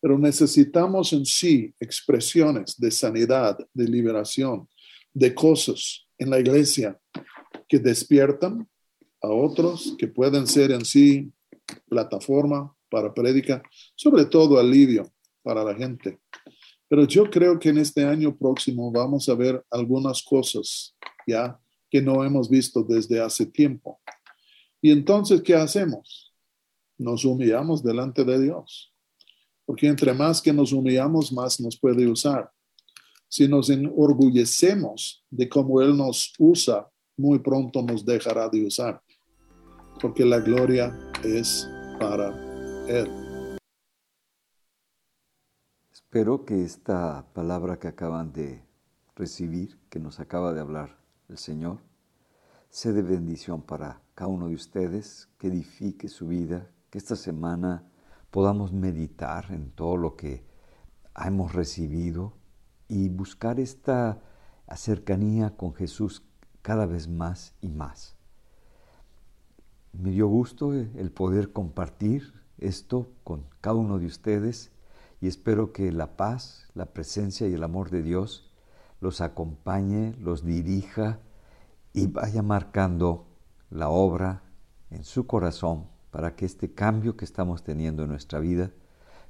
Pero 0.00 0.18
necesitamos 0.18 1.12
en 1.12 1.24
sí 1.24 1.74
expresiones 1.80 2.78
de 2.78 2.90
sanidad, 2.90 3.58
de 3.72 3.88
liberación, 3.88 4.68
de 5.14 5.34
cosas 5.34 6.06
en 6.18 6.30
la 6.30 6.38
iglesia 6.38 6.98
que 7.68 7.78
despiertan 7.78 8.68
a 9.22 9.28
otros, 9.28 9.94
que 9.98 10.08
pueden 10.08 10.46
ser 10.46 10.70
en 10.70 10.84
sí 10.84 11.32
plataforma 11.88 12.74
para 12.90 13.12
prédica, 13.12 13.62
sobre 13.94 14.24
todo 14.24 14.58
alivio 14.58 15.10
para 15.42 15.64
la 15.64 15.74
gente. 15.74 16.20
Pero 16.88 17.04
yo 17.04 17.28
creo 17.28 17.58
que 17.58 17.70
en 17.70 17.78
este 17.78 18.04
año 18.04 18.36
próximo 18.36 18.92
vamos 18.92 19.28
a 19.28 19.34
ver 19.34 19.64
algunas 19.70 20.22
cosas 20.22 20.94
ya 21.26 21.58
que 21.90 22.00
no 22.00 22.24
hemos 22.24 22.48
visto 22.48 22.82
desde 22.82 23.20
hace 23.20 23.46
tiempo. 23.46 24.00
Y 24.80 24.90
entonces, 24.90 25.42
¿qué 25.42 25.54
hacemos? 25.54 26.32
Nos 26.98 27.24
humillamos 27.24 27.82
delante 27.82 28.24
de 28.24 28.40
Dios. 28.40 28.92
Porque 29.64 29.88
entre 29.88 30.12
más 30.14 30.40
que 30.40 30.52
nos 30.52 30.72
humillamos, 30.72 31.32
más 31.32 31.60
nos 31.60 31.76
puede 31.78 32.06
usar. 32.06 32.50
Si 33.28 33.48
nos 33.48 33.68
enorgullecemos 33.68 35.24
de 35.28 35.48
cómo 35.48 35.82
Él 35.82 35.96
nos 35.96 36.32
usa 36.38 36.88
muy 37.16 37.38
pronto 37.38 37.82
nos 37.82 38.04
dejará 38.04 38.48
de 38.48 38.66
usar, 38.66 39.02
porque 40.00 40.24
la 40.24 40.40
gloria 40.40 40.94
es 41.24 41.68
para 41.98 42.28
Él. 42.88 43.58
Espero 45.92 46.44
que 46.44 46.62
esta 46.62 47.26
palabra 47.32 47.78
que 47.78 47.88
acaban 47.88 48.32
de 48.32 48.62
recibir, 49.14 49.78
que 49.88 49.98
nos 49.98 50.20
acaba 50.20 50.52
de 50.52 50.60
hablar 50.60 50.98
el 51.28 51.38
Señor, 51.38 51.80
sea 52.68 52.92
de 52.92 53.02
bendición 53.02 53.62
para 53.62 54.02
cada 54.14 54.28
uno 54.28 54.48
de 54.48 54.54
ustedes, 54.54 55.28
que 55.38 55.48
edifique 55.48 56.08
su 56.08 56.28
vida, 56.28 56.70
que 56.90 56.98
esta 56.98 57.16
semana 57.16 57.84
podamos 58.30 58.72
meditar 58.72 59.50
en 59.50 59.70
todo 59.70 59.96
lo 59.96 60.16
que 60.16 60.44
hemos 61.24 61.54
recibido 61.54 62.34
y 62.88 63.08
buscar 63.08 63.58
esta 63.58 64.20
cercanía 64.74 65.56
con 65.56 65.74
Jesús 65.74 66.22
cada 66.66 66.86
vez 66.86 67.06
más 67.06 67.54
y 67.60 67.68
más. 67.68 68.16
Me 69.92 70.10
dio 70.10 70.26
gusto 70.26 70.72
el 70.72 71.12
poder 71.12 71.52
compartir 71.52 72.34
esto 72.58 73.06
con 73.22 73.44
cada 73.60 73.76
uno 73.76 74.00
de 74.00 74.06
ustedes 74.06 74.72
y 75.20 75.28
espero 75.28 75.72
que 75.72 75.92
la 75.92 76.16
paz, 76.16 76.66
la 76.74 76.86
presencia 76.86 77.46
y 77.46 77.54
el 77.54 77.62
amor 77.62 77.90
de 77.90 78.02
Dios 78.02 78.50
los 79.00 79.20
acompañe, 79.20 80.16
los 80.18 80.44
dirija 80.44 81.20
y 81.92 82.08
vaya 82.08 82.42
marcando 82.42 83.28
la 83.70 83.88
obra 83.88 84.42
en 84.90 85.04
su 85.04 85.24
corazón 85.24 85.86
para 86.10 86.34
que 86.34 86.46
este 86.46 86.74
cambio 86.74 87.16
que 87.16 87.24
estamos 87.24 87.62
teniendo 87.62 88.02
en 88.02 88.08
nuestra 88.08 88.40
vida 88.40 88.72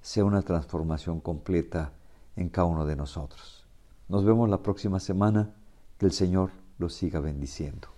sea 0.01 0.25
una 0.25 0.41
transformación 0.41 1.21
completa 1.21 1.93
en 2.35 2.49
cada 2.49 2.67
uno 2.67 2.87
de 2.87 2.97
nosotros. 2.97 3.67
Nos 4.09 4.25
vemos 4.25 4.49
la 4.49 4.63
próxima 4.63 5.01
semana. 5.01 5.55
Que 5.99 6.05
el 6.05 6.13
Señor 6.13 6.51
los 6.79 6.95
siga 6.95 7.21
bendiciendo. 7.21 7.96